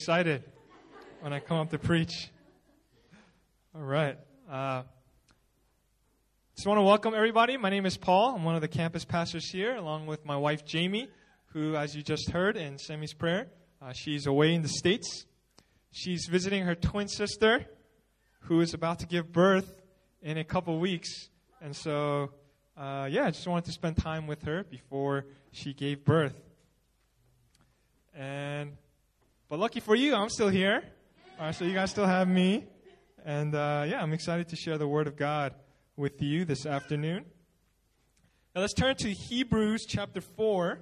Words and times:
excited 0.00 0.44
when 1.22 1.32
I 1.32 1.40
come 1.40 1.56
up 1.56 1.70
to 1.70 1.78
preach. 1.78 2.30
All 3.74 3.82
right. 3.82 4.16
Uh, 4.48 4.84
just 6.54 6.68
want 6.68 6.78
to 6.78 6.82
welcome 6.82 7.14
everybody. 7.16 7.56
My 7.56 7.68
name 7.68 7.84
is 7.84 7.96
Paul. 7.96 8.36
I'm 8.36 8.44
one 8.44 8.54
of 8.54 8.60
the 8.60 8.68
campus 8.68 9.04
pastors 9.04 9.50
here, 9.50 9.74
along 9.74 10.06
with 10.06 10.24
my 10.24 10.36
wife 10.36 10.64
Jamie, 10.64 11.08
who, 11.46 11.74
as 11.74 11.96
you 11.96 12.04
just 12.04 12.30
heard 12.30 12.56
in 12.56 12.78
Sammy's 12.78 13.12
prayer, 13.12 13.48
uh, 13.82 13.92
she's 13.92 14.28
away 14.28 14.54
in 14.54 14.62
the 14.62 14.68
States. 14.68 15.26
She's 15.90 16.28
visiting 16.30 16.62
her 16.62 16.76
twin 16.76 17.08
sister, 17.08 17.66
who 18.42 18.60
is 18.60 18.74
about 18.74 19.00
to 19.00 19.06
give 19.06 19.32
birth 19.32 19.74
in 20.22 20.38
a 20.38 20.44
couple 20.44 20.78
weeks. 20.78 21.28
And 21.60 21.74
so, 21.74 22.30
uh, 22.76 23.08
yeah, 23.10 23.26
I 23.26 23.30
just 23.32 23.48
wanted 23.48 23.64
to 23.64 23.72
spend 23.72 23.96
time 23.96 24.28
with 24.28 24.44
her 24.44 24.62
before 24.62 25.24
she 25.50 25.74
gave 25.74 26.04
birth. 26.04 26.40
And, 28.14 28.76
but 29.48 29.58
lucky 29.58 29.80
for 29.80 29.94
you, 29.94 30.14
I'm 30.14 30.28
still 30.28 30.50
here. 30.50 30.82
All 31.38 31.46
right, 31.46 31.54
so 31.54 31.64
you 31.64 31.72
guys 31.72 31.90
still 31.90 32.06
have 32.06 32.28
me. 32.28 32.66
And 33.24 33.54
uh, 33.54 33.86
yeah, 33.88 34.02
I'm 34.02 34.12
excited 34.12 34.48
to 34.50 34.56
share 34.56 34.76
the 34.76 34.86
Word 34.86 35.06
of 35.06 35.16
God 35.16 35.54
with 35.96 36.20
you 36.20 36.44
this 36.44 36.66
afternoon. 36.66 37.24
Now 38.54 38.60
let's 38.60 38.74
turn 38.74 38.94
to 38.96 39.08
Hebrews 39.08 39.86
chapter 39.86 40.20
4. 40.20 40.80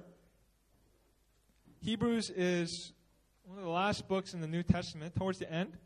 Hebrews 1.81 2.29
is 2.35 2.91
one 3.45 3.57
of 3.57 3.63
the 3.63 3.69
last 3.69 4.07
books 4.09 4.33
in 4.33 4.41
the 4.41 4.47
New 4.47 4.63
Testament, 4.63 5.15
towards 5.15 5.39
the 5.39 5.49
end. 5.49 5.77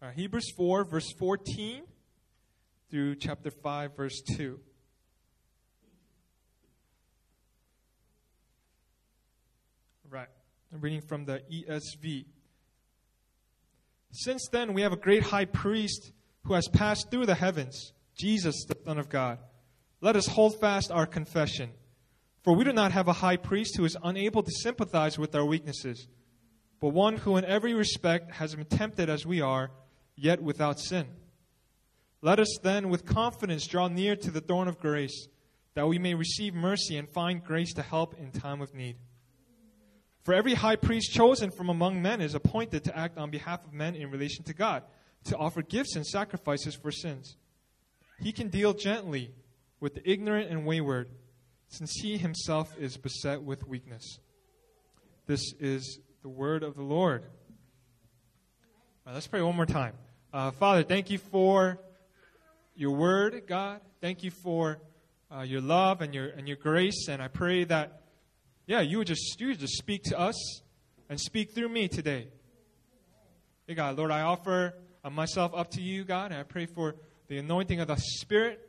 Right, 0.00 0.14
Hebrews 0.14 0.50
4, 0.56 0.84
verse 0.84 1.12
14 1.18 1.82
through 2.90 3.16
chapter 3.16 3.50
5, 3.50 3.96
verse 3.96 4.22
2. 4.22 4.60
Right. 10.08 10.28
I'm 10.72 10.80
reading 10.80 11.00
from 11.00 11.24
the 11.24 11.42
ESV. 11.50 12.26
Since 14.12 14.48
then, 14.50 14.72
we 14.72 14.82
have 14.82 14.92
a 14.92 14.96
great 14.96 15.22
high 15.22 15.44
priest 15.44 16.12
who 16.44 16.54
has 16.54 16.68
passed 16.68 17.10
through 17.10 17.26
the 17.26 17.34
heavens, 17.34 17.92
Jesus, 18.16 18.64
the 18.64 18.76
Son 18.84 18.98
of 18.98 19.08
God. 19.08 19.38
Let 20.00 20.16
us 20.16 20.26
hold 20.26 20.60
fast 20.60 20.90
our 20.90 21.06
confession. 21.06 21.70
For 22.42 22.54
we 22.54 22.64
do 22.64 22.72
not 22.72 22.92
have 22.92 23.08
a 23.08 23.14
high 23.14 23.36
priest 23.36 23.76
who 23.76 23.84
is 23.84 23.96
unable 24.02 24.42
to 24.42 24.50
sympathize 24.62 25.18
with 25.18 25.34
our 25.34 25.44
weaknesses, 25.44 26.06
but 26.80 26.90
one 26.90 27.16
who 27.16 27.36
in 27.36 27.44
every 27.44 27.74
respect 27.74 28.32
has 28.32 28.54
been 28.54 28.66
tempted 28.66 29.08
as 29.08 29.26
we 29.26 29.40
are, 29.40 29.70
yet 30.14 30.40
without 30.40 30.78
sin. 30.78 31.06
Let 32.22 32.38
us 32.38 32.58
then 32.62 32.88
with 32.88 33.04
confidence 33.04 33.66
draw 33.66 33.88
near 33.88 34.16
to 34.16 34.30
the 34.30 34.40
throne 34.40 34.68
of 34.68 34.78
grace, 34.78 35.28
that 35.74 35.88
we 35.88 35.98
may 35.98 36.14
receive 36.14 36.54
mercy 36.54 36.96
and 36.96 37.08
find 37.08 37.42
grace 37.42 37.72
to 37.74 37.82
help 37.82 38.14
in 38.14 38.30
time 38.30 38.60
of 38.62 38.74
need. 38.74 38.96
For 40.26 40.34
every 40.34 40.54
high 40.54 40.74
priest 40.74 41.12
chosen 41.12 41.52
from 41.52 41.68
among 41.68 42.02
men 42.02 42.20
is 42.20 42.34
appointed 42.34 42.82
to 42.82 42.98
act 42.98 43.16
on 43.16 43.30
behalf 43.30 43.64
of 43.64 43.72
men 43.72 43.94
in 43.94 44.10
relation 44.10 44.42
to 44.46 44.54
God, 44.54 44.82
to 45.26 45.36
offer 45.36 45.62
gifts 45.62 45.94
and 45.94 46.04
sacrifices 46.04 46.74
for 46.74 46.90
sins. 46.90 47.36
He 48.18 48.32
can 48.32 48.48
deal 48.48 48.74
gently 48.74 49.30
with 49.78 49.94
the 49.94 50.10
ignorant 50.10 50.50
and 50.50 50.66
wayward, 50.66 51.10
since 51.68 51.92
he 52.02 52.18
himself 52.18 52.76
is 52.76 52.96
beset 52.96 53.40
with 53.40 53.68
weakness. 53.68 54.18
This 55.26 55.52
is 55.60 56.00
the 56.22 56.28
word 56.28 56.64
of 56.64 56.74
the 56.74 56.82
Lord. 56.82 57.22
Right, 59.06 59.12
let's 59.12 59.28
pray 59.28 59.42
one 59.42 59.54
more 59.54 59.64
time. 59.64 59.94
Uh, 60.32 60.50
Father, 60.50 60.82
thank 60.82 61.08
you 61.08 61.18
for 61.18 61.78
your 62.74 62.96
word, 62.96 63.44
God. 63.46 63.80
Thank 64.00 64.24
you 64.24 64.32
for 64.32 64.80
uh, 65.32 65.42
your 65.42 65.60
love 65.60 66.00
and 66.00 66.12
your 66.12 66.26
and 66.30 66.48
your 66.48 66.56
grace, 66.56 67.06
and 67.08 67.22
I 67.22 67.28
pray 67.28 67.62
that 67.62 68.05
yeah, 68.66 68.80
you 68.80 68.98
would 68.98 69.06
just 69.06 69.40
you 69.40 69.48
would 69.48 69.60
just 69.60 69.76
speak 69.78 70.02
to 70.04 70.18
us 70.18 70.62
and 71.08 71.20
speak 71.20 71.52
through 71.52 71.68
me 71.68 71.86
today. 71.86 72.28
Hey 73.66 73.74
God, 73.74 73.96
Lord, 73.96 74.10
I 74.10 74.22
offer 74.22 74.74
uh, 75.04 75.10
myself 75.10 75.52
up 75.54 75.70
to 75.72 75.80
you, 75.80 76.04
God, 76.04 76.32
and 76.32 76.40
I 76.40 76.42
pray 76.42 76.66
for 76.66 76.96
the 77.28 77.38
anointing 77.38 77.80
of 77.80 77.88
the 77.88 77.96
Spirit 77.96 78.60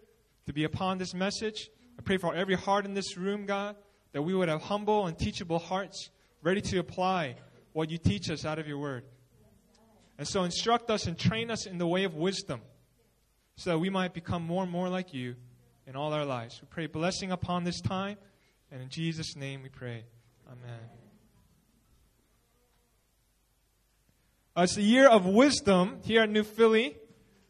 to 0.46 0.54
be 0.54 0.64
upon 0.64 1.00
this 1.00 1.16
message. 1.16 1.70
I 1.98 2.04
pray 2.04 2.18
for 2.18 2.36
every 2.36 2.54
heart 2.54 2.86
in 2.86 2.94
this 2.94 3.18
room, 3.18 3.48
God, 3.48 3.76
that 4.12 4.22
we 4.22 4.36
would 4.36 4.50
have 4.50 4.62
humble 4.62 5.08
and 5.08 5.18
teachable 5.18 5.60
hearts, 5.60 6.12
ready 6.44 6.62
to 6.62 6.78
apply 6.78 7.36
what 7.74 7.90
you 7.90 7.98
teach 7.98 8.30
us 8.30 8.46
out 8.46 8.60
of 8.60 8.68
your 8.68 8.78
word. 8.78 9.04
And 10.20 10.28
so 10.28 10.44
instruct 10.44 10.92
us 10.92 11.08
and 11.08 11.18
train 11.18 11.50
us 11.50 11.66
in 11.66 11.80
the 11.80 11.88
way 11.88 12.04
of 12.04 12.16
wisdom 12.16 12.62
so 13.56 13.72
that 13.72 13.80
we 13.80 13.90
might 13.90 14.14
become 14.14 14.44
more 14.44 14.62
and 14.62 14.72
more 14.72 14.90
like 14.90 15.14
you 15.14 15.36
in 15.88 15.96
all 15.96 16.14
our 16.14 16.26
lives. 16.26 16.60
We 16.62 16.68
pray 16.70 16.86
blessing 16.86 17.32
upon 17.32 17.64
this 17.64 17.82
time. 17.82 18.18
And 18.72 18.82
in 18.82 18.90
Jesus' 18.90 19.36
name 19.36 19.64
we 19.64 19.70
pray. 19.70 20.04
Amen. 20.46 20.80
Uh, 24.58 24.64
it's 24.64 24.76
the 24.76 24.82
year 24.82 25.08
of 25.08 25.26
wisdom 25.26 26.00
here 26.04 26.24
at 26.24 26.30
New 26.30 26.44
Philly. 26.44 26.98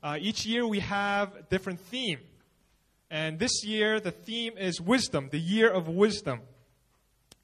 Uh, 0.04 0.18
each 0.20 0.46
year 0.46 0.68
we 0.68 0.80
have 0.80 1.36
a 1.36 1.42
different 1.42 1.80
theme. 1.80 2.20
And 3.10 3.40
this 3.40 3.66
year 3.66 4.00
the 4.00 4.12
theme 4.12 4.58
is 4.60 4.80
wisdom, 4.80 5.30
the 5.32 5.40
year 5.40 5.72
of 5.72 5.88
wisdom. 5.88 6.42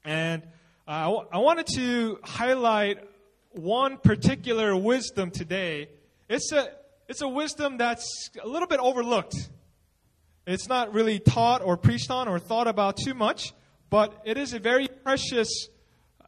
And 0.04 0.42
uh, 0.86 0.90
I, 0.90 1.04
w- 1.04 1.28
I 1.32 1.38
wanted 1.38 1.66
to 1.74 2.20
highlight 2.22 2.98
one 3.50 3.96
particular 3.96 4.76
wisdom 4.76 5.32
today. 5.32 5.88
It's 6.28 6.52
a, 6.52 6.68
it's 7.08 7.22
a 7.22 7.28
wisdom 7.28 7.78
that's 7.78 8.30
a 8.40 8.46
little 8.46 8.68
bit 8.68 8.78
overlooked. 8.78 9.34
It's 10.46 10.68
not 10.68 10.94
really 10.94 11.18
taught 11.18 11.60
or 11.62 11.76
preached 11.76 12.12
on 12.12 12.28
or 12.28 12.38
thought 12.38 12.68
about 12.68 12.98
too 12.98 13.14
much. 13.14 13.52
But 13.94 14.22
it 14.24 14.36
is 14.38 14.54
a 14.54 14.58
very 14.58 14.88
precious 14.88 15.68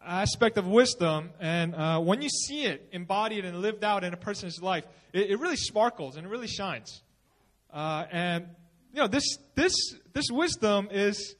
aspect 0.00 0.56
of 0.56 0.68
wisdom, 0.68 1.30
and 1.40 1.74
uh, 1.74 1.98
when 1.98 2.22
you 2.22 2.28
see 2.28 2.62
it 2.62 2.90
embodied 2.92 3.44
and 3.44 3.60
lived 3.60 3.82
out 3.82 4.04
in 4.04 4.14
a 4.14 4.16
person's 4.16 4.62
life, 4.62 4.84
it, 5.12 5.30
it 5.30 5.40
really 5.40 5.56
sparkles 5.56 6.14
and 6.14 6.24
it 6.24 6.30
really 6.30 6.46
shines. 6.46 7.02
Uh, 7.72 8.04
and 8.12 8.46
you 8.94 9.00
know, 9.00 9.08
this 9.08 9.24
this 9.56 9.74
this 10.12 10.26
wisdom 10.30 10.90
is 10.92 11.34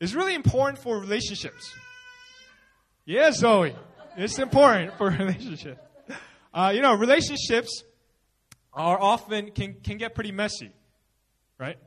is 0.00 0.16
really 0.16 0.34
important 0.34 0.80
for 0.80 0.98
relationships. 0.98 1.72
Yeah, 3.04 3.30
Zoe, 3.30 3.76
it's 4.16 4.40
important 4.40 4.98
for 4.98 5.10
relationships. 5.20 5.80
Uh, 6.52 6.72
you 6.74 6.82
know, 6.82 6.94
relationships 6.94 7.84
are 8.72 9.00
often 9.00 9.52
can 9.52 9.74
can 9.74 9.96
get 9.96 10.12
pretty 10.12 10.32
messy, 10.32 10.72
right? 11.56 11.78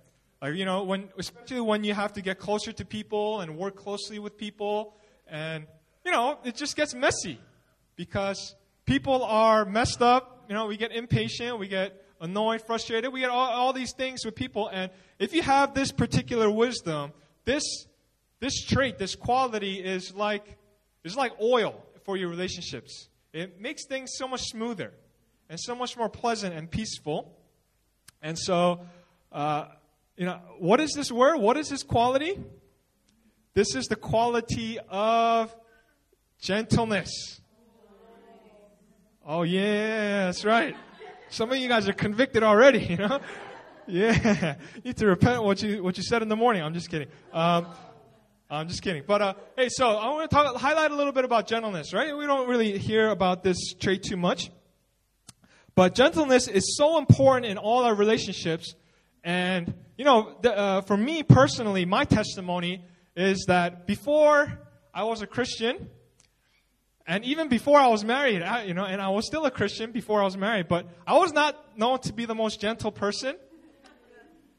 Like, 0.41 0.55
you 0.55 0.65
know, 0.65 0.83
when, 0.83 1.09
especially 1.17 1.61
when 1.61 1.83
you 1.83 1.93
have 1.93 2.13
to 2.13 2.21
get 2.21 2.39
closer 2.39 2.71
to 2.71 2.85
people 2.85 3.41
and 3.41 3.57
work 3.57 3.75
closely 3.75 4.19
with 4.19 4.37
people. 4.37 4.95
And, 5.27 5.67
you 6.05 6.11
know, 6.11 6.39
it 6.43 6.55
just 6.55 6.75
gets 6.75 6.93
messy 6.93 7.39
because 7.95 8.55
people 8.85 9.23
are 9.23 9.65
messed 9.65 10.01
up. 10.01 10.45
You 10.47 10.55
know, 10.55 10.65
we 10.65 10.77
get 10.77 10.91
impatient, 10.91 11.59
we 11.59 11.67
get 11.67 12.05
annoyed, 12.21 12.61
frustrated. 12.61 13.11
We 13.11 13.21
get 13.21 13.29
all, 13.29 13.49
all 13.49 13.73
these 13.73 13.93
things 13.93 14.25
with 14.25 14.35
people. 14.35 14.69
And 14.69 14.91
if 15.19 15.33
you 15.33 15.41
have 15.41 15.73
this 15.73 15.91
particular 15.91 16.49
wisdom, 16.49 17.11
this, 17.45 17.63
this 18.39 18.63
trait, 18.65 18.97
this 18.97 19.15
quality 19.15 19.75
is 19.75 20.13
like, 20.13 20.57
is 21.03 21.15
like 21.15 21.33
oil 21.41 21.83
for 22.03 22.17
your 22.17 22.29
relationships. 22.29 23.09
It 23.33 23.59
makes 23.61 23.85
things 23.85 24.11
so 24.15 24.27
much 24.27 24.41
smoother 24.41 24.93
and 25.49 25.59
so 25.59 25.75
much 25.75 25.97
more 25.97 26.09
pleasant 26.09 26.55
and 26.55 26.69
peaceful. 26.69 27.35
And 28.21 28.37
so, 28.37 28.81
uh, 29.31 29.65
you 30.19 30.25
know, 30.25 30.37
what 30.57 30.81
is 30.81 30.91
this 30.91 31.13
word? 31.13 31.37
What 31.37 31.55
is 31.55 31.69
this 31.69 31.81
quality? 31.81 32.37
This 33.53 33.73
is 33.73 33.85
the 33.85 33.95
quality 33.95 34.77
of 34.89 35.55
gentleness. 36.41 37.39
Oh, 39.25 39.43
yeah, 39.43 40.25
that's 40.25 40.43
right. 40.43 40.75
Some 41.29 41.53
of 41.53 41.57
you 41.57 41.69
guys 41.69 41.87
are 41.87 41.93
convicted 41.93 42.43
already, 42.43 42.79
you 42.89 42.97
know? 42.97 43.21
Yeah. 43.87 44.55
You 44.75 44.81
need 44.83 44.97
to 44.97 45.07
repent 45.07 45.41
what 45.41 45.63
you, 45.63 45.81
what 45.81 45.95
you 45.95 46.03
said 46.03 46.21
in 46.21 46.27
the 46.27 46.35
morning. 46.35 46.63
I'm 46.63 46.73
just 46.73 46.89
kidding. 46.89 47.07
Um, 47.31 47.67
I'm 48.49 48.67
just 48.67 48.81
kidding. 48.81 49.03
But, 49.07 49.21
uh, 49.21 49.33
hey, 49.55 49.69
so 49.69 49.87
I 49.87 50.09
want 50.09 50.29
to 50.29 50.35
talk, 50.35 50.53
highlight 50.57 50.91
a 50.91 50.95
little 50.95 51.13
bit 51.13 51.23
about 51.23 51.47
gentleness, 51.47 51.93
right? 51.93 52.13
We 52.15 52.25
don't 52.25 52.49
really 52.49 52.77
hear 52.77 53.07
about 53.09 53.41
this 53.41 53.73
trait 53.73 54.03
too 54.03 54.17
much. 54.17 54.51
But 55.75 55.95
gentleness 55.95 56.49
is 56.49 56.75
so 56.75 56.97
important 56.97 57.45
in 57.45 57.57
all 57.57 57.85
our 57.85 57.95
relationships 57.95 58.75
and, 59.23 59.73
you 59.97 60.05
know, 60.05 60.37
the, 60.41 60.57
uh, 60.57 60.81
for 60.81 60.97
me 60.97 61.23
personally, 61.23 61.85
my 61.85 62.05
testimony 62.05 62.83
is 63.15 63.45
that 63.47 63.85
before 63.85 64.59
I 64.93 65.03
was 65.03 65.21
a 65.21 65.27
Christian, 65.27 65.89
and 67.05 67.25
even 67.25 67.47
before 67.49 67.79
I 67.79 67.87
was 67.87 68.03
married, 68.05 68.41
I, 68.43 68.63
you 68.63 68.73
know, 68.73 68.85
and 68.85 69.01
I 69.01 69.09
was 69.09 69.25
still 69.25 69.45
a 69.45 69.51
Christian 69.51 69.91
before 69.91 70.21
I 70.21 70.25
was 70.25 70.37
married, 70.37 70.67
but 70.67 70.85
I 71.07 71.17
was 71.17 71.33
not 71.33 71.77
known 71.77 71.99
to 72.01 72.13
be 72.13 72.25
the 72.25 72.35
most 72.35 72.61
gentle 72.61 72.91
person. 72.91 73.35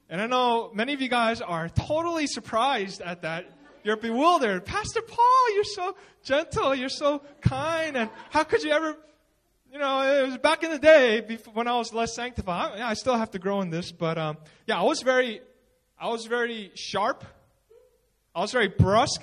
And 0.09 0.21
I 0.21 0.27
know 0.27 0.73
many 0.75 0.93
of 0.93 1.01
you 1.01 1.09
guys 1.09 1.41
are 1.41 1.69
totally 1.69 2.27
surprised 2.27 3.01
at 3.01 3.23
that. 3.23 3.47
You're 3.85 3.97
bewildered. 3.97 4.65
Pastor 4.65 5.01
Paul, 5.01 5.55
you're 5.55 5.65
so 5.65 5.97
gentle, 6.25 6.75
you're 6.75 6.89
so 6.89 7.23
kind, 7.41 7.97
and 7.97 8.11
how 8.31 8.43
could 8.43 8.63
you 8.63 8.73
ever 8.73 8.97
you 9.73 9.79
know, 9.79 10.03
it 10.03 10.27
was 10.27 10.39
back 10.39 10.65
in 10.65 10.71
the 10.71 10.79
day 10.79 11.21
before, 11.21 11.55
when 11.55 11.69
I 11.69 11.77
was 11.77 11.93
less 11.93 12.15
sanctified. 12.15 12.81
I, 12.81 12.91
I 12.91 12.95
still 12.95 13.17
have 13.17 13.31
to 13.33 13.39
grow 13.39 13.61
in 13.61 13.71
this, 13.71 13.93
but 13.93 14.19
um, 14.19 14.39
yeah, 14.67 14.81
I 14.81 14.83
was 14.83 15.03
very, 15.03 15.41
I 15.99 16.09
was 16.09 16.27
very 16.27 16.73
sharp. 16.75 17.25
I 18.35 18.41
was 18.41 18.53
very 18.53 18.69
brusque, 18.69 19.23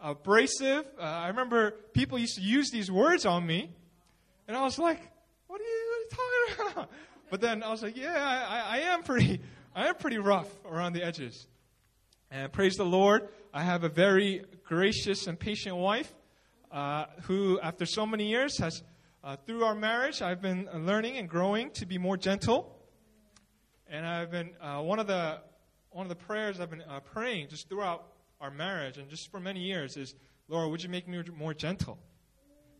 abrasive. 0.00 0.86
Uh, 0.98 1.02
I 1.02 1.28
remember 1.28 1.72
people 1.92 2.18
used 2.18 2.36
to 2.36 2.42
use 2.42 2.70
these 2.70 2.90
words 2.90 3.26
on 3.26 3.46
me, 3.46 3.70
and 4.48 4.56
I 4.56 4.62
was 4.62 4.78
like, 4.78 5.00
"What 5.46 5.60
are 5.60 5.64
you, 5.64 5.86
what 5.88 5.98
are 5.98 6.00
you 6.00 6.56
talking 6.56 6.72
about?" 6.72 6.90
But 7.30 7.42
then 7.42 7.62
I 7.62 7.70
was 7.70 7.82
like, 7.82 7.96
"Yeah, 7.96 8.14
I, 8.16 8.76
I 8.76 8.78
am 8.92 9.02
pretty, 9.02 9.40
I 9.74 9.88
am 9.88 9.96
pretty 9.96 10.18
rough 10.18 10.48
around 10.64 10.94
the 10.94 11.04
edges." 11.04 11.46
And 12.30 12.52
praise 12.52 12.74
the 12.74 12.84
Lord, 12.84 13.28
I 13.52 13.62
have 13.62 13.84
a 13.84 13.88
very 13.88 14.44
gracious 14.64 15.26
and 15.26 15.38
patient 15.38 15.76
wife 15.76 16.12
uh, 16.72 17.06
who, 17.22 17.60
after 17.60 17.86
so 17.86 18.06
many 18.06 18.28
years, 18.28 18.58
has 18.58 18.82
uh, 19.24 19.36
through 19.46 19.64
our 19.64 19.74
marriage, 19.74 20.22
I've 20.22 20.40
been 20.40 20.68
learning 20.72 21.16
and 21.16 21.28
growing 21.28 21.70
to 21.72 21.86
be 21.86 21.98
more 21.98 22.16
gentle. 22.16 22.74
And 23.86 24.06
I've 24.06 24.30
been 24.30 24.50
uh, 24.60 24.80
one 24.80 24.98
of 24.98 25.06
the 25.06 25.40
one 25.90 26.04
of 26.04 26.10
the 26.10 26.24
prayers 26.24 26.60
I've 26.60 26.70
been 26.70 26.82
uh, 26.82 27.00
praying 27.00 27.48
just 27.48 27.68
throughout 27.68 28.12
our 28.40 28.50
marriage 28.50 28.98
and 28.98 29.08
just 29.08 29.30
for 29.30 29.40
many 29.40 29.60
years 29.60 29.96
is, 29.96 30.14
Lord, 30.46 30.70
would 30.70 30.82
you 30.82 30.88
make 30.88 31.08
me 31.08 31.20
more 31.36 31.54
gentle? 31.54 31.98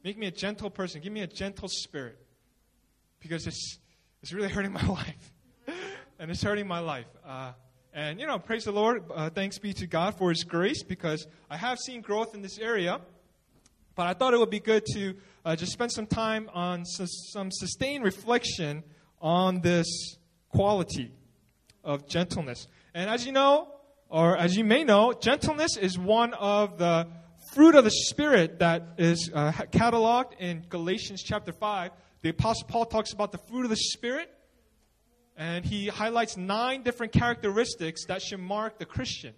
Make 0.05 0.17
me 0.17 0.27
a 0.27 0.31
gentle 0.31 0.71
person. 0.71 1.01
Give 1.01 1.13
me 1.13 1.23
a 1.23 1.27
gentle 1.27 1.69
spirit, 1.69 2.19
because 3.21 3.47
it's 3.47 3.79
it's 4.23 4.33
really 4.33 4.49
hurting 4.55 4.73
my 4.73 4.87
life, 4.87 5.33
and 6.19 6.31
it's 6.31 6.43
hurting 6.43 6.69
my 6.69 6.79
life. 6.79 7.07
Uh, 7.27 7.53
and 7.93 8.21
you 8.21 8.27
know, 8.27 8.39
praise 8.39 8.65
the 8.65 8.73
Lord. 8.73 9.05
Uh, 9.13 9.31
thanks 9.31 9.59
be 9.59 9.73
to 9.73 9.87
God 9.87 10.17
for 10.17 10.31
His 10.31 10.45
grace, 10.45 10.83
because 10.83 11.27
I 11.51 11.57
have 11.57 11.79
seen 11.79 12.01
growth 12.01 12.35
in 12.35 12.43
this 12.43 12.59
area. 12.59 13.01
But 13.99 14.07
I 14.07 14.15
thought 14.15 14.33
it 14.33 14.39
would 14.39 14.49
be 14.49 14.61
good 14.61 14.87
to 14.93 15.17
uh, 15.45 15.57
just 15.57 15.73
spend 15.73 15.91
some 15.91 16.07
time 16.07 16.49
on 16.55 16.85
su- 16.87 17.09
some 17.09 17.51
sustained 17.51 18.05
reflection 18.05 18.85
on 19.21 19.61
this 19.61 20.19
quality 20.51 21.11
of 21.83 22.09
gentleness. 22.09 22.69
And 22.95 23.11
as 23.11 23.27
you 23.27 23.33
know, 23.33 23.67
or 24.09 24.37
as 24.37 24.57
you 24.57 24.63
may 24.63 24.85
know, 24.85 25.15
gentleness 25.15 25.77
is 25.77 25.99
one 25.99 26.33
of 26.35 26.79
the 26.79 27.09
fruit 27.53 27.75
of 27.75 27.83
the 27.83 27.91
Spirit 27.91 28.61
that 28.61 28.85
is 28.99 29.33
uh, 29.35 29.51
cataloged 29.51 30.39
in 30.39 30.65
Galatians 30.69 31.21
chapter 31.25 31.51
5. 31.51 31.91
The 32.23 32.29
Apostle 32.29 32.69
Paul 32.69 32.85
talks 32.85 33.13
about 33.13 33.33
the 33.33 33.39
fruit 33.49 33.65
of 33.65 33.71
the 33.71 33.77
Spirit, 33.77 34.33
and 35.37 35.65
he 35.65 35.89
highlights 35.89 36.37
nine 36.37 36.85
different 36.85 37.11
characteristics 37.13 38.05
that 38.07 38.23
should 38.23 38.39
mark 38.39 38.79
the 38.79 38.87
Christian. 38.87 39.35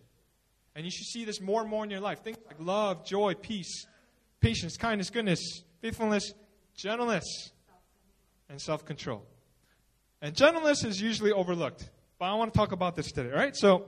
And 0.76 0.84
you 0.84 0.90
should 0.90 1.06
see 1.06 1.24
this 1.24 1.40
more 1.40 1.62
and 1.62 1.70
more 1.70 1.82
in 1.82 1.88
your 1.88 2.00
life. 2.00 2.22
Things 2.22 2.36
like 2.46 2.56
love, 2.60 3.06
joy, 3.06 3.32
peace, 3.32 3.86
patience, 4.40 4.76
kindness, 4.76 5.10
goodness, 5.10 5.62
faithfulness, 5.80 6.32
gentleness, 6.74 7.52
and 8.48 8.60
self 8.60 8.84
control. 8.84 9.22
And 10.22 10.34
gentleness 10.34 10.84
is 10.84 11.00
usually 11.00 11.32
overlooked. 11.32 11.88
But 12.18 12.26
I 12.26 12.34
want 12.34 12.52
to 12.52 12.58
talk 12.58 12.72
about 12.72 12.96
this 12.96 13.10
today, 13.12 13.30
all 13.30 13.38
right? 13.38 13.56
So 13.56 13.86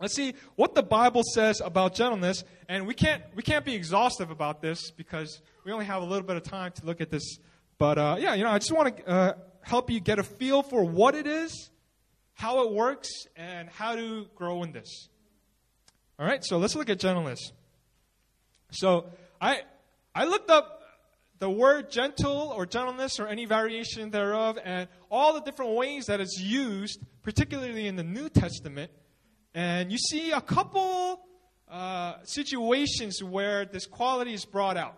let's 0.00 0.14
see 0.14 0.34
what 0.56 0.74
the 0.74 0.82
Bible 0.82 1.22
says 1.34 1.60
about 1.60 1.94
gentleness. 1.94 2.44
And 2.68 2.86
we 2.86 2.94
can't, 2.94 3.22
we 3.34 3.42
can't 3.42 3.64
be 3.64 3.74
exhaustive 3.74 4.30
about 4.30 4.62
this 4.62 4.90
because 4.90 5.42
we 5.64 5.72
only 5.72 5.84
have 5.84 6.02
a 6.02 6.06
little 6.06 6.26
bit 6.26 6.36
of 6.36 6.44
time 6.44 6.72
to 6.72 6.86
look 6.86 7.00
at 7.00 7.10
this. 7.10 7.38
But 7.78 7.98
uh, 7.98 8.16
yeah, 8.18 8.34
you 8.34 8.44
know, 8.44 8.50
I 8.50 8.58
just 8.58 8.72
want 8.72 8.96
to 8.96 9.08
uh, 9.08 9.32
help 9.60 9.90
you 9.90 10.00
get 10.00 10.18
a 10.18 10.22
feel 10.22 10.62
for 10.62 10.84
what 10.84 11.14
it 11.14 11.26
is, 11.26 11.70
how 12.34 12.64
it 12.64 12.72
works, 12.72 13.10
and 13.36 13.68
how 13.68 13.94
to 13.96 14.26
grow 14.34 14.62
in 14.62 14.72
this. 14.72 15.08
All 16.18 16.26
right, 16.26 16.42
so 16.44 16.56
let's 16.58 16.74
look 16.74 16.88
at 16.88 16.98
gentleness. 16.98 17.52
So 18.70 19.06
I, 19.42 19.62
I 20.14 20.24
looked 20.24 20.50
up 20.50 20.82
the 21.40 21.50
word 21.50 21.90
gentle 21.90 22.54
or 22.56 22.64
gentleness 22.64 23.18
or 23.18 23.26
any 23.26 23.44
variation 23.44 24.10
thereof 24.10 24.56
and 24.64 24.88
all 25.10 25.34
the 25.34 25.40
different 25.40 25.72
ways 25.72 26.06
that 26.06 26.20
it's 26.20 26.38
used, 26.38 27.00
particularly 27.24 27.88
in 27.88 27.96
the 27.96 28.04
New 28.04 28.28
Testament. 28.28 28.92
And 29.52 29.90
you 29.90 29.98
see 29.98 30.30
a 30.30 30.40
couple 30.40 31.26
uh, 31.68 32.22
situations 32.22 33.20
where 33.20 33.64
this 33.64 33.84
quality 33.84 34.32
is 34.32 34.44
brought 34.44 34.76
out. 34.76 34.96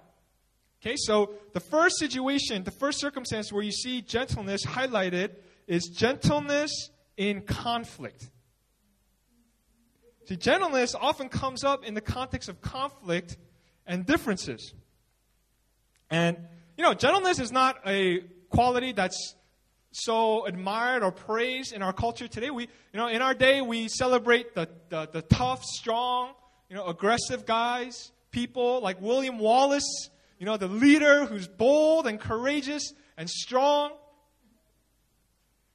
Okay, 0.82 0.96
so 0.98 1.32
the 1.54 1.60
first 1.60 1.98
situation, 1.98 2.64
the 2.64 2.70
first 2.70 3.00
circumstance 3.00 3.50
where 3.50 3.62
you 3.62 3.72
see 3.72 4.02
gentleness 4.02 4.66
highlighted 4.66 5.30
is 5.66 5.84
gentleness 5.84 6.90
in 7.16 7.40
conflict. 7.40 8.30
See, 10.26 10.36
gentleness 10.36 10.94
often 10.94 11.30
comes 11.30 11.64
up 11.64 11.82
in 11.86 11.94
the 11.94 12.02
context 12.02 12.50
of 12.50 12.60
conflict 12.60 13.38
and 13.86 14.06
differences. 14.06 14.72
And, 16.10 16.36
you 16.76 16.84
know, 16.84 16.94
gentleness 16.94 17.38
is 17.38 17.52
not 17.52 17.78
a 17.86 18.20
quality 18.50 18.92
that's 18.92 19.34
so 19.92 20.44
admired 20.44 21.02
or 21.02 21.12
praised 21.12 21.72
in 21.72 21.82
our 21.82 21.92
culture 21.92 22.28
today. 22.28 22.50
We, 22.50 22.64
you 22.64 22.98
know, 22.98 23.08
in 23.08 23.22
our 23.22 23.34
day, 23.34 23.62
we 23.62 23.88
celebrate 23.88 24.54
the, 24.54 24.68
the, 24.88 25.08
the 25.12 25.22
tough, 25.22 25.64
strong, 25.64 26.34
you 26.68 26.76
know, 26.76 26.86
aggressive 26.86 27.46
guys, 27.46 28.10
people 28.30 28.80
like 28.80 29.00
William 29.00 29.38
Wallace, 29.38 30.10
you 30.38 30.46
know, 30.46 30.56
the 30.56 30.68
leader 30.68 31.24
who's 31.24 31.46
bold 31.46 32.06
and 32.06 32.18
courageous 32.18 32.92
and 33.16 33.30
strong. 33.30 33.92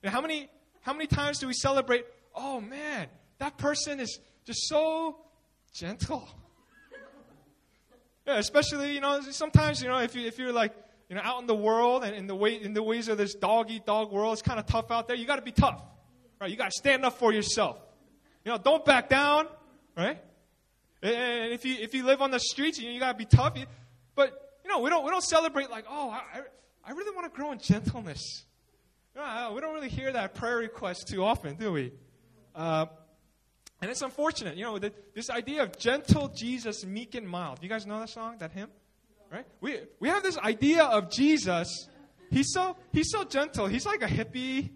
And 0.04 0.12
how 0.12 0.22
many, 0.22 0.50
how 0.82 0.94
many 0.94 1.08
times 1.08 1.40
do 1.40 1.48
we 1.48 1.54
celebrate, 1.54 2.06
oh 2.36 2.60
man, 2.60 3.08
that 3.40 3.58
person 3.58 4.00
is 4.00 4.20
just 4.46 4.68
so 4.68 5.18
gentle. 5.74 6.28
Especially, 8.38 8.94
you 8.94 9.02
know, 9.02 9.22
sometimes, 9.22 9.82
you 9.82 9.88
know, 9.88 10.00
if, 10.00 10.16
you, 10.16 10.28
if 10.28 10.38
you're 10.38 10.54
like, 10.54 10.74
you 11.10 11.16
know, 11.16 11.22
out 11.24 11.42
in 11.42 11.48
the 11.48 11.56
world 11.56 12.04
and 12.04 12.16
in 12.16 12.28
the, 12.28 12.36
way, 12.36 12.62
in 12.62 12.74
the 12.74 12.84
ways 12.84 13.08
of 13.08 13.18
this 13.18 13.34
dog 13.34 13.72
eat 13.72 13.86
dog 13.86 14.12
world, 14.12 14.34
it's 14.34 14.42
kind 14.42 14.60
of 14.60 14.66
tough 14.66 14.92
out 14.92 15.08
there. 15.08 15.18
You 15.18 15.26
got 15.26 15.38
to 15.38 15.42
be 15.42 15.52
tough, 15.52 15.82
right? 16.40 16.50
You 16.50 16.56
got 16.58 16.72
to 16.72 16.78
stand 16.78 17.04
up 17.06 17.18
for 17.18 17.34
yourself. 17.34 17.78
You 18.46 18.52
know, 18.52 18.58
don't 18.58 18.86
back 18.86 19.10
down, 19.10 19.48
right? 19.98 20.22
And 21.02 21.54
if 21.54 21.66
you, 21.66 21.76
if 21.80 21.94
you 21.94 22.06
live 22.06 22.22
on 22.22 22.32
the 22.32 22.40
streets, 22.40 22.78
you, 22.78 22.88
know, 22.88 22.94
you 22.94 23.00
got 23.00 23.14
to 23.14 23.18
be 23.18 23.26
tough. 23.26 23.58
But, 24.16 24.60
you 24.64 24.70
know, 24.70 24.80
we 24.80 24.90
don't, 24.90 25.04
we 25.04 25.12
don't 25.12 25.24
celebrate 25.24 25.70
like, 25.70 25.86
oh, 25.90 26.10
I, 26.10 26.42
I 26.86 26.92
really 26.92 27.16
want 27.16 27.32
to 27.32 27.36
grow 27.36 27.52
in 27.52 27.60
gentleness. 27.60 28.46
You 29.16 29.22
know, 29.22 29.54
we 29.56 29.62
don't 29.62 29.74
really 29.74 29.90
hear 29.90 30.12
that 30.12 30.36
prayer 30.36 30.58
request 30.58 31.08
too 31.08 31.24
often, 31.24 31.56
do 31.56 31.72
we? 31.72 31.94
Uh, 32.54 32.86
and 33.82 33.90
it's 33.90 34.02
unfortunate, 34.02 34.58
you 34.58 34.66
know, 34.66 34.78
this 34.78 35.30
idea 35.30 35.64
of 35.64 35.78
gentle 35.78 36.28
Jesus, 36.28 36.86
meek 36.86 37.16
and 37.16 37.28
mild. 37.28 37.60
You 37.62 37.70
guys 37.70 37.86
know 37.86 38.00
that 38.00 38.10
song, 38.10 38.38
that 38.40 38.52
hymn? 38.52 38.70
Right? 39.32 39.46
We, 39.62 39.78
we 40.00 40.10
have 40.10 40.24
this 40.24 40.38
idea 40.38 40.84
of 40.84 41.10
Jesus. 41.12 41.88
He's 42.30 42.52
so, 42.52 42.76
he's 42.92 43.10
so 43.10 43.24
gentle. 43.24 43.68
He's 43.68 43.86
like 43.86 44.02
a 44.02 44.08
hippie. 44.08 44.72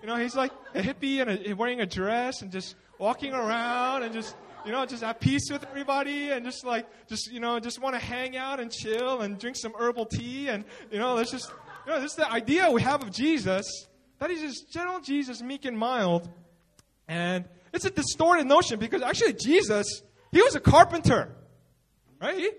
You 0.00 0.08
know, 0.08 0.16
he's 0.16 0.34
like 0.34 0.52
a 0.74 0.80
hippie 0.80 1.20
and 1.20 1.46
a, 1.46 1.52
wearing 1.52 1.80
a 1.80 1.86
dress 1.86 2.42
and 2.42 2.50
just 2.50 2.74
walking 2.98 3.32
around 3.32 4.02
and 4.02 4.12
just, 4.12 4.34
you 4.66 4.72
know, 4.72 4.84
just 4.84 5.02
at 5.04 5.20
peace 5.20 5.48
with 5.50 5.64
everybody 5.64 6.30
and 6.30 6.44
just 6.44 6.64
like, 6.64 6.86
just, 7.08 7.30
you 7.30 7.38
know, 7.40 7.60
just 7.60 7.80
want 7.80 7.94
to 7.94 8.00
hang 8.00 8.36
out 8.36 8.58
and 8.58 8.72
chill 8.72 9.20
and 9.20 9.38
drink 9.38 9.56
some 9.56 9.74
herbal 9.78 10.06
tea. 10.06 10.48
And, 10.48 10.64
you 10.90 10.98
know, 10.98 11.14
there's 11.14 11.30
just, 11.30 11.52
you 11.86 11.92
know, 11.92 12.00
this 12.00 12.12
is 12.12 12.16
the 12.16 12.30
idea 12.30 12.70
we 12.70 12.82
have 12.82 13.02
of 13.02 13.12
Jesus 13.12 13.86
that 14.18 14.30
he's 14.30 14.40
just 14.40 14.72
gentle 14.72 15.00
Jesus, 15.00 15.42
meek 15.42 15.64
and 15.66 15.78
mild. 15.78 16.28
And, 17.06 17.44
it's 17.74 17.84
a 17.84 17.90
distorted 17.90 18.46
notion 18.46 18.78
because 18.78 19.02
actually 19.02 19.34
Jesus, 19.34 20.02
he 20.32 20.40
was 20.40 20.54
a 20.54 20.60
carpenter. 20.60 21.34
Right? 22.20 22.36
He, 22.36 22.50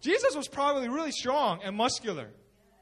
Jesus 0.00 0.36
was 0.36 0.48
probably 0.48 0.88
really 0.88 1.12
strong 1.12 1.60
and 1.62 1.76
muscular. 1.76 2.28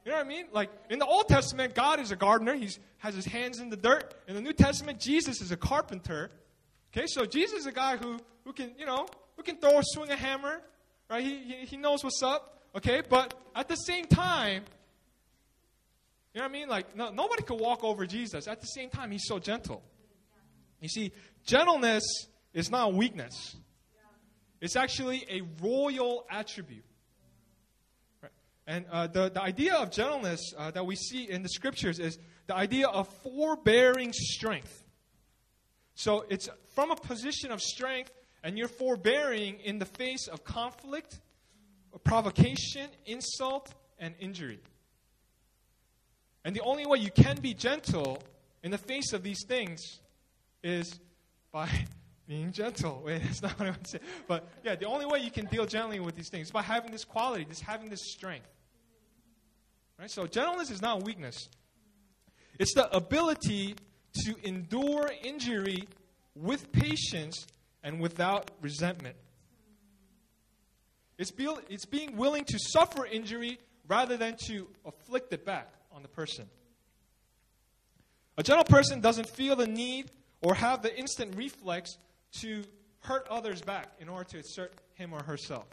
You 0.05 0.13
know 0.13 0.19
what 0.19 0.27
I 0.27 0.29
mean? 0.29 0.47
Like 0.53 0.71
in 0.89 0.99
the 0.99 1.07
Old 1.07 1.29
Testament, 1.29 1.75
God 1.75 2.01
is 2.01 2.11
a 2.11 2.17
gardener. 2.17 2.55
He 2.55 2.71
has 2.99 3.15
his 3.15 3.27
hands 3.27 3.61
in 3.61 3.71
the 3.71 3.77
dirt. 3.77 4.15
In 4.27 4.35
the 4.35 4.41
New 4.41 4.53
Testament, 4.53 4.99
Jesus 4.99 5.41
is 5.41 5.53
a 5.53 5.57
carpenter. 5.57 6.31
Okay, 6.93 7.07
so 7.07 7.25
Jesus 7.25 7.61
is 7.61 7.67
a 7.67 7.73
guy 7.73 7.97
who, 7.97 8.19
who 8.45 8.53
can, 8.53 8.73
you 8.79 8.87
know, 8.87 9.07
who 9.37 9.43
can 9.43 9.57
throw 9.57 9.75
or 9.75 9.83
swing 9.83 10.11
a 10.11 10.17
hammer. 10.17 10.61
Right? 11.09 11.23
He, 11.23 11.39
he, 11.39 11.67
he 11.67 11.77
knows 11.77 12.03
what's 12.03 12.23
up. 12.23 12.63
Okay, 12.75 13.03
but 13.09 13.35
at 13.55 13.69
the 13.69 13.77
same 13.77 14.07
time, 14.07 14.63
you 16.35 16.41
know 16.41 16.45
what 16.45 16.51
I 16.51 16.53
mean? 16.53 16.69
Like, 16.69 16.97
no, 16.97 17.11
nobody 17.11 17.43
could 17.43 17.59
walk 17.59 17.83
over 17.83 18.07
Jesus. 18.07 18.47
At 18.47 18.61
the 18.61 18.67
same 18.67 18.89
time, 18.91 19.11
he's 19.11 19.27
so 19.27 19.39
gentle. 19.39 19.83
You 20.81 20.89
see, 20.89 21.13
Gentleness 21.45 22.05
is 22.53 22.71
not 22.71 22.95
weakness, 22.95 23.57
it's 24.61 24.77
actually 24.77 25.25
a 25.31 25.43
royal 25.63 26.27
attribute. 26.31 26.85
And 28.67 28.85
uh, 28.93 29.09
the, 29.09 29.31
the 29.31 29.43
idea 29.43 29.75
of 29.75 29.91
gentleness 29.91 30.53
uh, 30.57 30.71
that 30.71 30.87
we 30.87 30.95
see 30.95 31.29
in 31.29 31.43
the 31.43 31.49
scriptures 31.49 31.99
is 31.99 32.19
the 32.47 32.55
idea 32.55 32.87
of 32.87 33.09
forbearing 33.25 34.13
strength. 34.13 34.85
So 35.97 36.25
it's 36.29 36.49
from 36.75 36.93
a 36.93 36.97
position 36.97 37.51
of 37.51 37.61
strength, 37.61 38.13
and 38.45 38.57
you're 38.57 38.69
forbearing 38.69 39.59
in 39.61 39.81
the 39.81 39.87
face 39.87 40.29
of 40.29 40.45
conflict, 40.45 41.19
provocation, 42.05 42.89
insult, 43.07 43.75
and 43.99 44.15
injury. 44.21 44.61
And 46.45 46.55
the 46.55 46.63
only 46.63 46.87
way 46.87 46.99
you 46.99 47.11
can 47.11 47.41
be 47.41 47.55
gentle 47.55 48.23
in 48.63 48.71
the 48.71 48.79
face 48.79 49.13
of 49.13 49.23
these 49.23 49.45
things 49.47 50.01
is 50.63 50.99
by 51.53 51.69
being 52.29 52.53
gentle. 52.53 53.03
Wait, 53.05 53.23
that's 53.23 53.43
not 53.43 53.59
what 53.59 53.67
I 53.67 53.71
want 53.71 53.85
to 53.85 53.91
say. 53.91 54.01
But 54.27 54.49
yeah, 54.65 54.77
the 54.77 54.87
only 54.87 55.07
way 55.07 55.21
you 55.21 55.31
can 55.31 55.47
deal 55.47 55.67
gently 55.67 56.01
with 56.01 56.15
these 56.15 56.29
things 56.29 56.49
is 56.49 56.53
by 56.53 56.63
having 56.63 56.91
this 56.91 57.05
quality, 57.05 57.45
just 57.45 57.63
having 57.63 57.89
this 57.89 58.13
strength. 58.13 58.49
Right? 59.99 60.11
So 60.11 60.27
gentleness 60.27 60.71
is 60.71 60.81
not 60.81 61.05
weakness. 61.05 61.49
It's 62.59 62.75
the 62.75 62.95
ability 62.95 63.77
to 64.25 64.35
endure 64.43 65.11
injury 65.23 65.89
with 66.35 66.73
patience 66.73 67.47
and 67.83 68.01
without 68.01 68.51
resentment. 68.61 69.17
It's, 71.19 71.31
be, 71.31 71.49
it's 71.69 71.85
being 71.85 72.17
willing 72.17 72.45
to 72.45 72.59
suffer 72.59 73.05
injury 73.05 73.59
rather 73.87 74.17
than 74.17 74.37
to 74.47 74.69
afflict 74.87 75.33
it 75.33 75.45
back 75.45 75.69
on 75.93 76.03
the 76.03 76.09
person. 76.09 76.47
A 78.39 78.43
gentle 78.43 78.65
person 78.65 79.01
doesn't 79.01 79.29
feel 79.29 79.57
the 79.57 79.67
need 79.67 80.11
or 80.43 80.55
have 80.55 80.83
the 80.83 80.97
instant 80.99 81.37
reflex 81.37 81.99
to 82.41 82.63
hurt 83.01 83.27
others 83.29 83.63
back 83.63 83.89
in 83.99 84.09
order 84.09 84.25
to 84.25 84.39
assert 84.39 84.75
him 84.95 85.13
or 85.13 85.23
herself. 85.23 85.67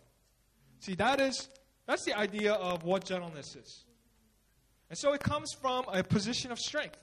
See, 0.80 0.96
that 0.96 1.20
is 1.20 1.50
that's 1.86 2.04
the 2.04 2.14
idea 2.14 2.54
of 2.54 2.84
what 2.84 3.06
gentleness 3.06 3.56
is. 3.56 3.86
And 4.90 4.98
so 4.98 5.14
it 5.14 5.22
comes 5.22 5.54
from 5.54 5.86
a 5.92 6.04
position 6.04 6.52
of 6.52 6.60
strength. 6.60 6.98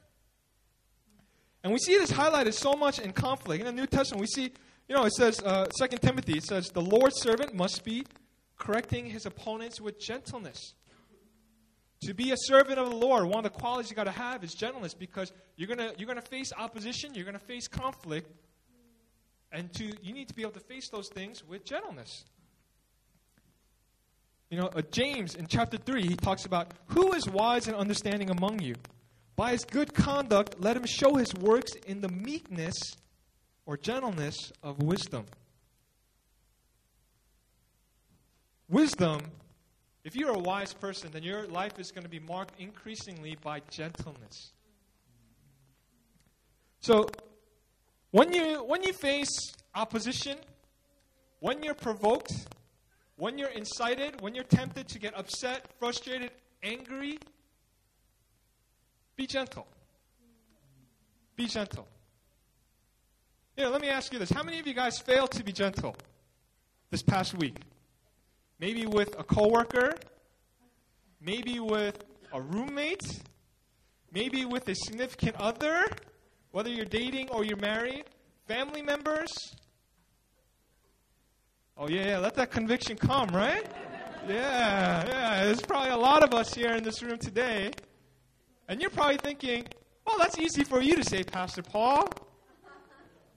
And 1.63 1.73
we 1.73 1.79
see 1.79 1.97
this 1.97 2.13
highlighted 2.13 2.53
so 2.53 2.75
much 2.75 2.99
in 2.99 3.13
conflict. 3.13 3.61
In 3.61 3.67
the 3.75 3.81
New 3.81 3.87
Testament, 3.87 4.21
we 4.21 4.27
see, 4.27 4.53
you 4.89 4.95
know, 4.95 5.05
it 5.05 5.13
says, 5.13 5.41
uh, 5.41 5.67
2 5.79 5.97
Timothy, 5.97 6.35
it 6.35 6.45
says, 6.45 6.69
the 6.69 6.83
Lord's 6.83 7.21
servant 7.21 7.55
must 7.55 7.85
be 7.85 8.05
correcting 8.59 9.07
his 9.07 9.25
opponents 9.25 9.81
with 9.81 9.99
gentleness. 9.99 10.75
To 12.05 12.13
be 12.13 12.33
a 12.33 12.37
servant 12.37 12.79
of 12.79 12.91
the 12.91 12.97
Lord, 12.97 13.25
one 13.25 13.39
of 13.39 13.45
the 13.45 13.59
qualities 13.59 13.91
you 13.91 13.97
got 13.97 14.05
to 14.05 14.11
have 14.11 14.45
is 14.45 14.53
gentleness 14.53 14.93
because 14.93 15.33
you're 15.57 15.69
going 15.69 15.79
to 15.79 15.95
you're 15.99 16.07
going 16.07 16.21
to 16.21 16.29
face 16.29 16.53
opposition, 16.57 17.15
you're 17.15 17.25
going 17.25 17.39
to 17.39 17.45
face 17.45 17.67
conflict, 17.67 18.31
and 19.51 19.73
to 19.75 19.85
you 20.03 20.13
need 20.13 20.29
to 20.29 20.35
be 20.35 20.43
able 20.43 20.53
to 20.53 20.61
face 20.61 20.91
those 20.91 21.09
things 21.09 21.43
with 21.45 21.65
gentleness. 21.65 22.25
You 24.51 24.59
know, 24.61 24.67
uh, 24.67 24.83
James 24.91 25.35
in 25.35 25.47
chapter 25.47 25.79
3, 25.79 26.03
he 26.03 26.15
talks 26.15 26.45
about 26.45 26.73
who 26.89 27.13
is 27.15 27.27
wise 27.27 27.69
and 27.69 27.77
understanding 27.77 28.31
among 28.31 28.61
you? 28.61 28.75
By 29.35 29.53
his 29.53 29.65
good 29.65 29.95
conduct, 29.95 30.61
let 30.61 30.77
him 30.77 30.85
show 30.87 31.15
his 31.15 31.35
works 31.35 31.73
in 31.87 32.01
the 32.01 32.09
meekness 32.09 32.75
or 33.67 33.77
gentleness 33.77 34.53
of 34.63 34.81
wisdom. 34.83 35.25
Wisdom, 38.69 39.23
if 40.05 40.15
you're 40.15 40.31
a 40.31 40.39
wise 40.39 40.75
person, 40.75 41.11
then 41.13 41.23
your 41.23 41.47
life 41.47 41.79
is 41.79 41.91
going 41.91 42.05
to 42.05 42.11
be 42.11 42.21
marked 42.21 42.61
increasingly 42.61 43.37
by 43.43 43.61
gentleness. 43.71 44.53
So, 46.81 47.09
when 48.11 48.33
you, 48.33 48.63
when 48.63 48.83
you 48.83 48.93
face 48.93 49.55
opposition, 49.75 50.37
when 51.41 51.63
you're 51.63 51.75
provoked, 51.75 52.33
when 53.17 53.39
you're 53.39 53.49
incited, 53.49 54.21
when 54.21 54.35
you're 54.35 54.45
tempted 54.45 54.89
to 54.89 54.99
get 54.99 55.19
upset, 55.19 55.67
frustrated, 55.79 56.31
angry, 56.63 57.19
be 59.17 59.27
gentle. 59.27 59.67
Be 61.37 61.47
gentle. 61.47 61.89
Know, 63.57 63.71
let 63.71 63.81
me 63.81 63.89
ask 63.89 64.13
you 64.13 64.19
this. 64.19 64.31
How 64.31 64.43
many 64.43 64.59
of 64.59 64.67
you 64.67 64.75
guys 64.75 64.99
failed 64.99 65.31
to 65.33 65.45
be 65.45 65.53
gentle 65.53 65.97
this 66.91 67.03
past 67.03 67.35
week? 67.35 67.57
Maybe 68.61 68.87
with 68.87 69.19
a 69.19 69.25
coworker, 69.25 69.95
maybe 71.21 71.61
with 71.61 72.03
a 72.33 72.41
roommate, 72.41 73.21
maybe 74.13 74.45
with 74.45 74.69
a 74.69 74.75
significant 74.75 75.37
other, 75.37 75.85
whether 76.53 76.71
you're 76.71 76.85
dating 76.85 77.31
or 77.31 77.45
you're 77.45 77.57
married, 77.57 78.05
family 78.47 78.83
members. 78.83 79.33
Oh, 81.77 81.89
yeah, 81.89 82.07
yeah, 82.07 82.19
let 82.19 82.35
that 82.35 82.53
conviction 82.53 82.97
come, 82.97 83.29
right? 83.31 83.67
Yeah, 84.29 85.05
yeah. 85.07 85.45
There's 85.45 85.61
probably 85.61 85.91
a 85.91 85.97
lot 85.97 86.23
of 86.23 86.33
us 86.33 86.55
here 86.55 86.71
in 86.71 86.85
this 86.85 87.03
room 87.03 87.19
today. 87.19 87.73
And 88.69 88.81
you're 88.81 88.91
probably 88.91 89.19
thinking, 89.19 89.67
well, 90.07 90.17
that's 90.19 90.39
easy 90.39 90.65
for 90.65 90.81
you 90.81 90.97
to 90.97 91.05
say, 91.05 91.25
Pastor 91.25 91.63
Paul. 91.63 92.09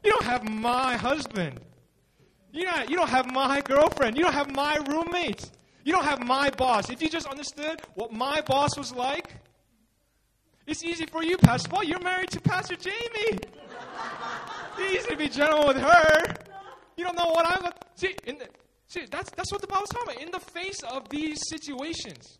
You 0.04 0.12
don't 0.12 0.24
have 0.24 0.48
my 0.48 0.96
husband. 0.96 1.60
You 2.52 2.64
don't, 2.64 2.90
you 2.90 2.96
don't 2.96 3.10
have 3.10 3.32
my 3.32 3.62
girlfriend. 3.62 4.18
You 4.18 4.24
don't 4.24 4.34
have 4.34 4.54
my 4.54 4.78
roommate. 4.88 5.50
You 5.84 5.94
don't 5.94 6.06
have 6.06 6.26
my 6.26 6.50
boss. 6.52 6.90
If 6.90 7.02
you 7.02 7.10
just 7.10 7.28
understood 7.28 7.82
what 7.96 8.12
my 8.12 8.42
boss 8.42 8.78
was 8.78 8.94
like, 8.94 9.36
it's 10.66 10.84
easy 10.84 11.06
for 11.06 11.24
you, 11.24 11.38
Pastor 11.38 11.70
Paul. 11.70 11.84
You're 11.86 12.02
married 12.02 12.30
to 12.32 12.42
Pastor 12.42 12.76
Jamie. 12.76 13.40
It's 14.78 14.94
easy 14.94 15.10
to 15.10 15.16
be 15.16 15.30
gentle 15.30 15.66
with 15.66 15.78
her. 15.78 16.24
You 16.98 17.06
don't 17.06 17.18
know 17.18 17.30
what 17.30 17.46
I'm 17.46 17.64
to. 17.64 17.74
See, 17.96 18.16
the, 18.26 18.48
see 18.88 19.06
that's, 19.10 19.30
that's 19.32 19.52
what 19.52 19.62
the 19.62 19.68
Bible's 19.68 19.90
talking 19.90 20.14
about. 20.14 20.24
In 20.24 20.32
the 20.32 20.40
face 20.40 20.82
of 20.84 21.08
these 21.10 21.40
situations, 21.48 22.38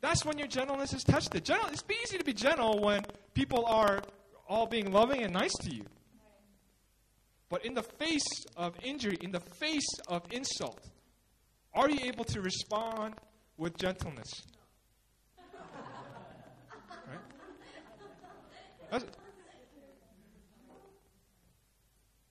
that's 0.00 0.24
when 0.24 0.36
your 0.36 0.48
gentleness 0.48 0.92
is 0.92 1.02
tested. 1.04 1.44
Gentle, 1.44 1.68
it's 1.70 1.84
easy 2.02 2.18
to 2.18 2.24
be 2.24 2.34
gentle 2.34 2.80
when 2.80 3.02
people 3.32 3.64
are 3.64 4.02
all 4.46 4.66
being 4.66 4.92
loving 4.92 5.22
and 5.22 5.32
nice 5.32 5.54
to 5.62 5.74
you. 5.74 5.84
But 7.54 7.64
in 7.64 7.74
the 7.74 7.84
face 7.84 8.46
of 8.56 8.74
injury, 8.82 9.16
in 9.20 9.30
the 9.30 9.38
face 9.38 9.86
of 10.08 10.24
insult, 10.32 10.90
are 11.72 11.88
you 11.88 12.00
able 12.02 12.24
to 12.24 12.40
respond 12.40 13.14
with 13.56 13.76
gentleness? 13.76 14.28
Right? 18.90 19.04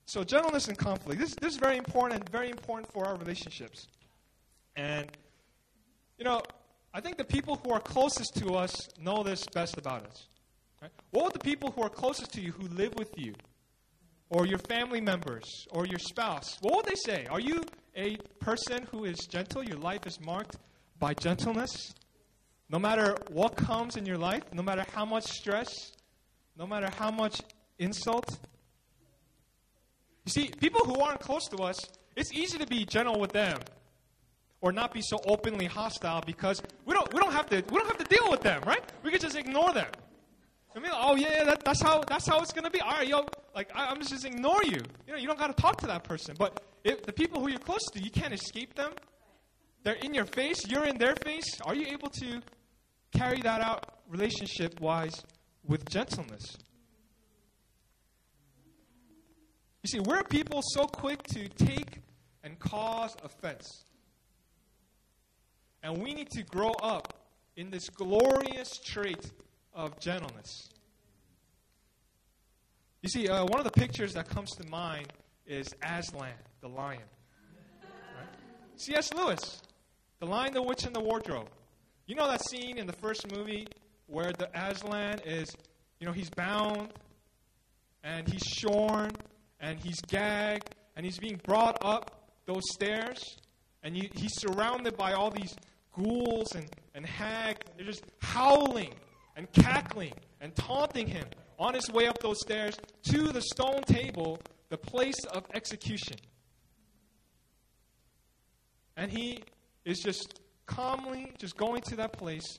So 0.04 0.24
gentleness 0.24 0.68
and 0.68 0.76
conflict. 0.76 1.18
This, 1.18 1.34
this 1.36 1.54
is 1.54 1.58
very 1.58 1.78
important 1.78 2.20
and 2.20 2.28
very 2.28 2.50
important 2.50 2.92
for 2.92 3.06
our 3.06 3.16
relationships. 3.16 3.88
And, 4.76 5.06
you 6.18 6.26
know, 6.26 6.42
I 6.92 7.00
think 7.00 7.16
the 7.16 7.24
people 7.24 7.58
who 7.64 7.72
are 7.72 7.80
closest 7.80 8.36
to 8.40 8.56
us 8.56 8.90
know 9.00 9.22
this 9.22 9.46
best 9.46 9.78
about 9.78 10.04
us. 10.04 10.26
Right? 10.82 10.90
What 11.12 11.24
would 11.24 11.32
the 11.32 11.38
people 11.38 11.70
who 11.70 11.80
are 11.80 11.88
closest 11.88 12.34
to 12.34 12.42
you, 12.42 12.52
who 12.52 12.68
live 12.68 12.94
with 12.96 13.16
you, 13.16 13.32
or 14.34 14.46
your 14.46 14.58
family 14.58 15.00
members, 15.00 15.68
or 15.70 15.86
your 15.86 16.00
spouse, 16.00 16.58
what 16.60 16.74
would 16.74 16.86
they 16.86 16.96
say? 16.96 17.24
Are 17.30 17.38
you 17.38 17.62
a 17.94 18.16
person 18.40 18.84
who 18.90 19.04
is 19.04 19.20
gentle? 19.20 19.62
Your 19.62 19.78
life 19.78 20.08
is 20.08 20.20
marked 20.20 20.56
by 20.98 21.14
gentleness? 21.14 21.94
No 22.68 22.80
matter 22.80 23.16
what 23.30 23.54
comes 23.54 23.96
in 23.96 24.04
your 24.04 24.18
life, 24.18 24.42
no 24.52 24.60
matter 24.60 24.84
how 24.92 25.04
much 25.04 25.22
stress, 25.22 25.92
no 26.58 26.66
matter 26.66 26.90
how 26.98 27.12
much 27.12 27.42
insult, 27.78 28.38
you 30.26 30.32
see, 30.32 30.50
people 30.58 30.84
who 30.84 31.00
aren't 31.00 31.20
close 31.20 31.46
to 31.50 31.58
us, 31.58 31.78
it's 32.16 32.32
easy 32.32 32.58
to 32.58 32.66
be 32.66 32.84
gentle 32.84 33.20
with 33.20 33.30
them 33.30 33.60
or 34.60 34.72
not 34.72 34.92
be 34.92 35.00
so 35.00 35.16
openly 35.26 35.66
hostile 35.66 36.22
because 36.26 36.60
we 36.84 36.92
don't, 36.92 37.14
we 37.14 37.20
don't, 37.20 37.32
have, 37.32 37.46
to, 37.50 37.62
we 37.70 37.78
don't 37.78 37.86
have 37.86 37.98
to 37.98 38.16
deal 38.16 38.28
with 38.32 38.40
them, 38.40 38.62
right? 38.66 38.82
We 39.04 39.12
can 39.12 39.20
just 39.20 39.36
ignore 39.36 39.72
them. 39.72 39.92
I 40.74 40.80
mean, 40.80 40.90
oh 40.92 41.14
yeah, 41.14 41.44
that, 41.44 41.64
that's 41.64 41.80
how 41.80 42.02
that's 42.08 42.26
how 42.26 42.40
it's 42.40 42.52
gonna 42.52 42.70
be. 42.70 42.80
All 42.80 42.90
right, 42.90 43.06
yo, 43.06 43.24
like 43.54 43.70
I, 43.74 43.90
am 43.90 44.00
just 44.00 44.24
ignore 44.24 44.62
you. 44.64 44.80
You 45.06 45.12
know, 45.12 45.18
you 45.18 45.26
don't 45.26 45.38
got 45.38 45.54
to 45.54 45.62
talk 45.62 45.80
to 45.80 45.86
that 45.86 46.04
person. 46.04 46.34
But 46.38 46.62
if 46.82 47.02
the 47.02 47.12
people 47.12 47.40
who 47.40 47.48
you're 47.48 47.58
close 47.58 47.84
to, 47.92 48.02
you 48.02 48.10
can't 48.10 48.32
escape 48.32 48.74
them. 48.74 48.92
They're 49.84 49.94
in 49.94 50.14
your 50.14 50.24
face. 50.24 50.66
You're 50.68 50.86
in 50.86 50.98
their 50.98 51.14
face. 51.16 51.60
Are 51.62 51.74
you 51.74 51.86
able 51.88 52.08
to 52.08 52.40
carry 53.12 53.40
that 53.42 53.60
out 53.60 54.00
relationship 54.08 54.80
wise 54.80 55.14
with 55.64 55.88
gentleness? 55.88 56.56
You 59.82 59.88
see, 59.88 60.00
we're 60.00 60.22
people 60.24 60.62
so 60.62 60.86
quick 60.86 61.22
to 61.24 61.46
take 61.48 62.00
and 62.42 62.58
cause 62.58 63.14
offense. 63.22 63.84
And 65.82 66.02
we 66.02 66.14
need 66.14 66.30
to 66.30 66.42
grow 66.42 66.72
up 66.82 67.12
in 67.56 67.70
this 67.70 67.90
glorious 67.90 68.78
trait 68.82 69.30
of 69.74 70.00
gentleness. 70.00 70.70
You 73.04 73.10
see, 73.10 73.28
uh, 73.28 73.44
one 73.44 73.58
of 73.58 73.64
the 73.64 73.70
pictures 73.70 74.14
that 74.14 74.30
comes 74.30 74.52
to 74.52 74.66
mind 74.70 75.12
is 75.46 75.74
Aslan, 75.82 76.32
the 76.62 76.68
lion. 76.70 77.02
Right? 77.82 78.26
C.S. 78.76 79.12
Lewis, 79.12 79.60
The 80.20 80.26
Lion, 80.26 80.54
the 80.54 80.62
Witch, 80.62 80.86
and 80.86 80.96
the 80.96 81.00
Wardrobe. 81.00 81.50
You 82.06 82.14
know 82.14 82.26
that 82.26 82.42
scene 82.42 82.78
in 82.78 82.86
the 82.86 82.94
first 82.94 83.30
movie 83.30 83.66
where 84.06 84.32
the 84.32 84.48
Aslan 84.58 85.18
is, 85.26 85.54
you 86.00 86.06
know, 86.06 86.14
he's 86.14 86.30
bound 86.30 86.94
and 88.02 88.26
he's 88.26 88.42
shorn 88.42 89.10
and 89.60 89.78
he's 89.78 90.00
gagged 90.08 90.74
and 90.96 91.04
he's 91.04 91.18
being 91.18 91.38
brought 91.44 91.76
up 91.84 92.32
those 92.46 92.62
stairs 92.72 93.36
and 93.82 93.98
you, 93.98 94.08
he's 94.14 94.32
surrounded 94.40 94.96
by 94.96 95.12
all 95.12 95.30
these 95.30 95.54
ghouls 95.94 96.54
and, 96.54 96.64
and 96.94 97.04
hags. 97.04 97.60
They're 97.76 97.84
just 97.84 98.04
howling 98.22 98.94
and 99.36 99.52
cackling 99.52 100.14
and 100.40 100.56
taunting 100.56 101.06
him 101.06 101.26
on 101.58 101.74
his 101.74 101.90
way 101.90 102.06
up 102.06 102.18
those 102.18 102.40
stairs 102.40 102.76
to 103.10 103.32
the 103.32 103.40
stone 103.40 103.82
table, 103.82 104.38
the 104.68 104.78
place 104.78 105.22
of 105.32 105.44
execution. 105.54 106.16
And 108.96 109.10
he 109.10 109.42
is 109.84 109.98
just 109.98 110.40
calmly 110.66 111.32
just 111.38 111.56
going 111.56 111.82
to 111.82 111.96
that 111.96 112.12
place 112.12 112.58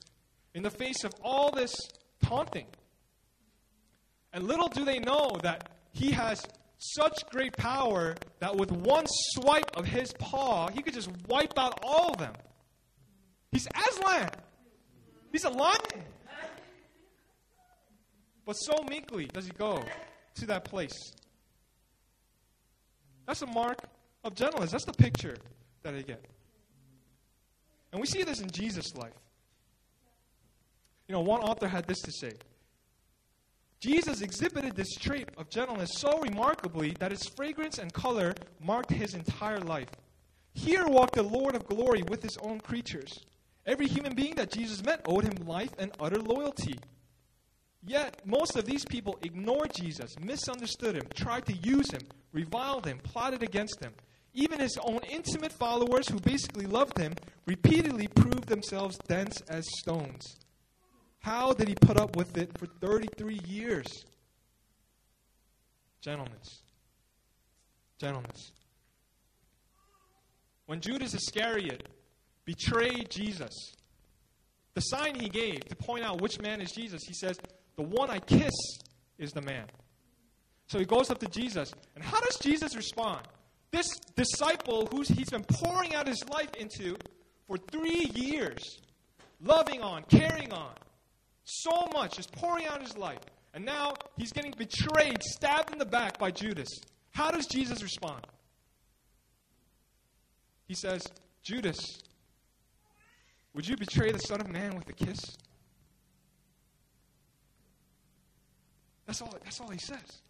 in 0.53 0.63
the 0.63 0.69
face 0.69 1.03
of 1.03 1.11
all 1.21 1.51
this 1.51 1.75
taunting. 2.23 2.67
And 4.33 4.43
little 4.43 4.67
do 4.67 4.85
they 4.85 4.99
know 4.99 5.37
that 5.43 5.69
he 5.91 6.11
has 6.11 6.45
such 6.77 7.23
great 7.29 7.55
power 7.55 8.15
that 8.39 8.55
with 8.55 8.71
one 8.71 9.05
swipe 9.07 9.75
of 9.77 9.85
his 9.85 10.13
paw, 10.19 10.67
he 10.67 10.81
could 10.81 10.93
just 10.93 11.09
wipe 11.27 11.57
out 11.57 11.79
all 11.83 12.11
of 12.11 12.17
them. 12.17 12.33
He's 13.51 13.67
Aslan. 13.67 14.29
He's 15.31 15.45
a 15.45 15.49
lion. 15.49 15.79
But 18.45 18.53
so 18.53 18.83
meekly 18.89 19.25
does 19.25 19.45
he 19.45 19.51
go 19.51 19.83
to 20.35 20.45
that 20.45 20.65
place. 20.65 21.13
That's 23.25 23.41
a 23.41 23.47
mark 23.47 23.79
of 24.23 24.35
gentleness. 24.35 24.71
That's 24.71 24.85
the 24.85 24.93
picture 24.93 25.35
that 25.83 25.95
I 25.95 26.01
get. 26.01 26.23
And 27.91 27.99
we 28.01 28.07
see 28.07 28.23
this 28.23 28.41
in 28.41 28.49
Jesus' 28.51 28.95
life. 28.95 29.13
You 31.07 31.13
know, 31.13 31.21
one 31.21 31.41
author 31.41 31.67
had 31.67 31.87
this 31.87 32.01
to 32.01 32.11
say 32.11 32.33
Jesus 33.79 34.21
exhibited 34.21 34.75
this 34.75 34.95
trait 34.95 35.29
of 35.37 35.49
gentleness 35.49 35.91
so 35.93 36.19
remarkably 36.19 36.95
that 36.99 37.11
its 37.11 37.27
fragrance 37.29 37.77
and 37.77 37.93
color 37.93 38.33
marked 38.59 38.91
his 38.91 39.13
entire 39.13 39.59
life. 39.59 39.89
Here 40.53 40.87
walked 40.87 41.15
the 41.15 41.23
Lord 41.23 41.55
of 41.55 41.67
glory 41.67 42.01
with 42.03 42.23
his 42.23 42.37
own 42.37 42.59
creatures. 42.59 43.25
Every 43.65 43.87
human 43.87 44.15
being 44.15 44.35
that 44.35 44.51
Jesus 44.51 44.83
met 44.83 45.01
owed 45.05 45.25
him 45.25 45.45
life 45.45 45.71
and 45.77 45.91
utter 45.99 46.17
loyalty. 46.17 46.79
Yet, 47.87 48.25
most 48.25 48.55
of 48.55 48.65
these 48.65 48.83
people 48.83 49.19
ignored 49.21 49.71
Jesus, 49.73 50.17
misunderstood 50.19 50.95
him, 50.95 51.07
tried 51.13 51.45
to 51.45 51.53
use 51.53 51.91
him, 51.91 52.01
reviled 52.31 52.85
him, 52.85 52.97
plotted 52.97 53.43
against 53.43 53.79
him. 53.79 53.93
Even 54.33 54.59
his 54.59 54.77
own 54.83 54.99
intimate 55.09 55.53
followers, 55.53 56.07
who 56.09 56.19
basically 56.19 56.65
loved 56.65 56.97
him, 56.97 57.13
repeatedly 57.45 58.07
proved 58.07 58.47
themselves 58.47 58.97
dense 59.07 59.39
as 59.47 59.63
stones. 59.79 60.35
How 61.19 61.53
did 61.53 61.67
he 61.67 61.75
put 61.75 61.97
up 61.97 62.15
with 62.15 62.37
it 62.37 62.57
for 62.57 62.65
33 62.65 63.39
years? 63.47 63.87
Gentleness. 66.01 66.63
Gentleness. 67.99 68.51
When 70.65 70.81
Judas 70.81 71.13
Iscariot 71.13 71.87
betrayed 72.45 73.09
Jesus, 73.09 73.75
the 74.73 74.81
sign 74.81 75.15
he 75.15 75.29
gave 75.29 75.65
to 75.65 75.75
point 75.75 76.03
out 76.03 76.21
which 76.21 76.41
man 76.41 76.61
is 76.61 76.71
Jesus, 76.71 77.01
he 77.07 77.13
says, 77.13 77.39
The 77.75 77.83
one 77.83 78.09
I 78.09 78.19
kiss 78.19 78.53
is 79.17 79.31
the 79.31 79.41
man. 79.41 79.65
So 80.67 80.79
he 80.79 80.85
goes 80.85 81.09
up 81.09 81.19
to 81.19 81.27
Jesus. 81.27 81.71
And 81.95 82.03
how 82.03 82.19
does 82.21 82.37
Jesus 82.37 82.75
respond? 82.75 83.27
This 83.71 83.87
disciple 84.15 84.87
who's 84.91 85.07
he's 85.07 85.29
been 85.29 85.43
pouring 85.43 85.93
out 85.95 86.07
his 86.07 86.23
life 86.29 86.53
into 86.57 86.95
for 87.47 87.57
three 87.57 88.09
years, 88.15 88.79
loving 89.41 89.81
on, 89.81 90.03
caring 90.03 90.51
on, 90.53 90.73
so 91.43 91.87
much, 91.93 92.15
just 92.15 92.31
pouring 92.31 92.65
out 92.65 92.81
his 92.81 92.97
life. 92.97 93.19
And 93.53 93.63
now 93.63 93.93
he's 94.17 94.31
getting 94.31 94.53
betrayed, 94.57 95.21
stabbed 95.23 95.71
in 95.71 95.77
the 95.77 95.85
back 95.85 96.17
by 96.17 96.31
Judas. 96.31 96.69
How 97.11 97.31
does 97.31 97.45
Jesus 97.45 97.81
respond? 97.83 98.25
He 100.67 100.73
says, 100.73 101.03
Judas, 101.43 101.77
would 103.53 103.67
you 103.67 103.77
betray 103.77 104.11
the 104.11 104.19
Son 104.19 104.41
of 104.41 104.49
Man 104.49 104.75
with 104.75 104.89
a 104.89 104.93
kiss? 104.93 105.19
That's 109.05 109.21
all, 109.21 109.33
that's 109.43 109.59
all 109.59 109.69
he 109.69 109.79
says. 109.79 110.21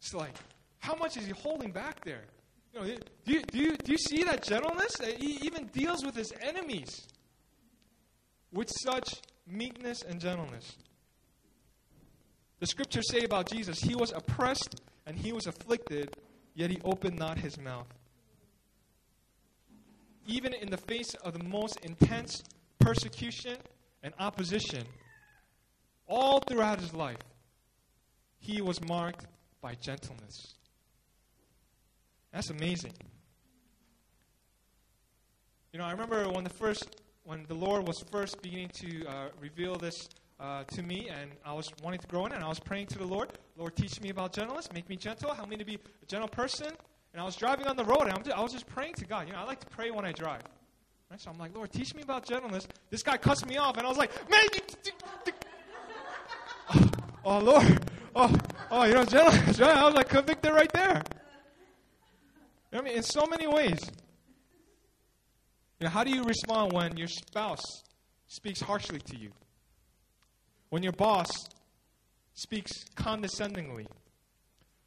It's 0.00 0.14
like, 0.14 0.34
how 0.78 0.96
much 0.96 1.16
is 1.16 1.26
he 1.26 1.32
holding 1.32 1.70
back 1.70 2.04
there? 2.04 2.24
You 2.74 2.80
know, 2.80 2.86
do, 2.86 3.32
you, 3.32 3.42
do, 3.42 3.58
you, 3.58 3.76
do 3.76 3.92
you 3.92 3.98
see 3.98 4.24
that 4.24 4.42
gentleness? 4.42 4.96
He 5.18 5.38
even 5.42 5.66
deals 5.66 6.04
with 6.04 6.16
his 6.16 6.32
enemies 6.40 7.06
with 8.52 8.70
such 8.84 9.20
meekness 9.46 10.02
and 10.02 10.20
gentleness. 10.20 10.76
The 12.60 12.66
scriptures 12.66 13.10
say 13.10 13.24
about 13.24 13.48
Jesus, 13.50 13.80
he 13.80 13.94
was 13.94 14.12
oppressed 14.12 14.80
and 15.06 15.16
he 15.16 15.32
was 15.32 15.46
afflicted, 15.46 16.16
yet 16.54 16.70
he 16.70 16.78
opened 16.84 17.18
not 17.18 17.38
his 17.38 17.58
mouth. 17.58 17.88
Even 20.26 20.54
in 20.54 20.70
the 20.70 20.76
face 20.76 21.14
of 21.24 21.32
the 21.32 21.44
most 21.44 21.78
intense 21.82 22.42
persecution 22.78 23.56
and 24.02 24.14
opposition, 24.18 24.84
all 26.12 26.40
throughout 26.40 26.78
his 26.78 26.92
life, 26.92 27.16
he 28.38 28.60
was 28.60 28.84
marked 28.84 29.24
by 29.62 29.74
gentleness. 29.76 30.54
That's 32.32 32.50
amazing. 32.50 32.92
You 35.72 35.78
know, 35.78 35.86
I 35.86 35.92
remember 35.92 36.28
when 36.28 36.44
the 36.44 36.50
first, 36.50 37.00
when 37.24 37.46
the 37.48 37.54
Lord 37.54 37.88
was 37.88 38.00
first 38.00 38.42
beginning 38.42 38.68
to 38.74 39.06
uh, 39.06 39.28
reveal 39.40 39.76
this 39.76 40.10
uh, 40.38 40.64
to 40.64 40.82
me, 40.82 41.08
and 41.08 41.30
I 41.46 41.54
was 41.54 41.70
wanting 41.82 42.00
to 42.00 42.06
grow 42.08 42.26
in 42.26 42.32
it, 42.32 42.34
and 42.34 42.44
I 42.44 42.48
was 42.48 42.60
praying 42.60 42.88
to 42.88 42.98
the 42.98 43.06
Lord, 43.06 43.30
Lord, 43.56 43.74
teach 43.74 43.98
me 44.02 44.10
about 44.10 44.34
gentleness, 44.34 44.70
make 44.74 44.88
me 44.90 44.96
gentle, 44.96 45.32
help 45.32 45.48
me 45.48 45.56
to 45.56 45.64
be 45.64 45.76
a 45.76 46.06
gentle 46.06 46.28
person. 46.28 46.68
And 47.14 47.22
I 47.22 47.24
was 47.24 47.36
driving 47.36 47.66
on 47.66 47.76
the 47.76 47.84
road, 47.84 48.02
and 48.02 48.24
just, 48.24 48.36
i 48.36 48.40
was 48.40 48.52
just 48.52 48.66
praying 48.66 48.94
to 48.94 49.06
God. 49.06 49.28
You 49.28 49.32
know, 49.32 49.38
I 49.38 49.44
like 49.44 49.60
to 49.60 49.66
pray 49.66 49.90
when 49.90 50.04
I 50.04 50.12
drive. 50.12 50.42
Right? 51.10 51.20
So 51.20 51.30
I'm 51.30 51.38
like, 51.38 51.54
Lord, 51.54 51.72
teach 51.72 51.94
me 51.94 52.02
about 52.02 52.26
gentleness. 52.26 52.66
This 52.90 53.02
guy 53.02 53.16
cussed 53.16 53.46
me 53.46 53.56
off, 53.56 53.78
and 53.78 53.86
I 53.86 53.88
was 53.88 53.98
like, 53.98 54.10
man, 54.30 54.42
you, 54.52 54.60
oh, 55.04 55.32
oh, 57.24 57.38
Lord, 57.38 57.90
oh, 58.14 58.36
oh, 58.70 58.84
you 58.84 58.94
know. 58.94 59.04
Right? 59.04 59.60
I 59.60 59.84
was 59.84 59.94
like 59.94 60.08
convicted 60.08 60.52
right 60.52 60.72
there. 60.72 61.02
I 62.72 62.80
mean, 62.80 62.94
in 62.94 63.02
so 63.02 63.26
many 63.26 63.46
ways. 63.46 63.78
You 65.78 65.86
know, 65.86 65.90
how 65.90 66.04
do 66.04 66.10
you 66.10 66.22
respond 66.22 66.72
when 66.72 66.96
your 66.96 67.08
spouse 67.08 67.82
speaks 68.28 68.60
harshly 68.60 69.00
to 69.00 69.16
you? 69.16 69.30
When 70.70 70.82
your 70.82 70.92
boss 70.92 71.28
speaks 72.34 72.84
condescendingly? 72.94 73.86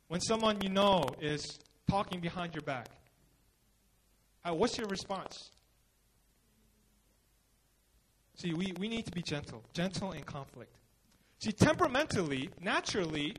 When 0.07 0.21
someone 0.21 0.61
you 0.61 0.69
know 0.69 1.03
is 1.21 1.59
talking 1.89 2.19
behind 2.21 2.55
your 2.55 2.61
back? 2.61 2.87
Uh, 4.43 4.53
what's 4.53 4.77
your 4.77 4.87
response? 4.87 5.51
See, 8.37 8.53
we, 8.53 8.73
we 8.79 8.87
need 8.87 9.05
to 9.05 9.11
be 9.11 9.21
gentle, 9.21 9.63
gentle 9.73 10.11
in 10.11 10.23
conflict. 10.23 10.71
See, 11.39 11.51
temperamentally, 11.51 12.49
naturally, 12.61 13.35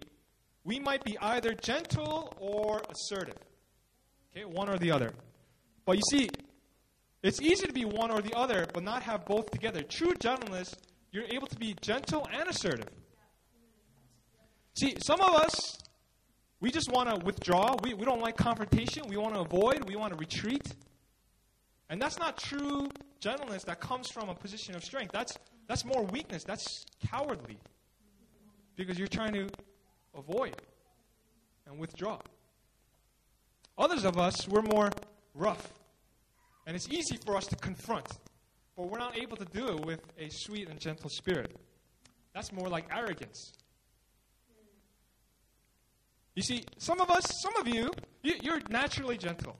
we 0.64 0.78
might 0.78 1.04
be 1.04 1.16
either 1.18 1.54
gentle 1.54 2.35
or 2.38 2.82
assertive. 2.90 3.38
Okay, 4.37 4.44
one 4.44 4.68
or 4.68 4.78
the 4.78 4.90
other. 4.90 5.12
But 5.85 5.96
you 5.96 6.02
see, 6.11 6.28
it's 7.22 7.40
easy 7.40 7.66
to 7.66 7.72
be 7.72 7.85
one 7.85 8.11
or 8.11 8.20
the 8.20 8.35
other, 8.35 8.66
but 8.72 8.82
not 8.82 9.02
have 9.02 9.24
both 9.24 9.50
together. 9.50 9.82
True 9.82 10.14
gentleness, 10.18 10.74
you're 11.12 11.24
able 11.30 11.46
to 11.46 11.56
be 11.56 11.74
gentle 11.80 12.26
and 12.32 12.48
assertive. 12.48 12.88
See, 14.78 14.94
some 15.04 15.20
of 15.20 15.35
us, 15.35 15.78
we 16.61 16.70
just 16.70 16.90
want 16.90 17.09
to 17.09 17.24
withdraw. 17.24 17.76
We, 17.82 17.94
we 17.94 18.04
don't 18.04 18.20
like 18.20 18.37
confrontation. 18.37 19.04
We 19.09 19.16
want 19.16 19.35
to 19.35 19.40
avoid. 19.40 19.88
We 19.88 19.96
want 19.96 20.12
to 20.12 20.18
retreat. 20.18 20.66
And 21.88 22.02
that's 22.02 22.18
not 22.18 22.37
true 22.37 22.88
gentleness 23.20 23.64
that 23.64 23.80
comes 23.80 24.11
from 24.11 24.28
a 24.28 24.35
position 24.35 24.74
of 24.74 24.85
strength. 24.85 25.12
That's, 25.12 25.32
that's 25.68 25.85
more 25.85 26.04
weakness. 26.04 26.44
That's 26.44 26.85
cowardly. 27.09 27.59
Because 28.77 28.99
you're 28.99 29.09
trying 29.09 29.33
to 29.33 29.49
avoid 30.15 30.55
and 31.67 31.79
withdraw. 31.79 32.19
Others 33.79 34.05
of 34.05 34.19
us, 34.19 34.49
we're 34.49 34.62
more 34.62 34.91
rough. 35.35 35.73
And 36.67 36.75
it's 36.75 36.89
easy 36.89 37.19
for 37.25 37.37
us 37.37 37.47
to 37.47 37.57
confront, 37.57 38.07
but 38.77 38.89
we're 38.89 38.99
not 38.99 39.17
able 39.19 39.37
to 39.37 39.45
do 39.45 39.69
it 39.69 39.85
with 39.85 40.01
a 40.19 40.29
sweet 40.31 40.69
and 40.69 40.81
gentle 40.81 41.11
spirit. 41.11 41.57
That's 42.35 42.53
more 42.53 42.69
like 42.69 42.87
arrogance. 42.91 43.53
You 46.35 46.43
see, 46.43 46.65
some 46.77 47.01
of 47.01 47.11
us, 47.11 47.25
some 47.43 47.57
of 47.57 47.67
you, 47.67 47.91
you 48.23 48.53
are 48.53 48.61
naturally 48.69 49.17
gentle. 49.17 49.57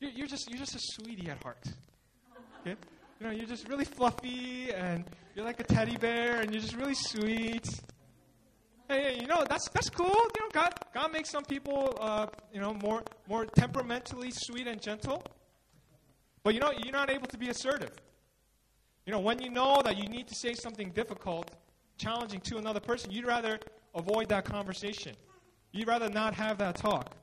You're, 0.00 0.10
you're, 0.12 0.26
just, 0.26 0.48
you're 0.48 0.58
just 0.58 0.74
a 0.74 0.80
sweetie 0.80 1.28
at 1.28 1.42
heart. 1.42 1.62
Okay? 2.60 2.76
You 3.20 3.26
know, 3.26 3.32
you're 3.32 3.46
just 3.46 3.68
really 3.68 3.84
fluffy, 3.84 4.72
and 4.72 5.04
you're 5.34 5.44
like 5.44 5.60
a 5.60 5.64
teddy 5.64 5.96
bear, 5.96 6.40
and 6.40 6.50
you're 6.50 6.62
just 6.62 6.76
really 6.76 6.94
sweet. 6.94 7.66
Hey, 8.88 9.18
you 9.18 9.26
know 9.26 9.44
that's 9.48 9.68
that's 9.70 9.88
cool. 9.88 10.08
You 10.08 10.40
know, 10.40 10.48
God 10.52 10.74
God 10.92 11.12
makes 11.12 11.30
some 11.30 11.44
people 11.44 11.96
uh, 12.00 12.26
you 12.52 12.60
know 12.60 12.74
more 12.74 13.02
more 13.28 13.46
temperamentally 13.46 14.30
sweet 14.32 14.66
and 14.66 14.80
gentle. 14.80 15.22
But 16.42 16.54
you 16.54 16.60
know 16.60 16.70
you're 16.70 16.92
not 16.92 17.10
able 17.10 17.26
to 17.28 17.38
be 17.38 17.48
assertive. 17.48 17.92
You 19.06 19.12
know 19.12 19.20
when 19.20 19.40
you 19.40 19.50
know 19.50 19.80
that 19.84 19.96
you 19.96 20.08
need 20.08 20.28
to 20.28 20.34
say 20.34 20.54
something 20.54 20.90
difficult, 20.90 21.50
challenging 21.96 22.40
to 22.42 22.58
another 22.58 22.80
person, 22.80 23.10
you'd 23.10 23.26
rather 23.26 23.58
avoid 23.94 24.28
that 24.28 24.44
conversation. 24.44 25.14
You'd 25.72 25.88
rather 25.88 26.10
not 26.10 26.34
have 26.34 26.58
that 26.58 26.76
talk. 26.76 27.16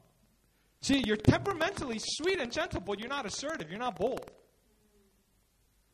See, 0.81 1.03
you're 1.05 1.17
temperamentally 1.17 1.99
sweet 1.99 2.39
and 2.39 2.51
gentle, 2.51 2.81
but 2.81 2.99
you're 2.99 3.07
not 3.07 3.25
assertive. 3.27 3.69
You're 3.69 3.79
not 3.79 3.97
bold. 3.97 4.31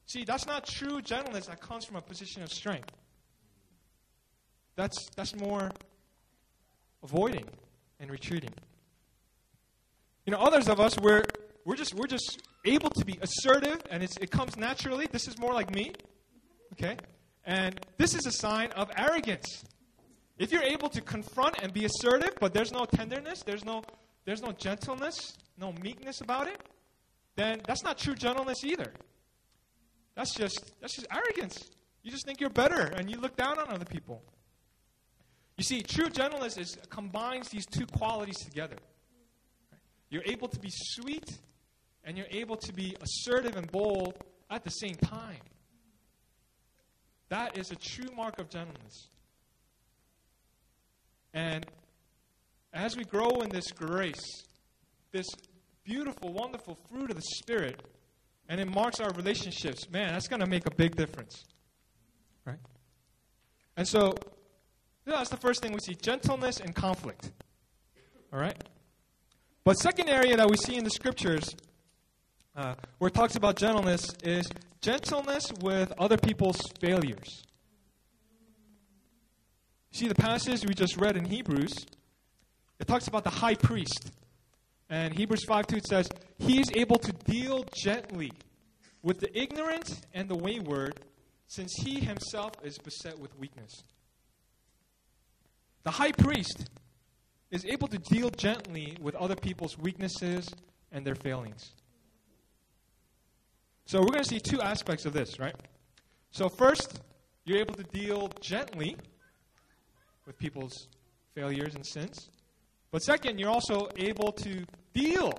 See, 0.06 0.23
that's 0.23 0.47
not 0.47 0.65
true 0.65 1.01
gentleness 1.01 1.47
that 1.47 1.60
comes 1.60 1.84
from 1.84 1.97
a 1.97 2.01
position 2.01 2.41
of 2.41 2.51
strength. 2.51 2.89
That's, 4.78 5.10
that's 5.16 5.36
more 5.36 5.72
avoiding 7.04 7.46
and 8.00 8.10
retreating. 8.10 8.54
You 10.26 10.32
know, 10.32 10.40
others 10.40 10.70
of 10.70 10.80
us, 10.80 10.98
we're, 11.00 11.24
we're, 11.66 11.76
just, 11.76 11.96
we're 11.96 12.08
just 12.08 12.42
able 12.63 12.92
to 12.92 13.04
be 13.04 13.18
assertive, 13.22 13.82
and 13.90 14.04
it 14.04 14.32
comes 14.32 14.56
naturally. 14.56 15.08
This 15.12 15.28
is 15.28 15.38
more 15.40 15.54
like 15.54 15.74
me. 15.74 15.94
Okay? 16.74 16.96
And 17.44 17.80
this 17.98 18.13
is 18.13 18.28
a 18.28 18.32
sign 18.32 18.72
of 18.74 18.92
arrogance. 18.96 19.66
If 20.38 20.52
you're 20.52 20.63
able 20.63 20.90
to 20.90 21.02
confront 21.02 21.56
and 21.63 21.74
be 21.74 21.86
assertive, 21.86 22.36
but 22.40 22.54
there's 22.54 22.72
no 22.72 22.86
tenderness, 22.86 23.42
there's 23.44 23.66
no, 23.66 23.82
there's 24.26 24.44
no 24.44 24.52
gentleness, 24.52 25.34
no 25.58 25.74
meekness 25.82 26.22
about 26.22 26.48
it, 26.48 26.62
then 27.36 27.62
that's 27.66 27.84
not 27.84 27.98
true 27.98 28.13
gentleness 28.13 28.63
either. 28.63 28.94
That's 30.16 30.36
just, 30.36 30.74
that's 30.82 30.96
just 30.96 31.08
arrogance. 31.12 31.72
You 32.04 32.12
just 32.12 32.26
think 32.26 32.40
you're 32.40 32.52
better 32.52 32.82
and 32.96 33.10
you 33.10 33.20
look 33.20 33.36
down 33.36 33.58
on 33.58 33.70
other 33.70 33.86
people. 33.86 34.22
You 35.58 35.63
see, 35.63 35.82
true 35.82 36.10
gentleness 36.10 36.58
is, 36.58 36.78
combines 36.89 37.50
these 37.50 37.65
two 37.65 37.88
qualities 37.88 38.38
together. 38.38 38.76
You're 40.10 40.24
able 40.26 40.48
to 40.48 40.60
be 40.60 40.70
sweet 40.72 41.26
and 42.04 42.17
you're 42.17 42.28
able 42.30 42.56
to 42.58 42.74
be 42.74 42.96
assertive 43.02 43.56
and 43.58 43.70
bold 43.72 44.15
at 44.50 44.63
the 44.63 44.70
same 44.70 44.96
time. 44.96 45.41
That 47.30 47.58
is 47.58 47.72
a 47.72 47.76
true 47.76 48.10
mark 48.15 48.39
of 48.39 48.50
gentleness. 48.50 49.10
And 51.34 51.65
as 52.72 52.96
we 52.96 53.04
grow 53.04 53.41
in 53.41 53.50
this 53.50 53.72
grace, 53.72 54.43
this 55.12 55.28
beautiful, 55.84 56.32
wonderful 56.32 56.78
fruit 56.89 57.10
of 57.10 57.15
the 57.15 57.22
Spirit, 57.22 57.82
and 58.48 58.62
it 58.62 58.67
marks 58.67 59.00
our 59.00 59.12
relationships, 59.13 59.89
man, 59.89 60.13
that's 60.13 60.28
going 60.28 60.39
to 60.39 60.48
make 60.48 60.65
a 60.65 60.72
big 60.76 60.96
difference. 60.96 61.43
Right? 62.46 62.60
And 63.76 63.86
so, 63.86 64.15
that's 65.15 65.30
the 65.30 65.38
first 65.38 65.62
thing 65.62 65.74
we 65.74 65.80
see 65.80 65.96
gentleness 65.96 66.60
and 66.60 66.76
conflict. 66.76 67.32
All 68.34 68.39
right? 68.39 68.62
But 69.63 69.74
second 69.76 70.10
area 70.10 70.36
that 70.38 70.50
we 70.50 70.58
see 70.58 70.76
in 70.76 70.84
the 70.84 70.89
scriptures 70.89 71.56
uh, 72.56 72.76
where 72.98 73.10
it 73.10 73.13
talks 73.13 73.36
about 73.36 73.56
gentleness 73.56 74.15
is 74.24 74.50
gentleness 74.82 75.52
with 75.62 75.93
other 75.98 76.17
people's 76.17 76.60
failures. 76.80 77.43
See 79.91 80.08
the 80.08 80.15
passage 80.15 80.65
we 80.65 80.74
just 80.74 80.98
read 80.98 81.17
in 81.17 81.26
Hebrews? 81.26 81.74
It 82.80 82.88
talks 82.88 83.08
about 83.08 83.24
the 83.24 83.30
high 83.30 83.56
priest. 83.56 84.12
And 84.89 85.13
Hebrews 85.13 85.43
5 85.46 85.67
2 85.67 85.76
it 85.78 85.88
says, 85.88 86.10
He 86.38 86.60
is 86.60 86.72
able 86.76 86.98
to 87.00 87.12
deal 87.12 87.65
gently 87.76 88.32
with 89.02 89.20
the 89.20 89.38
ignorant 89.38 90.02
and 90.13 90.30
the 90.30 90.36
wayward, 90.36 91.00
since 91.48 91.74
he 91.84 92.00
himself 92.00 92.54
is 92.63 92.78
beset 92.78 93.17
with 93.20 93.38
weakness. 93.38 93.84
The 95.88 95.91
high 95.91 96.12
priest 96.12 96.69
is 97.50 97.63
able 97.63 97.88
to 97.88 97.97
deal 97.97 98.30
gently 98.30 98.97
with 99.00 99.15
other 99.15 99.38
people's 99.38 99.78
weaknesses 99.78 100.50
and 100.91 101.08
their 101.08 101.15
failings. 101.15 101.71
So 103.86 104.02
we're 104.02 104.08
going 104.08 104.26
to 104.26 104.30
see 104.30 104.41
two 104.41 104.60
aspects 104.62 105.06
of 105.06 105.13
this, 105.13 105.39
right? 105.39 105.56
So, 106.32 106.50
first, 106.50 107.00
you're 107.45 107.60
able 107.60 107.76
to 107.76 107.84
deal 107.84 108.30
gently 108.41 108.97
with 110.26 110.38
people's 110.38 110.89
failures 111.34 111.73
and 111.73 111.86
sins. 111.86 112.32
But 112.91 113.02
second, 113.02 113.39
you're 113.39 113.50
also 113.50 113.88
able 113.95 114.34
to 114.34 114.65
deal 114.93 115.32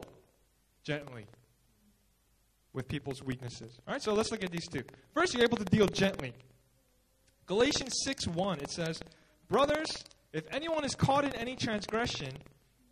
gently 0.83 1.27
with 2.73 2.89
people's 2.89 3.23
weaknesses. 3.23 3.79
All 3.87 3.93
right, 3.93 4.03
so 4.03 4.15
let's 4.15 4.33
look 4.33 4.43
at 4.43 4.51
these 4.51 4.67
two. 4.67 4.83
First, 5.13 5.35
you're 5.35 5.45
able 5.45 5.59
to 5.59 5.67
deal 5.67 5.89
gently. 5.89 6.33
Galatians 7.45 7.93
6 8.03 8.29
1, 8.29 8.61
it 8.61 8.71
says, 8.71 8.99
Brothers, 9.51 9.91
if 10.33 10.45
anyone 10.53 10.85
is 10.85 10.95
caught 10.95 11.25
in 11.25 11.35
any 11.35 11.57
transgression, 11.57 12.33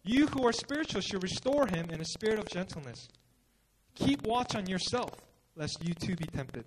you 0.05 0.27
who 0.29 0.47
are 0.47 0.53
spiritual 0.53 1.01
should 1.01 1.23
restore 1.23 1.67
him 1.67 1.91
in 1.91 2.01
a 2.01 2.05
spirit 2.05 2.39
of 2.39 2.49
gentleness. 2.49 3.09
Keep 3.95 4.27
watch 4.27 4.55
on 4.55 4.67
yourself, 4.67 5.11
lest 5.57 5.79
you 5.83 5.95
too 5.95 6.17
be 6.17 6.27
tempted. 6.27 6.65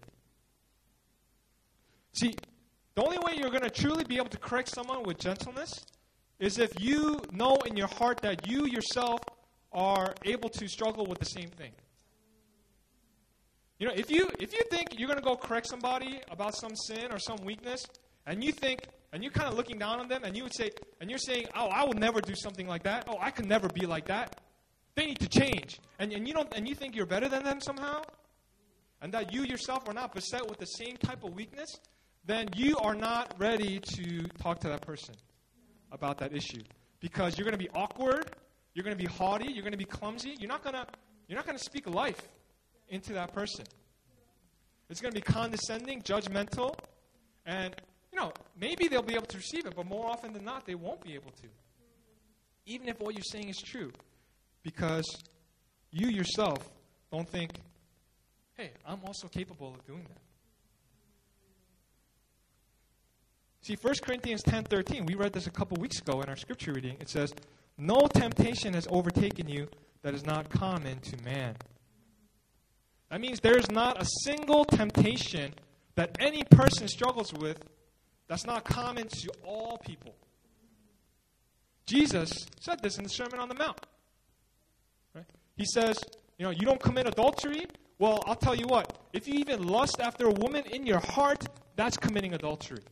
See, 2.13 2.33
the 2.95 3.03
only 3.03 3.17
way 3.19 3.33
you're 3.37 3.49
going 3.49 3.63
to 3.63 3.69
truly 3.69 4.03
be 4.03 4.17
able 4.17 4.29
to 4.29 4.37
correct 4.37 4.69
someone 4.69 5.03
with 5.03 5.17
gentleness 5.19 5.85
is 6.39 6.57
if 6.57 6.71
you 6.79 7.21
know 7.31 7.55
in 7.65 7.77
your 7.77 7.87
heart 7.87 8.19
that 8.21 8.47
you 8.47 8.65
yourself 8.65 9.19
are 9.71 10.13
able 10.25 10.49
to 10.49 10.67
struggle 10.67 11.05
with 11.05 11.19
the 11.19 11.25
same 11.25 11.49
thing. 11.49 11.71
You 13.77 13.87
know, 13.87 13.93
if 13.95 14.11
you 14.11 14.29
if 14.39 14.51
you 14.53 14.61
think 14.69 14.99
you're 14.99 15.07
going 15.07 15.19
to 15.19 15.23
go 15.23 15.37
correct 15.37 15.67
somebody 15.67 16.19
about 16.29 16.55
some 16.55 16.75
sin 16.75 17.11
or 17.11 17.19
some 17.19 17.37
weakness, 17.45 17.85
and 18.25 18.43
you 18.43 18.51
think 18.51 18.81
and 19.11 19.23
you're 19.23 19.31
kind 19.31 19.49
of 19.49 19.55
looking 19.55 19.77
down 19.79 19.99
on 19.99 20.07
them, 20.07 20.23
and 20.23 20.35
you 20.35 20.43
would 20.43 20.55
say, 20.55 20.71
and 21.01 21.09
you're 21.09 21.19
saying, 21.19 21.47
"Oh, 21.55 21.67
I 21.67 21.83
will 21.83 21.93
never 21.93 22.21
do 22.21 22.33
something 22.35 22.67
like 22.67 22.83
that. 22.83 23.05
Oh, 23.07 23.17
I 23.19 23.31
can 23.31 23.47
never 23.47 23.67
be 23.67 23.85
like 23.85 24.05
that." 24.07 24.39
They 24.95 25.05
need 25.05 25.19
to 25.19 25.29
change, 25.29 25.79
and, 25.99 26.11
and 26.11 26.27
you 26.27 26.33
don't, 26.33 26.53
and 26.55 26.67
you 26.67 26.75
think 26.75 26.95
you're 26.95 27.05
better 27.05 27.29
than 27.29 27.43
them 27.43 27.61
somehow, 27.61 28.01
and 29.01 29.13
that 29.13 29.33
you 29.33 29.43
yourself 29.43 29.87
are 29.87 29.93
not 29.93 30.13
beset 30.13 30.47
with 30.49 30.59
the 30.59 30.65
same 30.65 30.97
type 30.97 31.23
of 31.23 31.33
weakness, 31.33 31.79
then 32.25 32.49
you 32.55 32.77
are 32.77 32.95
not 32.95 33.33
ready 33.37 33.79
to 33.79 34.23
talk 34.41 34.59
to 34.59 34.67
that 34.67 34.81
person 34.81 35.15
about 35.91 36.17
that 36.17 36.35
issue 36.35 36.61
because 36.99 37.37
you're 37.37 37.45
going 37.45 37.57
to 37.57 37.63
be 37.63 37.69
awkward, 37.73 38.29
you're 38.73 38.83
going 38.83 38.97
to 38.97 39.01
be 39.01 39.09
haughty, 39.09 39.51
you're 39.51 39.63
going 39.63 39.71
to 39.71 39.77
be 39.77 39.85
clumsy. 39.85 40.35
You're 40.39 40.49
not 40.49 40.63
going 40.63 40.75
to, 40.75 40.85
you're 41.27 41.37
not 41.37 41.45
going 41.45 41.57
to 41.57 41.63
speak 41.63 41.87
life 41.89 42.21
into 42.89 43.13
that 43.13 43.33
person. 43.33 43.65
It's 44.89 45.01
going 45.01 45.13
to 45.13 45.19
be 45.19 45.21
condescending, 45.21 46.01
judgmental, 46.01 46.75
and 47.45 47.75
you 48.11 48.19
know, 48.19 48.31
maybe 48.59 48.87
they'll 48.87 49.01
be 49.01 49.15
able 49.15 49.27
to 49.27 49.37
receive 49.37 49.65
it, 49.65 49.75
but 49.75 49.85
more 49.85 50.07
often 50.07 50.33
than 50.33 50.43
not, 50.43 50.65
they 50.65 50.75
won't 50.75 51.01
be 51.01 51.13
able 51.13 51.31
to. 51.31 51.47
Even 52.65 52.87
if 52.89 52.99
what 52.99 53.13
you're 53.13 53.23
saying 53.23 53.49
is 53.49 53.57
true. 53.57 53.91
Because 54.63 55.05
you 55.91 56.07
yourself 56.07 56.57
don't 57.11 57.27
think, 57.27 57.51
hey, 58.57 58.71
I'm 58.85 58.99
also 59.05 59.27
capable 59.27 59.73
of 59.73 59.85
doing 59.85 60.03
that. 60.07 60.21
See, 63.61 63.75
1 63.75 63.93
Corinthians 64.03 64.41
10:13, 64.43 65.05
we 65.05 65.15
read 65.15 65.33
this 65.33 65.47
a 65.47 65.51
couple 65.51 65.77
weeks 65.79 65.99
ago 65.99 66.21
in 66.21 66.29
our 66.29 66.37
scripture 66.37 66.73
reading. 66.73 66.97
It 66.99 67.09
says, 67.09 67.33
"No 67.77 68.07
temptation 68.07 68.73
has 68.73 68.87
overtaken 68.89 69.47
you 69.47 69.69
that 70.01 70.13
is 70.13 70.25
not 70.25 70.49
common 70.49 70.99
to 71.01 71.21
man." 71.23 71.55
That 73.09 73.21
means 73.21 73.39
there 73.39 73.57
is 73.57 73.69
not 73.69 74.01
a 74.01 74.05
single 74.23 74.65
temptation 74.65 75.53
that 75.95 76.15
any 76.19 76.43
person 76.43 76.87
struggles 76.87 77.33
with 77.33 77.63
that's 78.29 78.45
not 78.45 78.63
common 78.63 79.07
to 79.07 79.31
all 79.43 79.77
people. 79.79 80.15
Jesus 81.87 82.31
said 82.59 82.81
this 82.83 82.97
in 82.99 83.03
the 83.03 83.09
Sermon 83.09 83.39
on 83.39 83.49
the 83.49 83.55
Mount. 83.55 83.79
Right? 85.15 85.25
He 85.57 85.65
says, 85.65 85.99
you 86.37 86.45
know, 86.45 86.51
you 86.51 86.61
don't 86.61 86.79
commit 86.79 87.07
adultery. 87.07 87.65
Well, 87.97 88.23
I'll 88.27 88.35
tell 88.35 88.55
you 88.55 88.67
what, 88.67 88.97
if 89.11 89.27
you 89.27 89.33
even 89.39 89.67
lust 89.67 89.99
after 89.99 90.27
a 90.27 90.31
woman 90.31 90.63
in 90.71 90.85
your 90.85 90.99
heart, 90.99 91.43
that's 91.75 91.97
committing 91.97 92.35
adultery. 92.35 92.83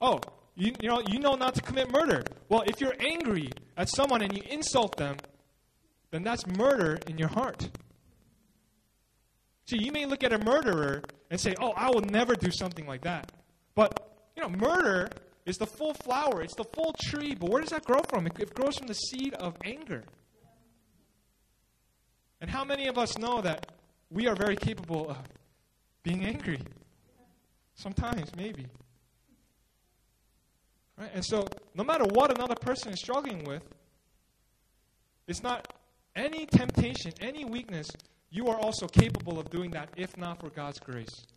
Oh, 0.00 0.20
you, 0.54 0.72
you, 0.80 0.88
know, 0.88 1.02
you 1.06 1.18
know 1.18 1.34
not 1.34 1.54
to 1.56 1.60
commit 1.60 1.92
murder. 1.92 2.24
Well, 2.48 2.62
if 2.66 2.80
you're 2.80 2.96
angry 2.98 3.50
at 3.76 3.90
someone 3.90 4.22
and 4.22 4.34
you 4.34 4.42
insult 4.48 4.96
them, 4.96 5.16
then 6.10 6.24
that's 6.24 6.46
murder 6.46 6.98
in 7.06 7.18
your 7.18 7.28
heart. 7.28 7.68
See, 9.66 9.76
you 9.78 9.92
may 9.92 10.06
look 10.06 10.24
at 10.24 10.32
a 10.32 10.38
murderer 10.38 11.02
and 11.30 11.38
say, 11.38 11.54
oh, 11.60 11.72
I 11.76 11.90
will 11.90 12.00
never 12.00 12.34
do 12.34 12.50
something 12.50 12.86
like 12.86 13.02
that. 13.02 13.30
But, 13.78 14.10
you 14.34 14.42
know, 14.42 14.48
murder 14.48 15.08
is 15.46 15.56
the 15.56 15.66
full 15.66 15.94
flower, 15.94 16.42
it's 16.42 16.56
the 16.56 16.64
full 16.64 16.96
tree. 17.00 17.36
But 17.36 17.48
where 17.48 17.60
does 17.60 17.70
that 17.70 17.84
grow 17.84 18.00
from? 18.08 18.26
It, 18.26 18.52
grows 18.52 18.76
from 18.76 18.88
the 18.88 18.94
seed 18.94 19.34
of 19.34 19.54
anger. 19.64 20.02
And 22.40 22.50
how 22.50 22.64
many 22.64 22.88
of 22.88 22.98
us 22.98 23.16
know 23.18 23.40
that 23.42 23.70
we 24.10 24.26
are 24.26 24.34
very 24.34 24.56
capable 24.56 25.08
of 25.08 25.18
being 26.02 26.24
angry? 26.24 26.58
Sometimes, 27.76 28.34
maybe. 28.36 28.66
Right? 30.96 31.10
And 31.14 31.24
so, 31.24 31.46
no 31.76 31.84
matter 31.84 32.04
what 32.04 32.36
another 32.36 32.56
person 32.56 32.92
is 32.92 32.98
struggling 32.98 33.44
with, 33.44 33.62
it's 35.28 35.44
not 35.44 35.72
any 36.16 36.46
temptation, 36.46 37.12
any 37.20 37.44
weakness, 37.44 37.86
you 38.28 38.48
are 38.48 38.58
also 38.58 38.88
capable 38.88 39.38
of 39.38 39.48
doing 39.50 39.70
that 39.70 39.88
if 39.96 40.16
not 40.16 40.40
for 40.40 40.50
God's 40.50 40.80
grace. 40.80 41.28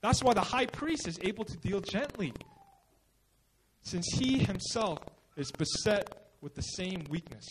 That's 0.00 0.22
why 0.22 0.34
the 0.34 0.40
high 0.40 0.66
priest 0.66 1.08
is 1.08 1.18
able 1.22 1.44
to 1.44 1.56
deal 1.56 1.80
gently, 1.80 2.32
since 3.82 4.06
he 4.12 4.38
himself 4.38 4.98
is 5.36 5.50
beset 5.52 6.30
with 6.40 6.54
the 6.54 6.62
same 6.62 7.04
weakness. 7.08 7.44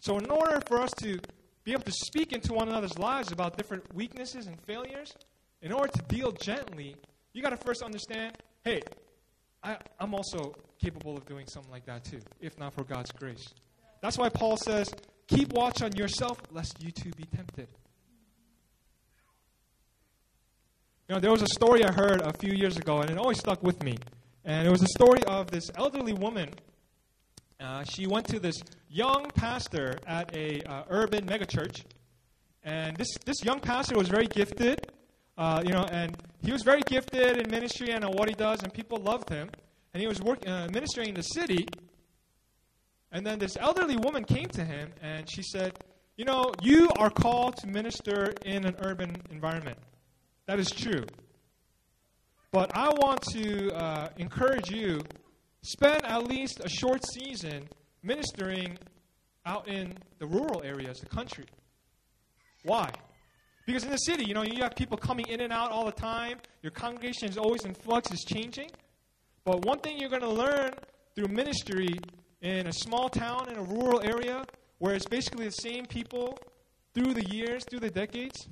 So, 0.00 0.18
in 0.18 0.30
order 0.30 0.60
for 0.66 0.80
us 0.80 0.90
to 1.02 1.20
be 1.64 1.72
able 1.72 1.82
to 1.82 1.92
speak 1.92 2.32
into 2.32 2.54
one 2.54 2.68
another's 2.68 2.98
lives 2.98 3.32
about 3.32 3.56
different 3.56 3.94
weaknesses 3.94 4.46
and 4.46 4.58
failures, 4.62 5.14
in 5.60 5.72
order 5.72 5.92
to 5.92 6.02
deal 6.02 6.32
gently, 6.32 6.96
you 7.34 7.42
got 7.42 7.50
to 7.50 7.56
first 7.58 7.82
understand 7.82 8.36
hey, 8.64 8.82
I, 9.62 9.78
am 9.98 10.14
also 10.14 10.54
capable 10.78 11.16
of 11.16 11.26
doing 11.26 11.46
something 11.46 11.70
like 11.70 11.86
that 11.86 12.04
too, 12.04 12.20
if 12.40 12.58
not 12.58 12.74
for 12.74 12.84
God's 12.84 13.10
grace. 13.12 13.54
That's 14.02 14.18
why 14.18 14.28
Paul 14.28 14.56
says, 14.56 14.92
keep 15.28 15.52
watch 15.52 15.82
on 15.82 15.92
yourself, 15.92 16.38
lest 16.50 16.82
you 16.82 16.90
too 16.90 17.10
be 17.16 17.24
tempted. 17.24 17.68
You 21.10 21.16
know, 21.16 21.20
there 21.20 21.32
was 21.32 21.42
a 21.42 21.48
story 21.48 21.82
I 21.82 21.90
heard 21.90 22.20
a 22.20 22.32
few 22.32 22.52
years 22.52 22.76
ago, 22.76 23.00
and 23.00 23.10
it 23.10 23.18
always 23.18 23.40
stuck 23.40 23.64
with 23.64 23.82
me. 23.82 23.98
And 24.44 24.64
it 24.64 24.70
was 24.70 24.80
a 24.80 24.86
story 24.86 25.24
of 25.24 25.50
this 25.50 25.68
elderly 25.74 26.12
woman. 26.12 26.50
Uh, 27.58 27.82
she 27.82 28.06
went 28.06 28.28
to 28.28 28.38
this 28.38 28.62
young 28.88 29.28
pastor 29.34 29.98
at 30.06 30.32
a 30.36 30.62
uh, 30.62 30.84
urban 30.88 31.26
megachurch, 31.26 31.82
and 32.62 32.96
this 32.96 33.08
this 33.24 33.42
young 33.42 33.58
pastor 33.58 33.96
was 33.96 34.06
very 34.06 34.28
gifted, 34.28 34.92
uh, 35.36 35.60
you 35.66 35.72
know, 35.72 35.84
and 35.90 36.16
he 36.44 36.52
was 36.52 36.62
very 36.62 36.82
gifted 36.82 37.38
in 37.38 37.50
ministry 37.50 37.90
and 37.90 38.04
what 38.04 38.28
he 38.28 38.34
does, 38.36 38.62
and 38.62 38.72
people 38.72 38.98
loved 38.98 39.28
him. 39.28 39.50
And 39.92 40.00
he 40.00 40.06
was 40.06 40.22
work, 40.22 40.46
uh, 40.46 40.68
ministering 40.72 41.08
in 41.08 41.14
the 41.16 41.22
city. 41.22 41.66
And 43.10 43.26
then 43.26 43.40
this 43.40 43.56
elderly 43.56 43.96
woman 43.96 44.22
came 44.22 44.46
to 44.50 44.64
him, 44.64 44.92
and 45.02 45.28
she 45.28 45.42
said, 45.42 45.76
"You 46.16 46.24
know, 46.24 46.52
you 46.62 46.88
are 46.98 47.10
called 47.10 47.56
to 47.56 47.66
minister 47.66 48.32
in 48.44 48.64
an 48.64 48.76
urban 48.78 49.16
environment." 49.32 49.76
That 50.50 50.58
is 50.58 50.72
true. 50.72 51.04
But 52.50 52.76
I 52.76 52.88
want 52.88 53.22
to 53.34 53.72
uh, 53.72 54.08
encourage 54.16 54.68
you 54.68 55.00
spend 55.62 56.04
at 56.04 56.26
least 56.26 56.60
a 56.64 56.68
short 56.68 57.02
season 57.14 57.68
ministering 58.02 58.76
out 59.46 59.68
in 59.68 59.94
the 60.18 60.26
rural 60.26 60.60
areas, 60.64 60.98
the 60.98 61.06
country. 61.06 61.44
Why? 62.64 62.90
Because 63.64 63.84
in 63.84 63.90
the 63.90 63.98
city, 63.98 64.24
you 64.24 64.34
know, 64.34 64.42
you 64.42 64.60
have 64.64 64.74
people 64.74 64.96
coming 64.96 65.26
in 65.28 65.40
and 65.40 65.52
out 65.52 65.70
all 65.70 65.84
the 65.84 65.92
time. 65.92 66.38
Your 66.62 66.72
congregation 66.72 67.28
is 67.28 67.38
always 67.38 67.64
in 67.64 67.72
flux, 67.72 68.10
is 68.10 68.24
changing. 68.24 68.72
But 69.44 69.64
one 69.64 69.78
thing 69.78 70.00
you're 70.00 70.10
going 70.10 70.22
to 70.22 70.28
learn 70.28 70.72
through 71.14 71.28
ministry 71.28 71.96
in 72.40 72.66
a 72.66 72.72
small 72.72 73.08
town, 73.08 73.48
in 73.50 73.56
a 73.56 73.62
rural 73.62 74.00
area, 74.02 74.44
where 74.78 74.96
it's 74.96 75.06
basically 75.06 75.44
the 75.44 75.52
same 75.52 75.86
people 75.86 76.36
through 76.92 77.14
the 77.14 77.24
years, 77.30 77.64
through 77.66 77.78
the 77.78 77.90
decades, 77.90 78.48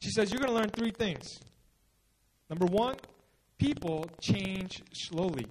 she 0.00 0.10
says 0.10 0.30
you're 0.32 0.40
going 0.40 0.52
to 0.52 0.58
learn 0.58 0.70
three 0.70 0.90
things. 0.90 1.40
Number 2.48 2.66
one, 2.66 2.96
people 3.58 4.06
change 4.20 4.82
slowly. 4.92 5.46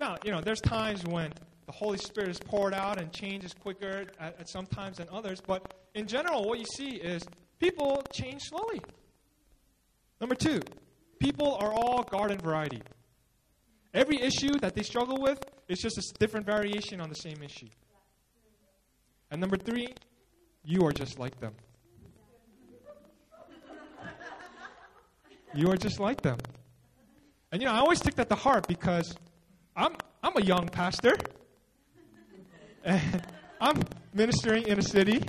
Now, 0.00 0.16
you 0.24 0.32
know, 0.32 0.40
there's 0.40 0.60
times 0.60 1.04
when 1.04 1.32
the 1.66 1.72
Holy 1.72 1.98
Spirit 1.98 2.30
is 2.30 2.38
poured 2.38 2.74
out 2.74 3.00
and 3.00 3.10
changes 3.12 3.54
quicker 3.54 4.06
at, 4.18 4.40
at 4.40 4.48
some 4.48 4.66
times 4.66 4.98
than 4.98 5.08
others, 5.10 5.40
but 5.40 5.72
in 5.94 6.06
general, 6.06 6.44
what 6.44 6.58
you 6.58 6.66
see 6.66 6.96
is 6.96 7.24
people 7.58 8.02
change 8.12 8.42
slowly. 8.42 8.80
Number 10.20 10.34
two, 10.34 10.60
people 11.20 11.54
are 11.54 11.72
all 11.72 12.02
garden 12.02 12.38
variety. 12.38 12.82
Every 13.94 14.20
issue 14.20 14.58
that 14.58 14.74
they 14.74 14.82
struggle 14.82 15.20
with 15.20 15.38
is 15.68 15.78
just 15.78 15.96
a 15.96 16.02
different 16.18 16.44
variation 16.44 17.00
on 17.00 17.08
the 17.08 17.14
same 17.14 17.42
issue. 17.42 17.68
And 19.30 19.40
number 19.40 19.56
three, 19.56 19.94
you 20.64 20.84
are 20.84 20.92
just 20.92 21.18
like 21.18 21.38
them. 21.40 21.54
You 25.54 25.70
are 25.70 25.76
just 25.76 26.00
like 26.00 26.20
them. 26.20 26.38
And 27.52 27.62
you 27.62 27.68
know, 27.68 27.74
I 27.74 27.78
always 27.78 28.00
take 28.00 28.16
that 28.16 28.28
to 28.28 28.34
heart 28.34 28.66
because 28.66 29.14
I'm 29.76 29.94
I'm 30.22 30.36
a 30.36 30.42
young 30.42 30.68
pastor. 30.68 31.16
And 32.84 33.22
I'm 33.60 33.82
ministering 34.12 34.66
in 34.66 34.78
a 34.78 34.82
city. 34.82 35.22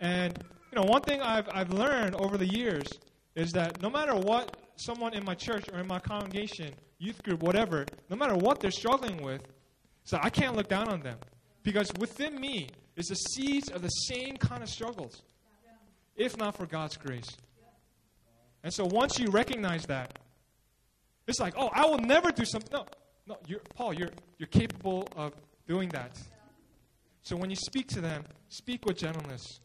And 0.00 0.38
you 0.70 0.76
know, 0.76 0.82
one 0.82 1.00
thing 1.00 1.22
I've 1.22 1.48
I've 1.50 1.70
learned 1.70 2.14
over 2.16 2.36
the 2.36 2.46
years 2.46 2.86
is 3.34 3.52
that 3.52 3.80
no 3.80 3.88
matter 3.88 4.14
what 4.14 4.54
someone 4.76 5.14
in 5.14 5.24
my 5.24 5.34
church 5.34 5.64
or 5.72 5.78
in 5.78 5.86
my 5.86 5.98
congregation, 5.98 6.74
youth 6.98 7.22
group, 7.22 7.42
whatever, 7.42 7.86
no 8.10 8.16
matter 8.16 8.34
what 8.34 8.60
they're 8.60 8.70
struggling 8.70 9.22
with, 9.22 9.42
so 10.04 10.18
I 10.22 10.28
can't 10.28 10.54
look 10.56 10.68
down 10.68 10.88
on 10.88 11.00
them. 11.00 11.16
Because 11.62 11.90
within 11.98 12.38
me 12.38 12.68
is 12.96 13.06
the 13.06 13.14
seeds 13.14 13.70
of 13.70 13.80
the 13.80 13.88
same 13.88 14.36
kind 14.36 14.62
of 14.62 14.68
struggles, 14.68 15.22
if 16.16 16.36
not 16.36 16.56
for 16.56 16.66
God's 16.66 16.96
grace. 16.96 17.28
And 18.62 18.72
so 18.72 18.84
once 18.84 19.18
you 19.18 19.28
recognize 19.28 19.86
that, 19.86 20.18
it's 21.26 21.40
like, 21.40 21.54
oh, 21.56 21.70
I 21.72 21.86
will 21.86 21.98
never 21.98 22.30
do 22.30 22.44
something. 22.44 22.70
No, 22.72 22.84
no, 23.26 23.36
you're, 23.46 23.60
Paul, 23.74 23.94
you're, 23.94 24.10
you're 24.38 24.48
capable 24.48 25.08
of 25.16 25.32
doing 25.66 25.88
that. 25.90 26.18
So 27.22 27.36
when 27.36 27.50
you 27.50 27.56
speak 27.56 27.86
to 27.88 28.00
them, 28.00 28.24
speak 28.48 28.84
with 28.84 28.98
gentleness. 28.98 29.60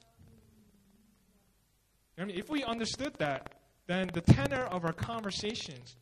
I 2.17 2.23
mean, 2.23 2.37
if 2.37 2.49
we 2.49 2.63
understood 2.63 3.13
that, 3.19 3.53
then 3.87 4.09
the 4.13 4.21
tenor 4.21 4.65
of 4.65 4.85
our 4.85 4.93
conversations, 4.93 5.95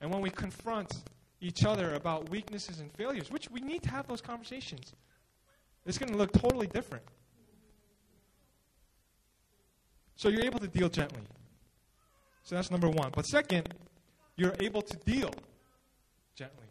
and 0.00 0.12
when 0.12 0.22
we 0.22 0.30
confront 0.30 0.92
each 1.40 1.64
other 1.64 1.94
about 1.94 2.30
weaknesses 2.30 2.80
and 2.80 2.92
failures, 2.92 3.30
which 3.30 3.50
we 3.50 3.60
need 3.60 3.82
to 3.82 3.90
have 3.90 4.06
those 4.06 4.20
conversations, 4.20 4.92
it's 5.84 5.98
going 5.98 6.10
to 6.12 6.18
look 6.18 6.32
totally 6.32 6.66
different. 6.66 7.04
So 10.16 10.28
you're 10.28 10.44
able 10.44 10.58
to 10.60 10.68
deal 10.68 10.88
gently. 10.88 11.22
So 12.46 12.54
that's 12.54 12.70
number 12.70 12.88
one. 12.88 13.10
But 13.12 13.26
second, 13.26 13.74
you're 14.36 14.54
able 14.60 14.80
to 14.80 14.96
deal 14.98 15.32
gently. 16.36 16.68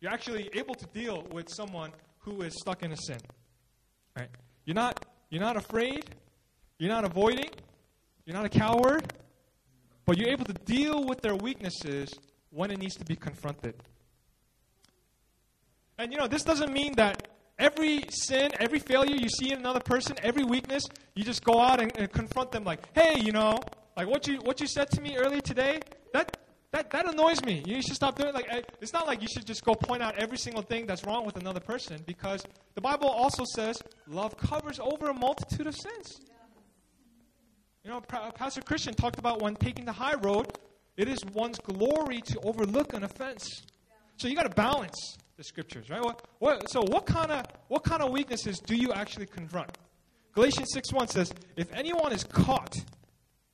You're 0.00 0.12
actually 0.12 0.48
able 0.54 0.76
to 0.76 0.86
deal 0.86 1.26
with 1.32 1.48
someone 1.48 1.90
who 2.20 2.42
is 2.42 2.54
stuck 2.54 2.84
in 2.84 2.92
a 2.92 2.96
sin. 2.96 3.18
Right? 4.16 4.28
You're 4.64 4.76
not 4.76 5.04
you're 5.28 5.42
not 5.42 5.56
afraid, 5.56 6.04
you're 6.78 6.92
not 6.92 7.04
avoiding, 7.04 7.50
you're 8.24 8.36
not 8.36 8.44
a 8.44 8.48
coward, 8.48 9.12
but 10.06 10.16
you're 10.16 10.30
able 10.30 10.44
to 10.44 10.52
deal 10.52 11.04
with 11.04 11.20
their 11.22 11.34
weaknesses 11.34 12.08
when 12.50 12.70
it 12.70 12.78
needs 12.78 12.94
to 12.94 13.04
be 13.04 13.16
confronted. 13.16 13.74
And 15.98 16.12
you 16.12 16.18
know, 16.18 16.28
this 16.28 16.44
doesn't 16.44 16.72
mean 16.72 16.94
that 16.96 17.26
every 17.58 18.04
sin, 18.10 18.52
every 18.60 18.78
failure 18.78 19.16
you 19.16 19.28
see 19.28 19.50
in 19.50 19.58
another 19.58 19.80
person, 19.80 20.14
every 20.22 20.44
weakness, 20.44 20.84
you 21.16 21.24
just 21.24 21.42
go 21.42 21.60
out 21.60 21.82
and, 21.82 21.90
and 21.98 22.12
confront 22.12 22.52
them 22.52 22.62
like, 22.62 22.86
hey, 22.94 23.18
you 23.18 23.32
know, 23.32 23.58
like 23.96 24.06
what 24.06 24.26
you 24.26 24.38
what 24.38 24.60
you 24.60 24.66
said 24.66 24.90
to 24.90 25.00
me 25.00 25.16
earlier 25.16 25.40
today, 25.40 25.80
that 26.12 26.36
that 26.72 26.90
that 26.90 27.08
annoys 27.08 27.42
me. 27.44 27.62
You 27.66 27.82
should 27.82 27.94
stop 27.96 28.16
doing 28.16 28.30
it. 28.30 28.34
Like 28.34 28.66
it's 28.80 28.92
not 28.92 29.06
like 29.06 29.22
you 29.22 29.28
should 29.28 29.46
just 29.46 29.64
go 29.64 29.74
point 29.74 30.02
out 30.02 30.16
every 30.16 30.38
single 30.38 30.62
thing 30.62 30.86
that's 30.86 31.04
wrong 31.04 31.24
with 31.26 31.36
another 31.36 31.60
person 31.60 32.02
because 32.06 32.44
the 32.74 32.80
Bible 32.80 33.08
also 33.08 33.44
says 33.54 33.80
love 34.06 34.36
covers 34.36 34.78
over 34.80 35.10
a 35.10 35.14
multitude 35.14 35.66
of 35.66 35.74
sins. 35.74 36.20
You 37.84 37.90
know, 37.90 38.00
Pastor 38.00 38.60
Christian 38.60 38.94
talked 38.94 39.18
about 39.18 39.40
when 39.40 39.56
taking 39.56 39.86
the 39.86 39.92
high 39.92 40.14
road, 40.14 40.58
it 40.98 41.08
is 41.08 41.24
one's 41.32 41.58
glory 41.58 42.20
to 42.20 42.38
overlook 42.40 42.92
an 42.92 43.04
offense. 43.04 43.62
So 44.18 44.28
you 44.28 44.36
got 44.36 44.42
to 44.42 44.50
balance 44.50 45.16
the 45.38 45.44
scriptures, 45.44 45.88
right? 45.88 46.02
What, 46.02 46.26
what, 46.40 46.70
so 46.70 46.82
what 46.82 47.06
kind 47.06 47.32
of 47.32 47.46
what 47.68 47.82
kind 47.82 48.02
of 48.02 48.10
weaknesses 48.10 48.58
do 48.58 48.76
you 48.76 48.92
actually 48.92 49.26
confront? 49.26 49.78
Galatians 50.34 50.68
6:1 50.74 51.08
says, 51.08 51.32
"If 51.56 51.72
anyone 51.72 52.12
is 52.12 52.22
caught 52.22 52.76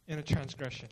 in 0.09 0.19
a 0.19 0.23
transgression. 0.23 0.88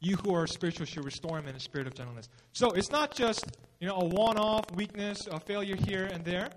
You 0.00 0.16
who 0.16 0.34
are 0.34 0.46
spiritual 0.46 0.86
should 0.86 1.04
restore 1.04 1.38
him 1.38 1.48
in 1.48 1.56
a 1.56 1.60
spirit 1.60 1.86
of 1.86 1.94
gentleness. 1.94 2.28
So 2.52 2.70
it's 2.70 2.90
not 2.90 3.14
just 3.14 3.44
you 3.80 3.88
know 3.88 3.96
a 3.96 4.04
one-off 4.04 4.70
weakness, 4.74 5.18
a 5.30 5.40
failure 5.40 5.76
here 5.76 6.04
and 6.04 6.24
there, 6.24 6.50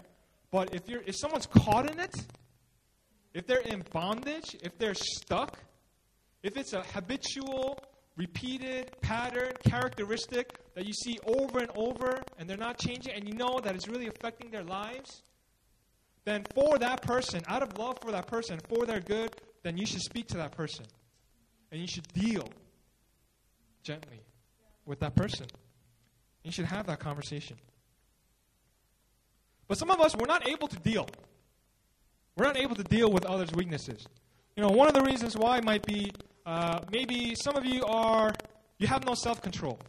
but 0.52 0.76
if 0.76 0.88
you're 0.88 1.02
if 1.06 1.16
someone's 1.16 1.48
caught 1.48 1.90
in 1.90 2.00
it, 2.00 2.14
if 3.34 3.48
they're 3.48 3.62
in 3.62 3.84
bondage, 3.92 4.56
if 4.62 4.78
they're 4.78 4.94
stuck, 4.94 5.58
if 6.44 6.58
it's 6.58 6.74
a 6.74 6.82
habitual, 6.82 7.80
repeated 8.18 8.92
pattern, 9.02 9.52
characteristic 9.64 10.58
that 10.76 10.86
you 10.86 10.94
see 10.94 11.18
over 11.26 11.60
and 11.60 11.72
over, 11.76 12.22
and 12.38 12.50
they're 12.50 12.58
not 12.58 12.78
changing, 12.78 13.14
and 13.14 13.28
you 13.28 13.34
know 13.34 13.60
that 13.64 13.76
it's 13.76 13.88
really 13.88 14.08
affecting 14.08 14.52
their 14.52 14.64
lives, 14.64 15.24
then 16.26 16.44
for 16.54 16.78
that 16.78 17.02
person, 17.02 17.42
out 17.48 17.64
of 17.64 17.78
love 17.78 17.98
for 18.02 18.12
that 18.12 18.28
person, 18.28 18.60
for 18.70 18.86
their 18.86 19.00
good, 19.00 19.36
then 19.64 19.78
you 19.78 19.86
should 19.86 20.02
speak 20.02 20.28
to 20.28 20.38
that 20.38 20.52
person. 20.52 20.86
And 21.72 21.80
you 21.80 21.88
should 21.88 22.08
deal 22.14 22.50
gently 23.84 24.20
with 24.86 25.00
that 25.00 25.16
person. 25.16 25.48
You 26.44 26.52
should 26.52 26.66
have 26.66 26.88
that 26.88 27.00
conversation. 27.00 27.58
But 29.68 29.78
some 29.78 29.90
of 29.90 30.02
us, 30.02 30.16
we're 30.16 30.28
not 30.28 30.48
able 30.48 30.68
to 30.68 30.80
deal. 30.80 31.08
We're 32.36 32.46
not 32.46 32.58
able 32.58 32.76
to 32.76 32.84
deal 32.84 33.12
with 33.12 33.26
others' 33.26 33.52
weaknesses. 33.54 34.06
You 34.56 34.64
know, 34.64 34.70
one 34.70 34.88
of 34.88 34.94
the 34.94 35.02
reasons 35.02 35.38
why 35.38 35.62
might 35.62 35.86
be 35.86 36.12
uh, 36.46 36.80
maybe 36.92 37.36
some 37.42 37.56
of 37.56 37.66
you 37.66 37.86
are, 37.86 38.34
you 38.80 38.88
have 38.88 39.06
no 39.06 39.14
self 39.14 39.42
control. 39.42 39.80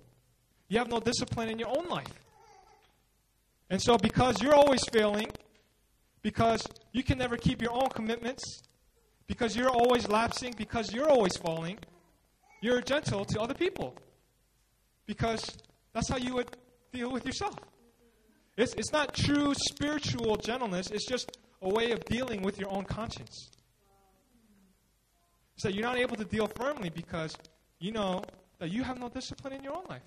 You 0.68 0.78
have 0.78 0.88
no 0.88 1.00
discipline 1.00 1.48
in 1.48 1.58
your 1.58 1.68
own 1.68 1.88
life. 1.88 2.12
And 3.70 3.80
so, 3.80 3.96
because 3.96 4.40
you're 4.42 4.54
always 4.54 4.84
failing, 4.92 5.28
because 6.20 6.62
you 6.92 7.02
can 7.02 7.18
never 7.18 7.36
keep 7.36 7.62
your 7.62 7.72
own 7.72 7.88
commitments, 7.88 8.62
because 9.32 9.56
you're 9.56 9.70
always 9.70 10.06
lapsing, 10.08 10.52
because 10.58 10.92
you're 10.92 11.08
always 11.08 11.34
falling, 11.38 11.78
you're 12.60 12.82
gentle 12.82 13.24
to 13.24 13.40
other 13.40 13.54
people. 13.54 13.96
Because 15.06 15.56
that's 15.94 16.10
how 16.10 16.18
you 16.18 16.34
would 16.34 16.54
deal 16.92 17.10
with 17.10 17.24
yourself. 17.24 17.54
It's, 18.58 18.74
it's 18.74 18.92
not 18.92 19.14
true 19.14 19.54
spiritual 19.54 20.36
gentleness, 20.36 20.90
it's 20.90 21.06
just 21.06 21.38
a 21.62 21.68
way 21.70 21.92
of 21.92 22.04
dealing 22.04 22.42
with 22.42 22.58
your 22.60 22.70
own 22.70 22.84
conscience. 22.84 23.48
So 25.56 25.70
you're 25.70 25.88
not 25.90 25.96
able 25.96 26.16
to 26.16 26.26
deal 26.26 26.46
firmly 26.46 26.90
because 26.90 27.34
you 27.78 27.90
know 27.90 28.22
that 28.58 28.70
you 28.70 28.82
have 28.82 28.98
no 28.98 29.08
discipline 29.08 29.54
in 29.54 29.62
your 29.62 29.74
own 29.74 29.84
life. 29.88 30.02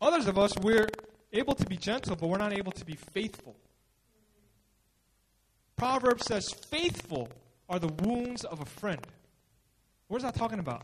Others 0.00 0.28
of 0.28 0.38
us, 0.38 0.56
we're 0.58 0.86
able 1.32 1.56
to 1.56 1.66
be 1.66 1.76
gentle, 1.76 2.14
but 2.14 2.28
we're 2.28 2.38
not 2.38 2.52
able 2.52 2.70
to 2.70 2.84
be 2.84 2.94
faithful. 3.12 3.56
Proverbs 5.78 6.26
says, 6.26 6.50
faithful 6.70 7.28
are 7.68 7.78
the 7.78 7.88
wounds 8.02 8.44
of 8.44 8.60
a 8.60 8.64
friend. 8.64 9.00
What 10.08 10.18
is 10.18 10.22
that 10.24 10.34
talking 10.34 10.58
about? 10.58 10.82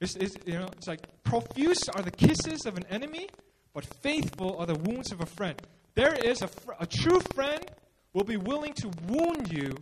It's, 0.00 0.14
it's, 0.16 0.36
you 0.44 0.58
know, 0.58 0.68
it's 0.76 0.86
like 0.86 1.00
profuse 1.22 1.88
are 1.88 2.02
the 2.02 2.10
kisses 2.10 2.66
of 2.66 2.76
an 2.76 2.84
enemy, 2.90 3.28
but 3.72 3.84
faithful 4.02 4.58
are 4.58 4.66
the 4.66 4.74
wounds 4.74 5.10
of 5.10 5.22
a 5.22 5.26
friend. 5.26 5.60
There 5.94 6.14
is 6.14 6.42
a, 6.42 6.48
fr- 6.48 6.72
a 6.78 6.86
true 6.86 7.20
friend 7.34 7.64
will 8.12 8.24
be 8.24 8.36
willing 8.36 8.74
to 8.74 8.90
wound 9.08 9.50
you 9.50 9.74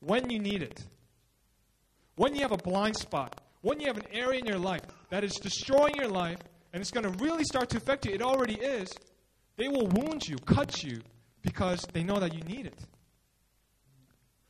when 0.00 0.30
you 0.30 0.38
need 0.38 0.62
it. 0.62 0.84
When 2.14 2.34
you 2.34 2.42
have 2.42 2.52
a 2.52 2.58
blind 2.58 2.96
spot, 2.96 3.40
when 3.62 3.80
you 3.80 3.86
have 3.88 3.96
an 3.96 4.06
area 4.12 4.38
in 4.38 4.46
your 4.46 4.58
life 4.58 4.82
that 5.08 5.24
is 5.24 5.32
destroying 5.32 5.94
your 5.96 6.08
life 6.08 6.38
and 6.72 6.80
it's 6.80 6.90
going 6.90 7.10
to 7.10 7.24
really 7.24 7.44
start 7.44 7.70
to 7.70 7.78
affect 7.78 8.06
you, 8.06 8.14
it 8.14 8.22
already 8.22 8.54
is, 8.54 8.92
they 9.56 9.68
will 9.68 9.86
wound 9.88 10.28
you, 10.28 10.36
cut 10.44 10.84
you, 10.84 11.00
because 11.42 11.86
they 11.92 12.02
know 12.02 12.18
that 12.18 12.34
you 12.34 12.40
need 12.42 12.66
it. 12.66 12.78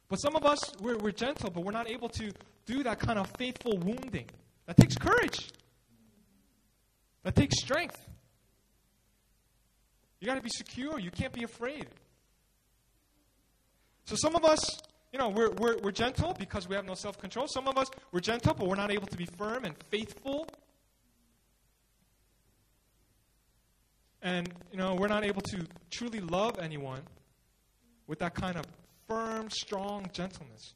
But 0.09 0.17
some 0.17 0.37
of 0.37 0.45
us, 0.45 0.59
we're, 0.81 0.99
we're 0.99 1.13
gentle, 1.13 1.51
but 1.51 1.65
we're 1.65 1.73
not 1.73 1.91
able 1.91 2.11
to 2.11 2.31
do 2.67 2.83
that 2.83 2.99
kind 3.01 3.19
of 3.19 3.31
faithful 3.39 3.79
wounding. 3.79 4.27
That 4.67 4.77
takes 4.77 4.95
courage. 4.95 5.51
That 7.23 7.35
takes 7.35 7.59
strength. 7.61 7.99
You 10.21 10.27
got 10.27 10.37
to 10.37 10.43
be 10.43 10.51
secure. 10.51 10.99
You 10.99 11.11
can't 11.11 11.33
be 11.33 11.45
afraid. 11.45 11.87
So 14.05 14.15
some 14.17 14.37
of 14.37 14.45
us, 14.45 14.61
you 15.13 15.19
know, 15.19 15.31
we're, 15.31 15.51
we're, 15.53 15.79
we're 15.79 15.93
gentle 15.93 16.35
because 16.39 16.69
we 16.69 16.77
have 16.77 16.85
no 16.85 16.95
self 16.95 17.19
control. 17.19 17.47
Some 17.49 17.67
of 17.67 17.79
us, 17.79 17.89
we're 18.13 18.21
gentle, 18.21 18.55
but 18.55 18.69
we're 18.69 18.77
not 18.77 18.93
able 18.93 19.07
to 19.07 19.17
be 19.17 19.27
firm 19.27 19.65
and 19.65 19.75
faithful. 19.91 20.47
And, 24.23 24.53
you 24.71 24.79
know, 24.79 24.95
we're 24.95 25.09
not 25.09 25.25
able 25.25 25.43
to 25.43 25.67
truly 25.91 26.21
love 26.21 26.59
anyone 26.61 27.03
with 28.07 28.21
that 28.21 28.35
kind 28.35 28.57
of 28.57 28.65
firm, 29.09 29.51
strong 29.51 30.09
gentleness. 30.13 30.75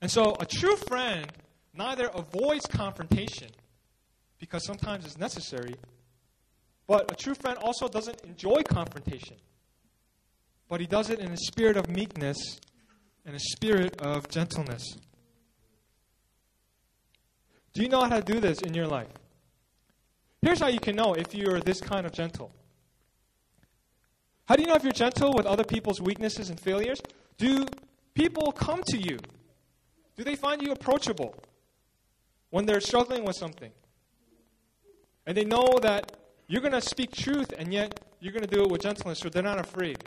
And 0.00 0.10
so 0.10 0.36
a 0.40 0.46
true 0.46 0.76
friend 0.76 1.26
neither 1.74 2.08
avoids 2.08 2.66
confrontation 2.66 3.48
because 4.38 4.64
sometimes 4.64 5.04
it's 5.04 5.18
necessary, 5.18 5.74
but 6.86 7.10
a 7.10 7.14
true 7.14 7.34
friend 7.34 7.58
also 7.58 7.88
doesn't 7.88 8.20
enjoy 8.22 8.62
confrontation. 8.62 9.36
But 10.68 10.80
he 10.80 10.86
does 10.86 11.10
it 11.10 11.20
in 11.20 11.32
a 11.32 11.36
spirit 11.36 11.76
of 11.76 11.88
meekness 11.88 12.36
and 13.24 13.36
a 13.36 13.40
spirit 13.40 14.00
of 14.00 14.28
gentleness. 14.28 14.82
Do 17.72 17.82
you 17.82 17.88
know 17.88 18.02
how 18.02 18.16
to 18.16 18.22
do 18.22 18.40
this 18.40 18.60
in 18.62 18.74
your 18.74 18.86
life? 18.86 19.08
Here's 20.46 20.60
how 20.60 20.68
you 20.68 20.78
can 20.78 20.94
know 20.94 21.14
if 21.14 21.34
you're 21.34 21.58
this 21.58 21.80
kind 21.80 22.06
of 22.06 22.12
gentle. 22.12 22.52
How 24.44 24.54
do 24.54 24.62
you 24.62 24.68
know 24.68 24.76
if 24.76 24.84
you're 24.84 24.92
gentle 24.92 25.32
with 25.32 25.44
other 25.44 25.64
people's 25.64 26.00
weaknesses 26.00 26.50
and 26.50 26.60
failures? 26.60 27.02
Do 27.36 27.66
people 28.14 28.52
come 28.52 28.84
to 28.90 28.96
you? 28.96 29.18
Do 30.16 30.22
they 30.22 30.36
find 30.36 30.62
you 30.62 30.70
approachable 30.70 31.34
when 32.50 32.64
they're 32.64 32.80
struggling 32.80 33.24
with 33.24 33.34
something? 33.34 33.72
And 35.26 35.36
they 35.36 35.44
know 35.44 35.80
that 35.82 36.16
you're 36.46 36.62
going 36.62 36.74
to 36.74 36.80
speak 36.80 37.10
truth 37.10 37.52
and 37.58 37.72
yet 37.72 37.98
you're 38.20 38.32
going 38.32 38.46
to 38.46 38.56
do 38.56 38.62
it 38.62 38.70
with 38.70 38.82
gentleness 38.82 39.18
so 39.18 39.28
they're 39.28 39.42
not 39.42 39.58
afraid. 39.58 39.98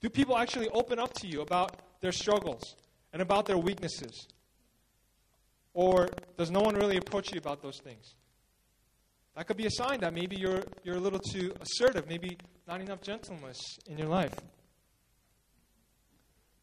Do 0.00 0.10
people 0.10 0.36
actually 0.36 0.68
open 0.70 0.98
up 0.98 1.12
to 1.20 1.28
you 1.28 1.42
about 1.42 1.76
their 2.00 2.10
struggles 2.10 2.74
and 3.12 3.22
about 3.22 3.46
their 3.46 3.56
weaknesses? 3.56 4.26
Or 5.74 6.08
does 6.36 6.50
no 6.50 6.58
one 6.58 6.74
really 6.74 6.96
approach 6.96 7.32
you 7.32 7.38
about 7.38 7.62
those 7.62 7.78
things? 7.78 8.16
That 9.36 9.46
could 9.46 9.58
be 9.58 9.66
a 9.66 9.70
sign 9.70 10.00
that 10.00 10.14
maybe 10.14 10.36
you're, 10.36 10.62
you're 10.82 10.96
a 10.96 11.00
little 11.00 11.18
too 11.18 11.52
assertive, 11.60 12.08
maybe 12.08 12.38
not 12.66 12.80
enough 12.80 13.02
gentleness 13.02 13.58
in 13.86 13.98
your 13.98 14.08
life. 14.08 14.34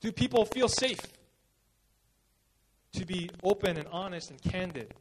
Do 0.02 0.12
people 0.12 0.44
feel 0.46 0.68
safe 0.68 1.00
to 2.94 3.06
be 3.06 3.30
open 3.44 3.78
and 3.78 3.88
honest 3.92 4.32
and 4.32 4.42
candid 4.42 4.92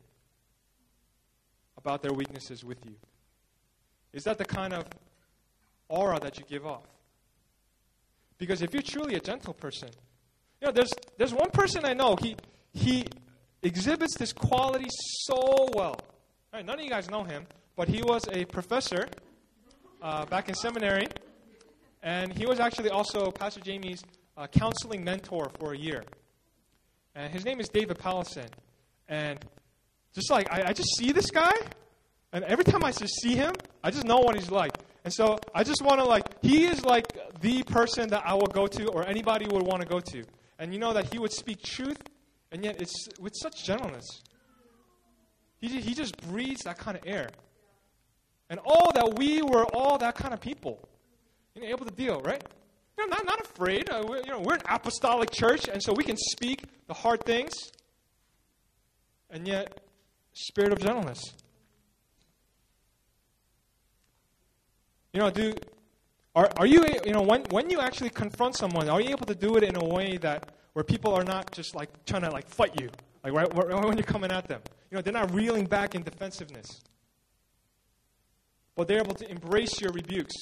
about 1.79 2.03
their 2.03 2.13
weaknesses 2.13 2.63
with 2.63 2.85
you? 2.85 2.95
Is 4.13 4.25
that 4.25 4.37
the 4.37 4.45
kind 4.45 4.75
of 4.75 4.85
aura 5.89 6.21
that 6.21 6.39
you 6.39 6.45
give 6.49 6.67
off? 6.67 6.85
Because 8.37 8.61
if 8.61 8.75
you're 8.75 8.83
truly 8.83 9.15
a 9.15 9.21
gentle 9.21 9.55
person, 9.55 9.89
you 10.61 10.67
know, 10.67 10.73
there's, 10.73 10.93
there's 11.17 11.33
one 11.33 11.51
person 11.51 11.87
I 11.87 11.95
know, 11.95 12.17
he, 12.17 12.37
he 12.75 13.07
exhibits 13.63 14.17
this 14.19 14.33
quality 14.33 14.89
so 14.91 15.71
well. 15.75 15.99
Right, 16.53 16.67
none 16.67 16.79
of 16.79 16.85
you 16.85 16.91
guys 16.91 17.09
know 17.09 17.25
him, 17.25 17.47
but 17.77 17.89
he 17.89 18.03
was 18.03 18.23
a 18.33 18.45
professor 18.47 19.09
uh, 20.01 20.25
back 20.27 20.49
in 20.49 20.55
seminary, 20.55 21.07
and 22.03 22.33
he 22.33 22.47
was 22.47 22.61
actually 22.61 22.91
also 22.91 23.31
Pastor 23.31 23.61
Jamie's 23.61 24.03
uh, 24.37 24.47
counseling 24.47 25.05
mentor 25.05 25.51
for 25.59 25.73
a 25.73 25.79
year. 25.79 26.05
And 27.15 27.33
his 27.33 27.45
name 27.45 27.61
is 27.61 27.69
David 27.69 27.99
Powlison. 27.99 28.49
And 29.09 29.39
just 30.15 30.31
like, 30.31 30.51
I, 30.53 30.69
I 30.69 30.73
just 30.73 30.97
see 30.97 31.13
this 31.13 31.31
guy, 31.31 31.53
and 32.33 32.45
every 32.45 32.65
time 32.65 32.85
I 32.85 32.93
just 32.93 33.21
see 33.21 33.35
him, 33.35 33.53
I 33.85 33.91
just 33.91 34.05
know 34.05 34.19
what 34.19 34.37
he's 34.37 34.51
like. 34.51 34.73
And 35.05 35.13
so 35.13 35.39
I 35.55 35.65
just 35.65 35.83
want 35.83 36.01
to, 36.01 36.05
like, 36.05 36.25
he 36.43 36.65
is 36.65 36.85
like 36.85 37.07
the 37.41 37.63
person 37.65 38.09
that 38.11 38.23
I 38.25 38.35
will 38.35 38.47
go 38.47 38.67
to, 38.67 38.89
or 38.89 39.07
anybody 39.07 39.47
would 39.47 39.63
want 39.63 39.83
to 39.83 39.89
go 39.89 40.01
to. 40.01 40.25
And 40.59 40.73
you 40.73 40.79
know 40.79 40.93
that 40.93 41.13
he 41.13 41.19
would 41.19 41.33
speak 41.33 41.63
truth, 41.63 42.01
and 42.53 42.65
yet 42.65 42.81
it's 42.81 43.09
with 43.19 43.35
such 43.35 43.65
gentleness. 43.65 44.07
He, 45.61 45.81
he 45.81 45.95
just 45.95 46.17
breathes 46.29 46.63
that 46.63 46.79
kind 46.79 46.97
of 46.97 47.03
air. 47.07 47.29
And 48.53 48.61
all 48.67 48.93
that 48.93 49.15
we 49.15 49.41
were 49.41 49.65
all 49.75 49.97
that 49.97 50.15
kind 50.15 50.35
of 50.35 50.41
people. 50.43 50.87
You 51.55 51.63
know, 51.63 51.69
able 51.69 51.87
to 51.87 51.91
deal, 51.91 52.21
right? 52.21 52.45
You 52.99 53.07
know, 53.07 53.17
not, 53.17 53.25
not 53.25 53.41
afraid. 53.41 53.89
Uh, 53.89 54.05
we're, 54.07 54.19
you 54.19 54.31
know, 54.31 54.41
we're 54.41 54.57
an 54.57 54.61
apostolic 54.69 55.31
church, 55.31 55.69
and 55.69 55.83
so 55.83 55.95
we 55.95 56.05
can 56.05 56.19
speak 56.19 56.65
the 56.87 56.93
hard 56.93 57.25
things. 57.25 57.55
And 59.31 59.49
yet, 59.49 59.81
spirit 60.35 60.71
of 60.71 60.81
gentleness. 60.81 61.33
You 65.15 65.21
know, 65.21 65.31
do 65.31 65.55
are, 66.37 66.51
are 66.59 66.67
you 66.67 66.85
you 67.07 67.13
know 67.13 67.23
when 67.23 67.45
when 67.45 67.71
you 67.71 67.81
actually 67.81 68.11
confront 68.11 68.59
someone, 68.59 68.87
are 68.91 69.01
you 69.01 69.09
able 69.09 69.25
to 69.25 69.35
do 69.35 69.57
it 69.57 69.63
in 69.63 69.77
a 69.77 69.85
way 69.85 70.19
that 70.19 70.53
where 70.75 70.85
people 70.85 71.15
are 71.15 71.25
not 71.25 71.51
just 71.53 71.75
like 71.75 71.89
trying 72.05 72.23
to 72.23 72.31
like 72.31 72.51
fight 72.51 72.79
you, 72.79 72.91
like 73.25 73.33
right 73.33 73.55
when 73.55 73.97
you're 73.97 74.05
coming 74.05 74.31
at 74.31 74.47
them? 74.47 74.61
You 74.91 74.97
know, 74.97 75.01
they're 75.01 75.15
not 75.15 75.33
reeling 75.33 75.65
back 75.65 75.95
in 75.95 76.03
defensiveness 76.03 76.83
but 78.75 78.89
they're 78.89 79.01
able 79.01 79.15
to 79.15 79.31
embrace 79.31 79.81
your 79.81 79.93
rebukes. 79.93 80.35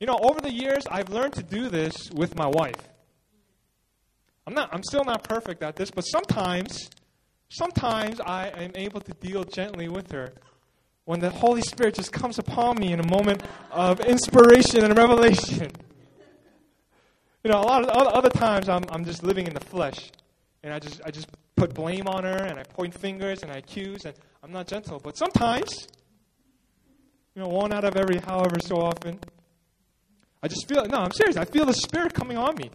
You 0.00 0.06
know, 0.06 0.18
over 0.20 0.40
the 0.40 0.52
years, 0.52 0.84
I've 0.90 1.08
learned 1.08 1.34
to 1.34 1.42
do 1.42 1.68
this 1.68 2.10
with 2.10 2.36
my 2.36 2.46
wife. 2.46 2.76
I'm 4.46 4.54
not. 4.54 4.68
I'm 4.72 4.82
still 4.82 5.04
not 5.04 5.24
perfect 5.24 5.62
at 5.62 5.76
this, 5.76 5.90
but 5.90 6.02
sometimes, 6.02 6.88
sometimes 7.48 8.20
I 8.20 8.48
am 8.48 8.72
able 8.74 9.00
to 9.00 9.12
deal 9.14 9.44
gently 9.44 9.88
with 9.88 10.12
her 10.12 10.32
when 11.04 11.20
the 11.20 11.30
Holy 11.30 11.62
Spirit 11.62 11.94
just 11.94 12.12
comes 12.12 12.38
upon 12.38 12.78
me 12.78 12.92
in 12.92 13.00
a 13.00 13.08
moment 13.08 13.42
of 13.70 14.00
inspiration 14.00 14.84
and 14.84 14.96
revelation. 14.96 15.70
You 17.42 17.52
know, 17.52 17.60
a 17.60 17.62
lot 17.62 17.84
of 17.84 17.88
other 17.88 18.30
times 18.30 18.68
I'm, 18.68 18.84
I'm 18.90 19.04
just 19.04 19.22
living 19.22 19.46
in 19.46 19.54
the 19.54 19.60
flesh, 19.60 20.10
and 20.62 20.74
I 20.74 20.78
just 20.78 21.00
I 21.04 21.10
just 21.10 21.28
put 21.56 21.74
blame 21.74 22.06
on 22.06 22.24
her, 22.24 22.44
and 22.44 22.58
I 22.58 22.64
point 22.64 22.92
fingers, 22.92 23.42
and 23.42 23.50
I 23.50 23.56
accuse, 23.56 24.04
and 24.04 24.14
I'm 24.42 24.52
not 24.52 24.66
gentle. 24.66 25.00
But 25.00 25.16
sometimes 25.16 25.88
you 27.36 27.42
know, 27.42 27.48
one 27.48 27.70
out 27.72 27.84
of 27.84 27.96
every 27.96 28.18
however 28.18 28.56
so 28.58 28.76
often. 28.76 29.20
I 30.42 30.48
just 30.48 30.66
feel, 30.66 30.86
no, 30.86 30.96
I'm 30.96 31.12
serious. 31.12 31.36
I 31.36 31.44
feel 31.44 31.66
the 31.66 31.74
Spirit 31.74 32.14
coming 32.14 32.38
on 32.38 32.56
me. 32.56 32.70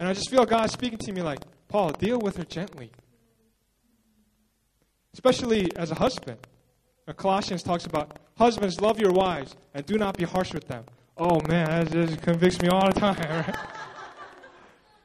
And 0.00 0.08
I 0.08 0.14
just 0.14 0.30
feel 0.30 0.46
God 0.46 0.70
speaking 0.70 0.98
to 0.98 1.12
me 1.12 1.20
like, 1.20 1.40
Paul, 1.68 1.90
deal 1.90 2.18
with 2.18 2.38
her 2.38 2.44
gently. 2.44 2.90
Especially 5.12 5.70
as 5.76 5.90
a 5.90 5.94
husband. 5.94 6.38
Colossians 7.16 7.62
talks 7.62 7.84
about, 7.84 8.18
husbands, 8.38 8.80
love 8.80 8.98
your 8.98 9.12
wives 9.12 9.54
and 9.74 9.84
do 9.84 9.98
not 9.98 10.16
be 10.16 10.24
harsh 10.24 10.54
with 10.54 10.66
them. 10.66 10.84
Oh, 11.18 11.40
man, 11.46 11.66
that 11.66 11.92
just 11.92 12.22
convicts 12.22 12.62
me 12.62 12.68
all 12.68 12.90
the 12.90 12.98
time, 12.98 13.16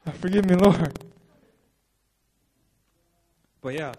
right? 0.06 0.14
Forgive 0.14 0.46
me, 0.48 0.56
Lord. 0.56 0.98
But 3.60 3.74
yeah, 3.74 3.92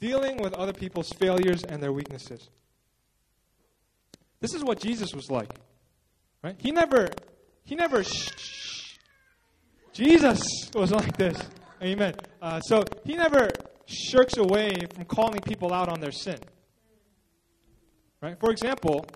dealing 0.00 0.36
with 0.42 0.52
other 0.52 0.74
people's 0.74 1.10
failures 1.10 1.64
and 1.64 1.82
their 1.82 1.92
weaknesses. 1.92 2.50
This 4.40 4.54
is 4.54 4.62
what 4.64 4.80
Jesus 4.80 5.14
was 5.14 5.30
like. 5.30 5.50
Right? 6.42 6.56
He 6.58 6.70
never 6.72 7.08
he 7.64 7.74
never 7.74 8.04
shh. 8.04 8.98
Jesus 9.92 10.40
was 10.74 10.92
like 10.92 11.16
this. 11.16 11.38
Amen. 11.82 12.14
Uh, 12.40 12.60
so 12.60 12.84
he 13.04 13.16
never 13.16 13.50
shirks 13.86 14.36
away 14.36 14.74
from 14.94 15.04
calling 15.04 15.40
people 15.40 15.72
out 15.72 15.88
on 15.88 16.00
their 16.00 16.12
sin. 16.12 16.38
Right? 18.20 18.38
For 18.38 18.50
example, 18.50 19.06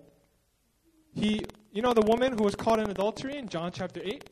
he 1.15 1.45
you 1.73 1.83
know 1.83 1.95
the 1.95 2.03
woman 2.03 2.37
who 2.37 2.45
was 2.45 2.55
caught 2.55 2.81
in 2.81 2.91
adultery 2.91 3.37
in 3.37 3.49
John 3.49 3.73
chapter 3.73 4.01
8? 4.03 4.25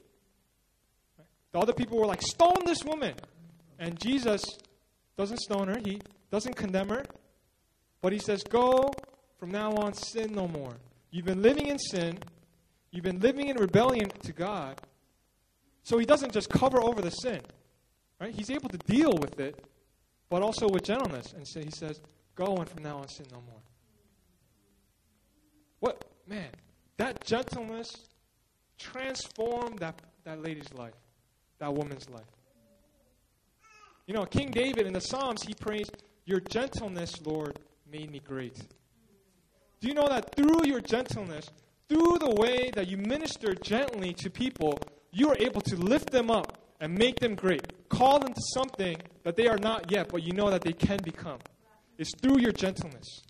The 1.52 1.58
other 1.58 1.72
people 1.72 1.98
were 1.98 2.06
like, 2.06 2.22
Stone 2.22 2.64
this 2.66 2.84
woman. 2.84 3.14
And 3.78 3.98
Jesus 3.98 4.42
doesn't 5.16 5.38
stone 5.38 5.68
her, 5.68 5.78
he 5.84 6.00
doesn't 6.30 6.56
condemn 6.56 6.88
her, 6.88 7.04
but 8.02 8.12
he 8.12 8.18
says, 8.18 8.42
Go 8.42 8.90
from 9.38 9.50
now 9.50 9.72
on, 9.72 9.94
sin 9.94 10.32
no 10.32 10.48
more. 10.48 10.76
You've 11.10 11.24
been 11.24 11.42
living 11.42 11.66
in 11.66 11.78
sin. 11.78 12.18
You've 12.90 13.04
been 13.04 13.20
living 13.20 13.48
in 13.48 13.56
rebellion 13.56 14.10
to 14.22 14.32
God. 14.32 14.80
So 15.84 15.98
he 15.98 16.04
doesn't 16.04 16.32
just 16.32 16.50
cover 16.50 16.82
over 16.82 17.00
the 17.00 17.10
sin. 17.10 17.40
Right? 18.20 18.34
He's 18.34 18.50
able 18.50 18.68
to 18.68 18.78
deal 18.78 19.12
with 19.20 19.38
it, 19.38 19.64
but 20.28 20.42
also 20.42 20.68
with 20.68 20.82
gentleness. 20.82 21.32
And 21.32 21.46
so 21.46 21.60
he 21.60 21.70
says, 21.70 22.00
Go 22.34 22.56
and 22.56 22.68
from 22.68 22.82
now 22.82 22.98
on 22.98 23.08
sin 23.08 23.26
no 23.32 23.40
more. 23.40 23.60
What 25.80 26.04
man, 26.26 26.50
that 26.96 27.24
gentleness 27.24 27.90
transformed 28.78 29.78
that, 29.80 30.00
that 30.24 30.42
lady's 30.42 30.72
life, 30.74 30.94
that 31.58 31.72
woman's 31.72 32.08
life. 32.10 32.22
You 34.06 34.14
know, 34.14 34.24
King 34.24 34.50
David 34.50 34.86
in 34.86 34.92
the 34.92 35.00
Psalms, 35.00 35.42
he 35.42 35.54
prays, 35.54 35.90
Your 36.24 36.40
gentleness, 36.40 37.12
Lord, 37.24 37.58
made 37.90 38.10
me 38.10 38.20
great. 38.20 38.56
Do 39.80 39.88
you 39.88 39.94
know 39.94 40.08
that 40.08 40.34
through 40.34 40.66
your 40.66 40.80
gentleness, 40.80 41.48
through 41.88 42.18
the 42.18 42.34
way 42.34 42.70
that 42.74 42.88
you 42.88 42.96
minister 42.96 43.54
gently 43.54 44.12
to 44.14 44.30
people, 44.30 44.78
you 45.12 45.28
are 45.30 45.36
able 45.38 45.60
to 45.62 45.76
lift 45.76 46.10
them 46.10 46.30
up 46.30 46.58
and 46.80 46.94
make 46.94 47.20
them 47.20 47.34
great? 47.34 47.88
Call 47.88 48.18
them 48.18 48.34
to 48.34 48.40
something 48.54 48.96
that 49.22 49.36
they 49.36 49.46
are 49.46 49.58
not 49.58 49.90
yet, 49.90 50.08
but 50.08 50.22
you 50.22 50.32
know 50.32 50.50
that 50.50 50.62
they 50.62 50.72
can 50.72 50.98
become. 51.02 51.38
It's 51.96 52.12
through 52.20 52.40
your 52.40 52.52
gentleness. 52.52 53.22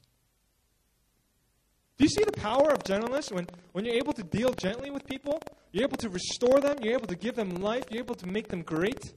Do 1.99 2.05
you 2.05 2.11
see 2.11 2.25
the 2.25 2.33
power 2.33 2.71
of 2.71 2.85
gentleness 2.85 3.31
when, 3.31 3.47
when 3.73 3.85
you're 3.85 3.97
able 3.97 4.13
to 4.13 4.23
deal 4.23 4.53
gently 4.53 4.91
with 4.91 5.05
people? 5.05 5.43
You're 5.73 5.85
able 5.85 5.97
to 5.99 6.09
restore 6.09 6.61
them, 6.61 6.77
you're 6.81 6.95
able 6.95 7.09
to 7.09 7.17
give 7.17 7.35
them 7.35 7.57
life, 7.57 7.85
you're 7.91 8.03
able 8.03 8.15
to 8.15 8.27
make 8.27 8.49
them 8.49 8.63
great. 8.63 9.13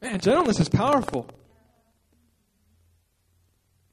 Man, 0.00 0.18
gentleness 0.18 0.58
is 0.58 0.68
powerful. 0.68 1.28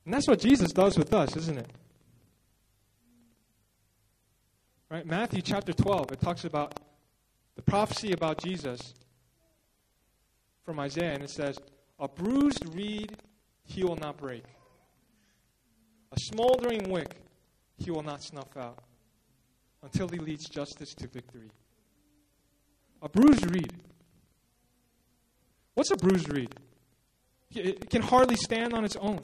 And 0.08 0.14
that's 0.14 0.26
what 0.26 0.40
Jesus 0.40 0.72
does 0.72 0.98
with 0.98 1.14
us, 1.14 1.36
isn't 1.36 1.58
it? 1.58 1.70
Right? 4.90 5.06
Matthew 5.06 5.42
chapter 5.42 5.74
12, 5.74 6.14
it 6.14 6.22
talks 6.22 6.46
about 6.46 6.80
the 7.58 7.62
prophecy 7.62 8.14
about 8.14 8.42
Jesus 8.42 8.94
from 10.64 10.80
Isaiah, 10.80 11.12
and 11.12 11.24
it 11.24 11.30
says, 11.30 11.58
A 12.00 12.08
bruised 12.08 12.74
reed 12.74 13.18
he 13.66 13.84
will 13.84 13.98
not 13.98 14.16
break, 14.16 14.46
a 16.14 16.20
smoldering 16.22 16.90
wick 16.90 17.18
he 17.78 17.92
will 17.92 18.04
not 18.04 18.24
snuff 18.24 18.56
out, 18.56 18.80
until 19.84 20.08
he 20.08 20.20
leads 20.20 20.48
justice 20.48 20.94
to 20.94 21.08
victory. 21.10 21.52
A 23.02 23.10
bruised 23.10 23.54
reed. 23.54 23.74
What's 25.74 25.92
a 25.92 25.98
bruised 25.98 26.32
reed? 26.32 26.56
It 27.54 27.90
can 27.90 28.04
hardly 28.04 28.38
stand 28.38 28.74
on 28.74 28.86
its 28.86 28.96
own. 28.96 29.20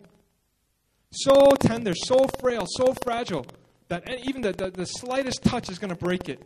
So 1.13 1.51
tender, 1.59 1.93
so 1.93 2.25
frail, 2.39 2.65
so 2.67 2.93
fragile 3.03 3.45
that 3.87 4.09
even 4.25 4.41
the, 4.41 4.51
the, 4.51 4.71
the 4.71 4.85
slightest 4.85 5.43
touch 5.43 5.69
is 5.69 5.77
going 5.77 5.89
to 5.89 5.95
break 5.95 6.27
it. 6.27 6.41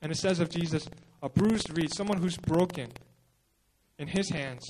And 0.00 0.12
it 0.12 0.16
says 0.16 0.38
of 0.38 0.48
Jesus, 0.48 0.88
a 1.22 1.28
bruised 1.28 1.76
reed, 1.76 1.92
someone 1.92 2.18
who's 2.18 2.36
broken, 2.36 2.88
in 3.98 4.06
his 4.06 4.30
hands 4.30 4.64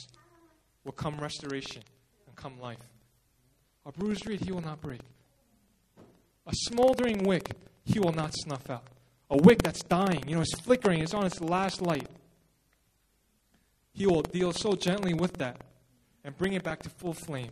will 0.84 0.92
come 0.92 1.18
restoration 1.18 1.82
and 2.26 2.34
come 2.36 2.58
life. 2.58 2.78
A 3.84 3.92
bruised 3.92 4.26
reed 4.26 4.40
he 4.40 4.52
will 4.52 4.62
not 4.62 4.80
break. 4.80 5.00
A 6.46 6.52
smoldering 6.54 7.24
wick 7.24 7.50
he 7.84 7.98
will 7.98 8.12
not 8.12 8.34
snuff 8.34 8.70
out. 8.70 8.84
A 9.30 9.36
wick 9.36 9.62
that's 9.62 9.82
dying, 9.82 10.24
you 10.26 10.34
know, 10.34 10.40
it's 10.40 10.58
flickering, 10.60 11.00
it's 11.00 11.12
on 11.12 11.26
its 11.26 11.40
last 11.42 11.82
light. 11.82 12.08
He 13.92 14.06
will 14.06 14.22
deal 14.22 14.52
so 14.52 14.72
gently 14.72 15.12
with 15.12 15.34
that 15.34 15.60
and 16.24 16.36
bring 16.38 16.54
it 16.54 16.62
back 16.62 16.82
to 16.84 16.88
full 16.88 17.12
flame. 17.12 17.50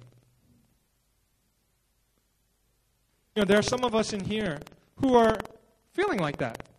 You 3.37 3.43
know, 3.43 3.47
there 3.49 3.59
are 3.59 3.63
some 3.63 3.85
of 3.85 3.95
us 3.95 4.15
in 4.15 4.25
here 4.25 4.59
who 4.97 5.15
are 5.15 5.37
feeling 5.93 6.19
like 6.19 6.39
that. 6.39 6.71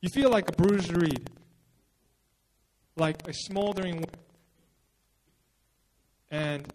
You 0.00 0.08
feel 0.08 0.30
like 0.30 0.48
a 0.48 0.52
bruised 0.52 0.96
reed, 0.96 1.28
like 2.94 3.26
a 3.26 3.34
smoldering 3.34 3.96
wick. 4.02 4.14
And 6.30 6.72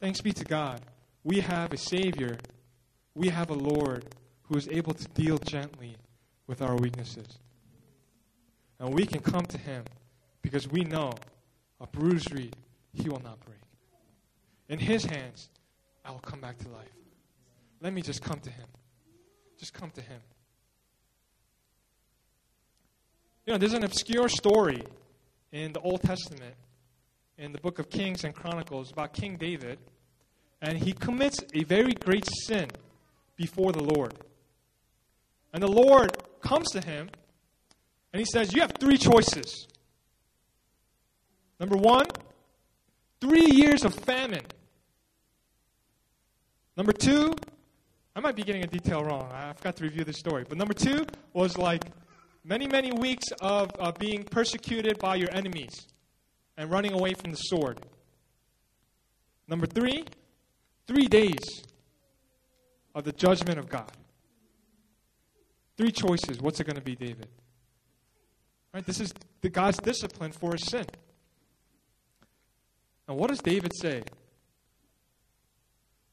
thanks 0.00 0.20
be 0.20 0.32
to 0.32 0.44
God, 0.44 0.80
we 1.24 1.40
have 1.40 1.72
a 1.72 1.76
Savior, 1.76 2.38
we 3.16 3.30
have 3.30 3.50
a 3.50 3.54
Lord 3.54 4.04
who 4.42 4.56
is 4.56 4.68
able 4.68 4.94
to 4.94 5.04
deal 5.08 5.38
gently 5.38 5.96
with 6.46 6.62
our 6.62 6.76
weaknesses. 6.76 7.40
And 8.78 8.94
we 8.94 9.04
can 9.04 9.22
come 9.22 9.46
to 9.46 9.58
Him 9.58 9.82
because 10.40 10.68
we 10.68 10.84
know 10.84 11.14
a 11.80 11.88
bruised 11.88 12.32
reed 12.32 12.54
He 12.92 13.08
will 13.08 13.22
not 13.24 13.40
break. 13.40 13.58
In 14.68 14.78
His 14.78 15.04
hands, 15.04 15.48
I 16.04 16.12
will 16.12 16.20
come 16.20 16.40
back 16.40 16.56
to 16.58 16.68
life. 16.68 16.90
Let 17.80 17.92
me 17.92 18.02
just 18.02 18.22
come 18.22 18.40
to 18.40 18.50
Him. 18.50 18.66
Just 19.58 19.72
come 19.72 19.90
to 19.90 20.00
Him. 20.00 20.20
You 23.46 23.54
know, 23.54 23.58
there's 23.58 23.72
an 23.72 23.84
obscure 23.84 24.28
story 24.28 24.82
in 25.52 25.72
the 25.72 25.80
Old 25.80 26.02
Testament, 26.02 26.54
in 27.38 27.52
the 27.52 27.58
book 27.58 27.78
of 27.78 27.90
Kings 27.90 28.24
and 28.24 28.34
Chronicles, 28.34 28.92
about 28.92 29.12
King 29.12 29.36
David, 29.36 29.78
and 30.62 30.78
he 30.78 30.92
commits 30.92 31.40
a 31.54 31.64
very 31.64 31.94
great 31.94 32.28
sin 32.46 32.68
before 33.36 33.72
the 33.72 33.82
Lord. 33.82 34.14
And 35.52 35.62
the 35.62 35.68
Lord 35.68 36.16
comes 36.40 36.70
to 36.72 36.80
him 36.80 37.08
and 38.12 38.20
he 38.20 38.26
says, 38.26 38.52
You 38.54 38.60
have 38.60 38.72
three 38.78 38.98
choices. 38.98 39.66
Number 41.58 41.76
one, 41.76 42.06
three 43.20 43.46
years 43.46 43.84
of 43.84 43.94
famine. 43.94 44.44
Number 46.76 46.92
two, 46.92 47.34
I 48.20 48.22
might 48.22 48.36
be 48.36 48.42
getting 48.42 48.62
a 48.62 48.66
detail 48.66 49.02
wrong. 49.02 49.32
I 49.32 49.54
forgot 49.54 49.76
to 49.76 49.84
review 49.84 50.04
the 50.04 50.12
story. 50.12 50.44
But 50.46 50.58
number 50.58 50.74
two 50.74 51.06
was 51.32 51.56
like 51.56 51.86
many, 52.44 52.68
many 52.68 52.92
weeks 52.92 53.24
of 53.40 53.70
uh, 53.78 53.92
being 53.92 54.24
persecuted 54.24 54.98
by 54.98 55.14
your 55.14 55.30
enemies 55.34 55.86
and 56.58 56.70
running 56.70 56.92
away 56.92 57.14
from 57.14 57.30
the 57.30 57.38
sword. 57.38 57.80
Number 59.48 59.64
three, 59.64 60.04
three 60.86 61.06
days 61.06 61.64
of 62.94 63.04
the 63.04 63.12
judgment 63.12 63.58
of 63.58 63.70
God. 63.70 63.90
Three 65.78 65.90
choices. 65.90 66.42
What's 66.42 66.60
it 66.60 66.64
going 66.64 66.76
to 66.76 66.82
be, 66.82 66.96
David? 66.96 67.26
Right? 68.74 68.84
This 68.84 69.00
is 69.00 69.14
the 69.40 69.48
God's 69.48 69.78
discipline 69.78 70.32
for 70.32 70.52
his 70.52 70.66
sin. 70.66 70.84
And 73.08 73.16
what 73.16 73.30
does 73.30 73.40
David 73.40 73.72
say? 73.74 74.02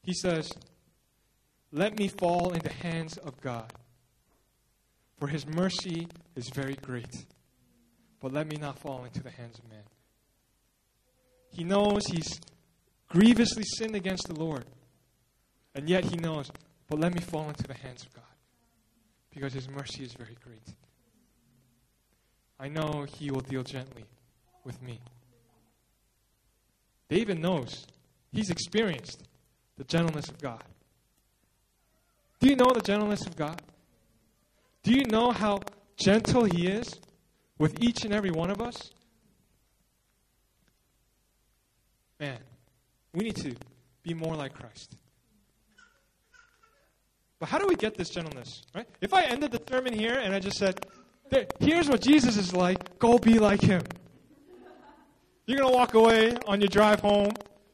He 0.04 0.14
says, 0.14 0.50
Let 1.72 1.98
me 1.98 2.08
fall 2.08 2.52
into 2.52 2.72
hands 2.72 3.18
of 3.18 3.40
God. 3.40 3.72
For 5.18 5.28
his 5.28 5.46
mercy 5.46 6.08
is 6.36 6.48
very 6.50 6.74
great. 6.74 7.26
But 8.20 8.32
let 8.32 8.46
me 8.48 8.56
not 8.56 8.78
fall 8.78 9.04
into 9.04 9.22
the 9.22 9.30
hands 9.30 9.58
of 9.58 9.68
man. 9.70 9.84
He 11.50 11.64
knows 11.64 12.06
he's 12.06 12.40
grievously 13.08 13.64
sinned 13.64 13.94
against 13.94 14.28
the 14.28 14.38
Lord. 14.38 14.64
And 15.74 15.88
yet 15.88 16.04
he 16.04 16.16
knows, 16.16 16.50
but 16.88 16.98
let 16.98 17.14
me 17.14 17.20
fall 17.20 17.48
into 17.48 17.64
the 17.64 17.74
hands 17.74 18.02
of 18.02 18.12
God. 18.14 18.24
Because 19.30 19.52
his 19.52 19.68
mercy 19.68 20.04
is 20.04 20.12
very 20.14 20.36
great. 20.44 20.74
I 22.58 22.68
know 22.68 23.06
he 23.18 23.30
will 23.30 23.40
deal 23.40 23.62
gently 23.62 24.04
with 24.64 24.82
me. 24.82 25.00
David 27.08 27.38
knows. 27.38 27.86
He's 28.32 28.50
experienced 28.50 29.22
the 29.76 29.84
gentleness 29.84 30.28
of 30.28 30.38
God. 30.38 30.62
Do 32.40 32.48
you 32.48 32.56
know 32.56 32.72
the 32.72 32.80
gentleness 32.80 33.26
of 33.26 33.36
God? 33.36 33.60
Do 34.82 34.92
you 34.92 35.04
know 35.04 35.32
how 35.32 35.60
gentle 35.96 36.44
He 36.44 36.66
is 36.68 37.00
with 37.58 37.82
each 37.82 38.04
and 38.04 38.14
every 38.14 38.30
one 38.30 38.50
of 38.50 38.60
us? 38.60 38.92
Man, 42.20 42.38
we 43.12 43.24
need 43.24 43.36
to 43.36 43.54
be 44.02 44.14
more 44.14 44.34
like 44.34 44.54
Christ. 44.54 44.96
But 47.38 47.48
how 47.48 47.58
do 47.58 47.66
we 47.68 47.76
get 47.76 47.94
this 47.94 48.10
gentleness? 48.10 48.62
Right? 48.74 48.88
If 49.00 49.14
I 49.14 49.24
ended 49.24 49.52
the 49.52 49.62
sermon 49.68 49.92
here 49.92 50.18
and 50.18 50.34
I 50.34 50.40
just 50.40 50.58
said, 50.58 50.84
here's 51.60 51.88
what 51.88 52.00
Jesus 52.00 52.36
is 52.36 52.52
like, 52.52 52.98
go 52.98 53.18
be 53.18 53.38
like 53.38 53.60
him. 53.60 53.82
You're 55.46 55.58
going 55.58 55.70
to 55.70 55.76
walk 55.76 55.94
away 55.94 56.36
on 56.46 56.60
your 56.60 56.68
drive 56.68 57.00
home. 57.00 57.30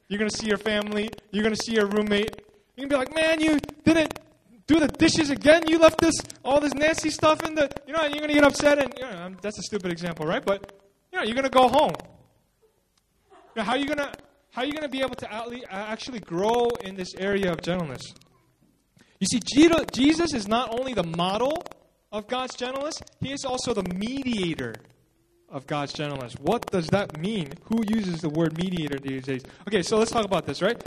You're 0.09 0.19
going 0.19 0.31
to 0.31 0.37
see 0.37 0.47
your 0.47 0.59
family. 0.59 1.11
You're 1.31 1.43
going 1.43 1.55
to 1.55 1.63
see 1.63 1.73
your 1.73 1.87
roommate. 1.87 2.43
You're 2.77 2.89
going 2.89 3.07
to 3.07 3.11
be 3.11 3.15
like, 3.15 3.15
man, 3.15 3.41
you 3.41 3.59
didn't 3.85 4.19
do 4.67 4.81
the 4.81 4.89
dishes 4.89 5.31
again. 5.31 5.63
You 5.67 5.79
left 5.79 6.01
this 6.01 6.15
all 6.45 6.61
this 6.61 6.75
nasty 6.75 7.11
stuff 7.11 7.45
in 7.47 7.55
the. 7.55 7.71
You 7.87 7.93
know, 7.93 8.03
you're 8.05 8.21
gonna 8.21 8.33
get 8.33 8.45
upset, 8.45 8.79
and 8.79 8.93
you 8.97 9.03
know, 9.03 9.25
um, 9.25 9.37
that's 9.43 9.59
a 9.59 9.63
stupid 9.63 9.93
example, 9.93 10.27
right? 10.27 10.45
But 10.45 10.73
you 11.13 11.19
know, 11.19 11.25
you're 11.25 11.37
gonna 11.37 11.49
go 11.49 11.69
home. 11.69 11.93
Know, 13.57 13.63
how 13.63 13.73
are 13.73 13.79
you 13.79 13.87
gonna 13.87 14.13
how 14.51 14.63
are 14.63 14.65
you 14.65 14.73
gonna 14.73 14.89
be 14.89 15.01
able 15.01 15.15
to 15.17 15.33
uh, 15.33 15.51
actually 15.71 16.21
grow 16.21 16.69
in 16.83 16.97
this 16.97 17.15
area 17.19 17.53
of 17.53 17.61
gentleness? 17.63 18.03
You 19.21 19.27
see, 19.27 19.41
Jesus 19.93 20.35
is 20.35 20.49
not 20.49 20.79
only 20.79 20.93
the 20.93 21.05
model 21.05 21.65
of 22.11 22.27
God's 22.27 22.55
gentleness; 22.55 23.01
He 23.21 23.33
is 23.33 23.45
also 23.45 23.75
the 23.75 23.85
mediator 23.95 24.75
of 25.49 25.67
God's 25.69 25.93
gentleness. 25.93 26.35
What 26.41 26.71
does 26.71 26.89
that 26.89 27.19
mean? 27.19 27.53
Who 27.65 27.83
uses 27.87 28.21
the 28.21 28.29
word 28.29 28.59
mediator 28.59 28.99
these 28.99 29.25
days? 29.25 29.43
Okay, 29.69 29.83
so 29.83 29.99
let's 29.99 30.11
talk 30.11 30.25
about 30.25 30.47
this, 30.47 30.61
right? 30.61 30.83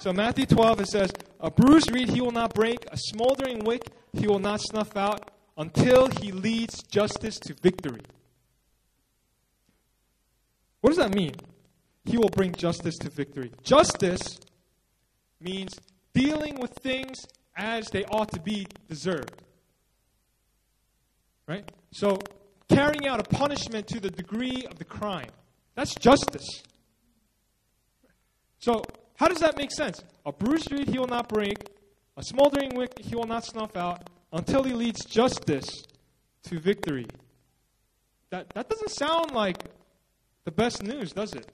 So 0.00 0.14
Matthew 0.14 0.46
12, 0.46 0.80
it 0.80 0.88
says, 0.88 1.12
A 1.40 1.50
bruised 1.50 1.92
reed 1.92 2.08
he 2.08 2.22
will 2.22 2.30
not 2.30 2.54
break, 2.54 2.86
a 2.90 2.96
smoldering 2.96 3.64
wick 3.64 3.82
he 4.14 4.26
will 4.26 4.38
not 4.38 4.62
snuff 4.62 4.96
out, 4.96 5.30
until 5.58 6.08
he 6.08 6.32
leads 6.32 6.82
justice 6.84 7.38
to 7.40 7.54
victory. 7.62 8.00
What 10.80 10.88
does 10.88 10.96
that 10.96 11.14
mean? 11.14 11.34
He 12.06 12.16
will 12.16 12.30
bring 12.30 12.54
justice 12.54 12.96
to 12.96 13.10
victory. 13.10 13.52
Justice 13.62 14.40
means 15.38 15.78
dealing 16.14 16.58
with 16.58 16.70
things 16.82 17.18
as 17.54 17.90
they 17.90 18.04
ought 18.06 18.32
to 18.32 18.40
be 18.40 18.66
deserved. 18.88 19.42
Right? 21.46 21.70
So, 21.92 22.18
carrying 22.70 23.06
out 23.06 23.20
a 23.20 23.24
punishment 23.24 23.86
to 23.88 24.00
the 24.00 24.10
degree 24.10 24.64
of 24.70 24.78
the 24.78 24.84
crime. 24.84 25.28
That's 25.74 25.94
justice. 25.94 26.62
So, 28.60 28.82
how 29.20 29.28
does 29.28 29.40
that 29.40 29.58
make 29.58 29.70
sense? 29.70 30.02
A 30.24 30.32
bruised 30.32 30.72
reed 30.72 30.88
he 30.88 30.98
will 30.98 31.06
not 31.06 31.28
break, 31.28 31.58
a 32.16 32.22
smoldering 32.22 32.74
wick 32.74 32.98
he 32.98 33.14
will 33.14 33.26
not 33.26 33.44
snuff 33.44 33.76
out, 33.76 34.08
until 34.32 34.62
he 34.62 34.72
leads 34.72 35.04
justice 35.04 35.84
to 36.44 36.58
victory. 36.58 37.04
That, 38.30 38.48
that 38.54 38.70
doesn't 38.70 38.92
sound 38.92 39.32
like 39.32 39.58
the 40.46 40.50
best 40.50 40.82
news, 40.82 41.12
does 41.12 41.34
it? 41.34 41.52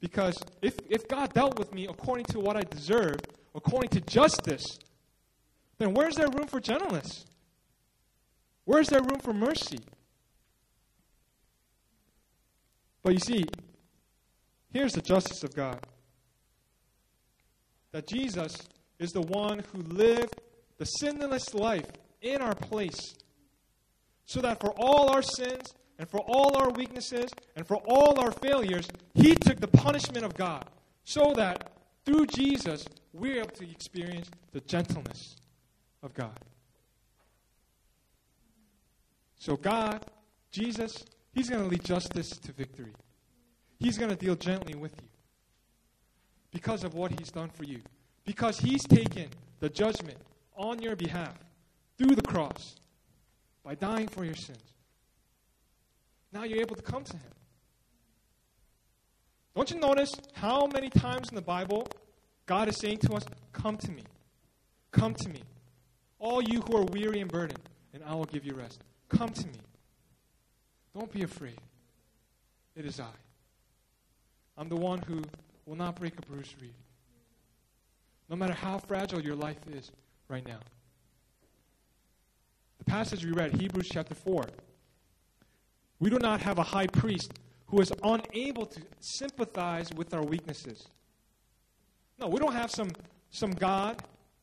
Because 0.00 0.42
if, 0.62 0.78
if 0.88 1.06
God 1.06 1.34
dealt 1.34 1.58
with 1.58 1.74
me 1.74 1.86
according 1.86 2.24
to 2.30 2.40
what 2.40 2.56
I 2.56 2.62
deserved, 2.62 3.28
according 3.54 3.90
to 3.90 4.00
justice, 4.00 4.64
then 5.76 5.92
where's 5.92 6.14
there 6.14 6.30
room 6.30 6.46
for 6.46 6.58
gentleness? 6.58 7.26
Where's 8.64 8.88
there 8.88 9.02
room 9.02 9.20
for 9.20 9.34
mercy? 9.34 9.80
But 13.02 13.12
you 13.12 13.18
see, 13.18 13.44
here's 14.72 14.94
the 14.94 15.02
justice 15.02 15.44
of 15.44 15.54
God 15.54 15.86
that 17.94 18.08
Jesus 18.08 18.58
is 18.98 19.12
the 19.12 19.22
one 19.22 19.62
who 19.72 19.78
lived 19.82 20.34
the 20.78 20.84
sinless 20.84 21.54
life 21.54 21.86
in 22.22 22.42
our 22.42 22.56
place, 22.56 23.14
so 24.26 24.40
that 24.40 24.58
for 24.58 24.72
all 24.76 25.10
our 25.10 25.22
sins 25.22 25.72
and 26.00 26.08
for 26.08 26.18
all 26.26 26.56
our 26.56 26.70
weaknesses 26.70 27.30
and 27.54 27.64
for 27.64 27.76
all 27.86 28.18
our 28.18 28.32
failures, 28.32 28.88
He 29.14 29.36
took 29.36 29.60
the 29.60 29.68
punishment 29.68 30.24
of 30.24 30.34
God, 30.34 30.64
so 31.04 31.34
that 31.36 31.70
through 32.04 32.26
Jesus, 32.26 32.84
we're 33.12 33.38
able 33.38 33.50
to 33.50 33.70
experience 33.70 34.28
the 34.50 34.60
gentleness 34.62 35.36
of 36.02 36.12
God. 36.14 36.36
So, 39.38 39.54
God, 39.54 40.04
Jesus, 40.50 41.04
He's 41.32 41.48
going 41.48 41.62
to 41.62 41.68
lead 41.68 41.84
justice 41.84 42.30
to 42.30 42.52
victory. 42.52 42.92
He's 43.78 43.98
going 43.98 44.10
to 44.10 44.16
deal 44.16 44.34
gently 44.34 44.74
with 44.74 45.00
you 45.00 45.13
because 46.54 46.84
of 46.84 46.94
what 46.94 47.10
He's 47.18 47.30
done 47.30 47.50
for 47.50 47.64
you. 47.64 47.80
Because 48.24 48.58
He's 48.58 48.84
taken 48.84 49.26
the 49.60 49.68
judgment 49.68 50.16
on 50.56 50.80
your 50.80 50.96
behalf 50.96 51.36
through 51.98 52.14
the 52.14 52.22
cross 52.22 52.76
by 53.62 53.74
dying 53.74 54.08
for 54.08 54.24
your 54.24 54.36
sins. 54.36 54.72
Now 56.32 56.44
you're 56.44 56.60
able 56.60 56.76
to 56.76 56.82
come 56.82 57.04
to 57.04 57.16
Him. 57.16 57.32
Don't 59.54 59.70
you 59.70 59.78
notice 59.78 60.14
how 60.32 60.66
many 60.66 60.88
times 60.88 61.28
in 61.28 61.34
the 61.34 61.42
Bible 61.42 61.86
God 62.46 62.68
is 62.68 62.76
saying 62.76 62.98
to 62.98 63.14
us, 63.14 63.24
Come 63.52 63.76
to 63.78 63.90
me. 63.90 64.02
Come 64.90 65.14
to 65.14 65.28
me. 65.28 65.40
All 66.18 66.40
you 66.40 66.60
who 66.62 66.76
are 66.76 66.84
weary 66.84 67.20
and 67.20 67.30
burdened, 67.30 67.68
and 67.92 68.02
I 68.04 68.14
will 68.14 68.24
give 68.24 68.44
you 68.44 68.54
rest. 68.54 68.82
Come 69.08 69.30
to 69.30 69.46
me. 69.46 69.60
Don't 70.96 71.12
be 71.12 71.22
afraid. 71.22 71.58
It 72.76 72.86
is 72.86 73.00
I. 73.00 73.06
I'm 74.56 74.68
the 74.68 74.76
one 74.76 75.00
who 75.00 75.22
will 75.66 75.76
not 75.76 75.96
break 75.96 76.18
a 76.18 76.22
bruised 76.22 76.54
reed. 76.60 76.74
No 78.28 78.36
matter 78.36 78.52
how 78.52 78.78
fragile 78.78 79.20
your 79.20 79.34
life 79.34 79.58
is 79.72 79.90
right 80.28 80.46
now. 80.46 80.60
The 82.78 82.84
passage 82.84 83.24
we 83.24 83.32
read, 83.32 83.52
Hebrews 83.60 83.88
chapter 83.90 84.14
4. 84.14 84.44
We 86.00 86.10
do 86.10 86.18
not 86.18 86.40
have 86.42 86.58
a 86.58 86.62
high 86.62 86.86
priest 86.86 87.32
who 87.66 87.80
is 87.80 87.92
unable 88.02 88.66
to 88.66 88.80
sympathize 89.00 89.90
with 89.94 90.12
our 90.14 90.22
weaknesses. 90.22 90.86
No, 92.18 92.28
we 92.28 92.38
don't 92.38 92.52
have 92.52 92.70
some, 92.70 92.90
some 93.30 93.52
God 93.52 94.02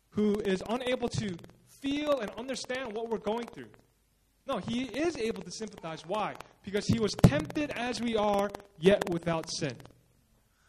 who 0.10 0.36
is 0.42 0.62
unable 0.70 1.08
to 1.10 1.36
feel 1.82 2.20
and 2.20 2.30
understand 2.38 2.94
what 2.94 3.10
we're 3.10 3.18
going 3.18 3.48
through. 3.48 3.70
No, 4.48 4.58
he 4.58 4.84
is 4.84 5.18
able 5.18 5.42
to 5.44 5.52
sympathize. 5.52 6.04
Why? 6.06 6.36
Because 6.64 6.86
he 6.88 7.00
was 7.00 7.14
tempted 7.24 7.72
as 7.72 8.02
we 8.02 8.18
are, 8.18 8.50
yet 8.80 9.10
without 9.10 9.50
sin. 9.50 9.76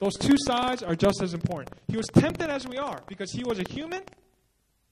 Those 0.02 0.16
two 0.16 0.34
sides 0.36 0.82
are 0.82 0.96
just 0.96 1.22
as 1.22 1.32
important. 1.32 1.78
He 1.86 1.96
was 1.96 2.06
tempted 2.08 2.50
as 2.50 2.66
we 2.66 2.76
are 2.76 3.00
because 3.06 3.30
he 3.30 3.44
was 3.44 3.60
a 3.60 3.62
human. 3.62 4.02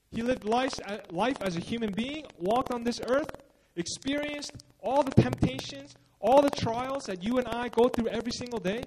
He 0.09 0.21
lived 0.21 0.45
life, 0.45 0.71
uh, 0.87 0.99
life 1.09 1.35
as 1.41 1.57
a 1.57 1.59
human 1.59 1.91
being, 1.91 2.23
walked 2.37 2.71
on 2.71 2.85
this 2.85 3.01
earth, 3.09 3.29
experienced 3.75 4.53
all 4.79 5.03
the 5.03 5.11
temptations, 5.11 5.95
all 6.21 6.41
the 6.41 6.49
trials 6.49 7.03
that 7.07 7.21
you 7.25 7.39
and 7.39 7.47
I 7.49 7.67
go 7.67 7.89
through 7.89 8.07
every 8.07 8.31
single 8.31 8.59
day. 8.59 8.83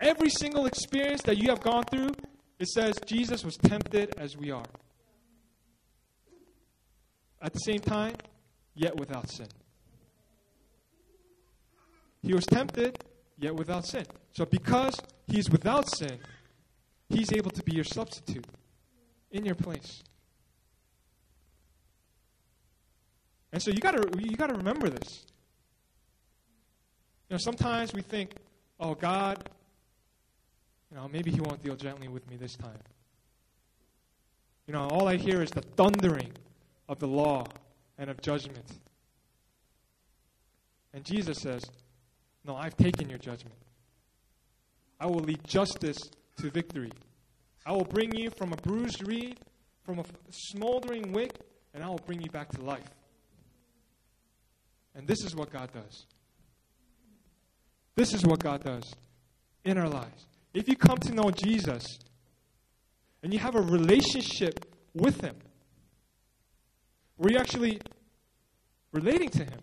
Every 0.00 0.30
single 0.30 0.66
experience 0.66 1.22
that 1.22 1.38
you 1.38 1.48
have 1.50 1.60
gone 1.60 1.82
through, 1.82 2.12
it 2.60 2.68
says 2.68 2.94
Jesus 3.04 3.44
was 3.44 3.56
tempted 3.56 4.14
as 4.16 4.36
we 4.36 4.52
are. 4.52 4.70
At 7.40 7.52
the 7.52 7.58
same 7.58 7.80
time, 7.80 8.14
yet 8.76 8.94
without 8.94 9.28
sin. 9.28 9.48
He 12.22 12.32
was 12.32 12.46
tempted, 12.46 13.02
yet 13.42 13.54
without 13.54 13.84
sin. 13.84 14.06
So 14.32 14.44
because 14.44 14.94
he's 15.26 15.50
without 15.50 15.88
sin, 15.88 16.18
he's 17.08 17.32
able 17.32 17.50
to 17.50 17.62
be 17.62 17.72
your 17.72 17.84
substitute 17.84 18.46
in 19.30 19.44
your 19.44 19.54
place. 19.54 20.02
And 23.52 23.62
so 23.62 23.70
you 23.70 23.78
gotta 23.78 24.08
you 24.18 24.36
gotta 24.36 24.54
remember 24.54 24.88
this. 24.88 25.26
You 27.28 27.34
know, 27.34 27.38
sometimes 27.38 27.92
we 27.92 28.02
think, 28.02 28.32
oh 28.78 28.94
God, 28.94 29.48
you 30.90 30.96
know, 30.96 31.08
maybe 31.08 31.30
he 31.30 31.40
won't 31.40 31.62
deal 31.62 31.76
gently 31.76 32.08
with 32.08 32.28
me 32.30 32.36
this 32.36 32.54
time. 32.54 32.78
You 34.66 34.74
know, 34.74 34.86
all 34.88 35.08
I 35.08 35.16
hear 35.16 35.42
is 35.42 35.50
the 35.50 35.62
thundering 35.62 36.30
of 36.88 36.98
the 36.98 37.08
law 37.08 37.44
and 37.98 38.08
of 38.08 38.20
judgment. 38.20 38.66
And 40.94 41.04
Jesus 41.04 41.38
says, 41.38 41.64
no, 42.44 42.56
I've 42.56 42.76
taken 42.76 43.08
your 43.08 43.18
judgment. 43.18 43.56
I 44.98 45.06
will 45.06 45.20
lead 45.20 45.40
justice 45.44 45.98
to 46.38 46.50
victory. 46.50 46.92
I 47.64 47.72
will 47.72 47.84
bring 47.84 48.14
you 48.14 48.30
from 48.30 48.52
a 48.52 48.56
bruised 48.56 49.06
reed, 49.06 49.38
from 49.84 49.98
a 49.98 50.04
smoldering 50.30 51.12
wick, 51.12 51.32
and 51.74 51.82
I 51.82 51.88
will 51.88 52.00
bring 52.06 52.20
you 52.20 52.30
back 52.30 52.50
to 52.52 52.60
life. 52.60 52.88
And 54.94 55.06
this 55.06 55.24
is 55.24 55.34
what 55.34 55.50
God 55.52 55.70
does. 55.72 56.06
This 57.94 58.14
is 58.14 58.24
what 58.24 58.40
God 58.40 58.64
does 58.64 58.94
in 59.64 59.78
our 59.78 59.88
lives. 59.88 60.26
If 60.54 60.68
you 60.68 60.76
come 60.76 60.98
to 60.98 61.14
know 61.14 61.30
Jesus 61.30 61.86
and 63.22 63.32
you 63.32 63.38
have 63.38 63.54
a 63.54 63.60
relationship 63.60 64.66
with 64.94 65.20
Him, 65.20 65.36
where 67.16 67.32
you're 67.32 67.40
actually 67.40 67.80
relating 68.92 69.28
to 69.30 69.44
Him, 69.44 69.60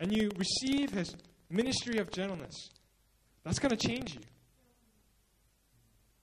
and 0.00 0.10
you 0.12 0.30
receive 0.36 0.90
His 0.90 1.14
ministry 1.52 1.98
of 1.98 2.10
gentleness, 2.10 2.70
that's 3.44 3.58
going 3.58 3.76
to 3.76 3.88
change 3.88 4.14
you. 4.14 4.20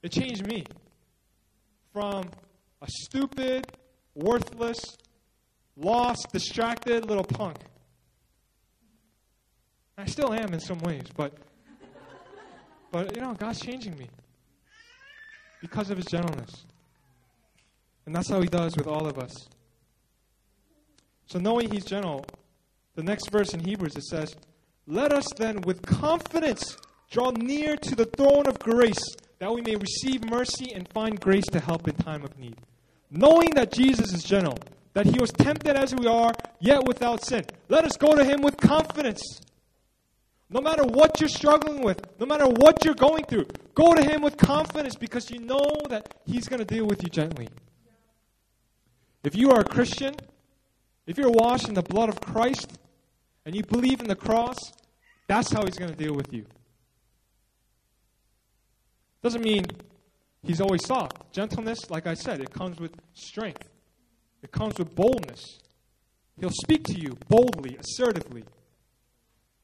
It 0.02 0.12
changed 0.12 0.46
me 0.46 0.64
from 1.94 2.30
a 2.82 2.88
stupid, 2.88 3.68
worthless, 4.16 4.80
lost, 5.76 6.28
distracted 6.32 7.06
little 7.06 7.24
punk. 7.24 7.58
I 9.98 10.06
still 10.06 10.34
am 10.34 10.54
in 10.54 10.60
some 10.60 10.80
ways, 10.80 11.04
but 11.16 11.34
but 12.92 13.16
you 13.16 13.22
know, 13.22 13.34
God's 13.34 13.60
changing 13.60 13.98
me 13.98 14.10
because 15.62 15.92
of 15.92 15.98
his 15.98 16.06
gentleness. 16.06 16.66
And 18.06 18.16
that's 18.16 18.30
how 18.30 18.42
he 18.42 18.48
does 18.48 18.76
with 18.76 18.88
all 18.88 19.06
of 19.06 19.20
us. 19.20 19.48
So 21.28 21.38
knowing 21.38 21.70
he's 21.70 21.86
gentle, 21.86 22.26
the 22.96 23.04
next 23.04 23.30
verse 23.30 23.54
in 23.54 23.60
Hebrews 23.60 23.96
it 23.96 24.04
says, 24.06 24.36
let 24.90 25.14
us 25.14 25.28
then 25.38 25.62
with 25.62 25.84
confidence 25.84 26.76
draw 27.12 27.30
near 27.30 27.78
to 27.78 27.96
the 27.96 28.06
throne 28.06 28.48
of 28.48 28.58
grace 28.58 29.16
that 29.38 29.54
we 29.54 29.62
may 29.62 29.76
receive 29.76 30.28
mercy 30.28 30.74
and 30.74 30.88
find 30.90 31.20
grace 31.20 31.46
to 31.52 31.60
help 31.60 31.88
in 31.88 31.96
time 31.96 32.24
of 32.24 32.38
need. 32.40 32.56
Knowing 33.12 33.52
that 33.52 33.72
Jesus 33.72 34.12
is 34.12 34.24
gentle, 34.24 34.58
that 34.94 35.06
he 35.06 35.20
was 35.20 35.32
tempted 35.32 35.76
as 35.76 35.94
we 35.94 36.08
are, 36.08 36.34
yet 36.60 36.84
without 36.86 37.24
sin. 37.24 37.46
Let 37.70 37.86
us 37.86 37.98
go 37.98 38.16
to 38.16 38.26
him 38.26 38.42
with 38.42 38.58
confidence. 38.58 39.22
No 40.50 40.60
matter 40.60 40.84
what 40.84 41.20
you're 41.20 41.30
struggling 41.30 41.84
with, 41.84 42.02
no 42.20 42.26
matter 42.26 42.48
what 42.48 42.84
you're 42.84 42.96
going 42.96 43.26
through, 43.26 43.46
go 43.76 43.94
to 43.94 44.04
him 44.04 44.22
with 44.22 44.38
confidence 44.38 44.96
because 44.96 45.30
you 45.30 45.40
know 45.40 45.70
that 45.90 46.16
he's 46.26 46.48
going 46.48 46.60
to 46.60 46.66
deal 46.66 46.88
with 46.88 47.04
you 47.04 47.10
gently. 47.10 47.48
If 49.24 49.36
you 49.36 49.52
are 49.52 49.60
a 49.60 49.66
Christian, 49.66 50.16
if 51.06 51.20
you're 51.20 51.30
washed 51.30 51.68
in 51.68 51.76
the 51.76 51.84
blood 51.84 52.10
of 52.10 52.20
Christ, 52.20 52.80
and 53.50 53.56
you 53.56 53.64
believe 53.64 54.00
in 54.00 54.08
the 54.08 54.16
cross, 54.16 54.60
that's 55.26 55.52
how 55.52 55.66
he's 55.66 55.76
going 55.76 55.90
to 55.90 55.98
deal 55.98 56.14
with 56.14 56.32
you. 56.32 56.46
Doesn't 59.24 59.44
mean 59.44 59.66
he's 60.44 60.62
always 60.62 60.86
soft. 60.86 61.34
Gentleness, 61.34 61.90
like 61.90 62.06
I 62.06 62.14
said, 62.14 62.42
it 62.42 62.52
comes 62.54 62.80
with 62.80 62.92
strength, 63.16 63.68
it 64.44 64.52
comes 64.52 64.78
with 64.78 64.94
boldness. 64.94 65.62
He'll 66.40 66.52
speak 66.52 66.84
to 66.90 66.94
you 66.94 67.18
boldly, 67.28 67.76
assertively, 67.80 68.44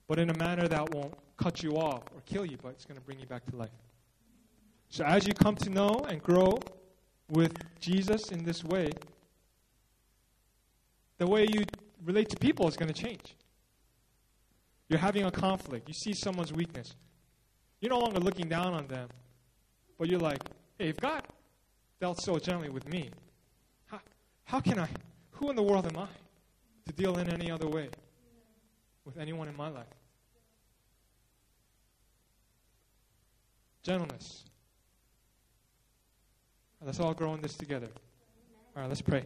but 0.08 0.18
in 0.18 0.32
a 0.32 0.38
manner 0.40 0.68
that 0.68 0.92
won't 0.92 1.14
cut 1.38 1.62
you 1.62 1.74
off 1.74 2.02
or 2.16 2.22
kill 2.26 2.44
you, 2.44 2.58
but 2.60 2.70
it's 2.70 2.86
going 2.86 3.00
to 3.00 3.06
bring 3.06 3.20
you 3.20 3.28
back 3.28 3.46
to 3.52 3.56
life. 3.56 3.70
So 4.90 5.06
as 5.06 5.28
you 5.28 5.36
come 5.36 5.58
to 5.58 5.70
know 5.70 6.04
and 6.10 6.24
grow 6.24 6.58
with 7.30 7.54
Jesus 7.80 8.32
in 8.32 8.44
this 8.44 8.64
way, 8.64 8.90
the 11.20 11.28
way 11.28 11.46
you 11.48 11.66
relate 12.04 12.30
to 12.30 12.38
people 12.38 12.68
is 12.68 12.76
going 12.76 12.92
to 12.92 13.00
change. 13.00 13.36
You're 14.90 15.00
having 15.00 15.26
a 15.26 15.32
conflict. 15.32 15.88
You 15.88 15.94
see 15.94 16.14
someone's 16.14 16.54
weakness. 16.54 16.96
You're 17.82 17.92
no 17.92 18.00
longer 18.00 18.20
looking 18.20 18.48
down 18.48 18.74
on 18.74 18.88
them, 18.88 19.10
but 19.98 20.10
you're 20.10 20.20
like, 20.20 20.42
hey, 20.78 20.90
if 20.90 20.98
God 20.98 21.24
dealt 22.00 22.22
so 22.22 22.38
gently 22.38 22.70
with 22.70 22.88
me, 22.88 23.10
how, 23.86 24.00
how 24.44 24.60
can 24.60 24.80
I, 24.80 24.88
who 25.32 25.50
in 25.50 25.56
the 25.56 25.64
world 25.64 25.86
am 25.86 25.98
I 25.98 26.08
to 26.86 26.94
deal 26.94 27.18
in 27.18 27.30
any 27.30 27.52
other 27.52 27.68
way 27.68 27.90
with 29.04 29.18
anyone 29.18 29.48
in 29.48 29.58
my 29.58 29.70
life? 29.70 29.86
Gentleness. 33.84 34.46
Let's 36.84 37.00
all 37.00 37.14
grow 37.14 37.34
in 37.34 37.42
this 37.42 37.56
together. 37.56 37.88
All 38.76 38.82
right, 38.84 38.88
let's 38.88 39.02
pray. 39.02 39.26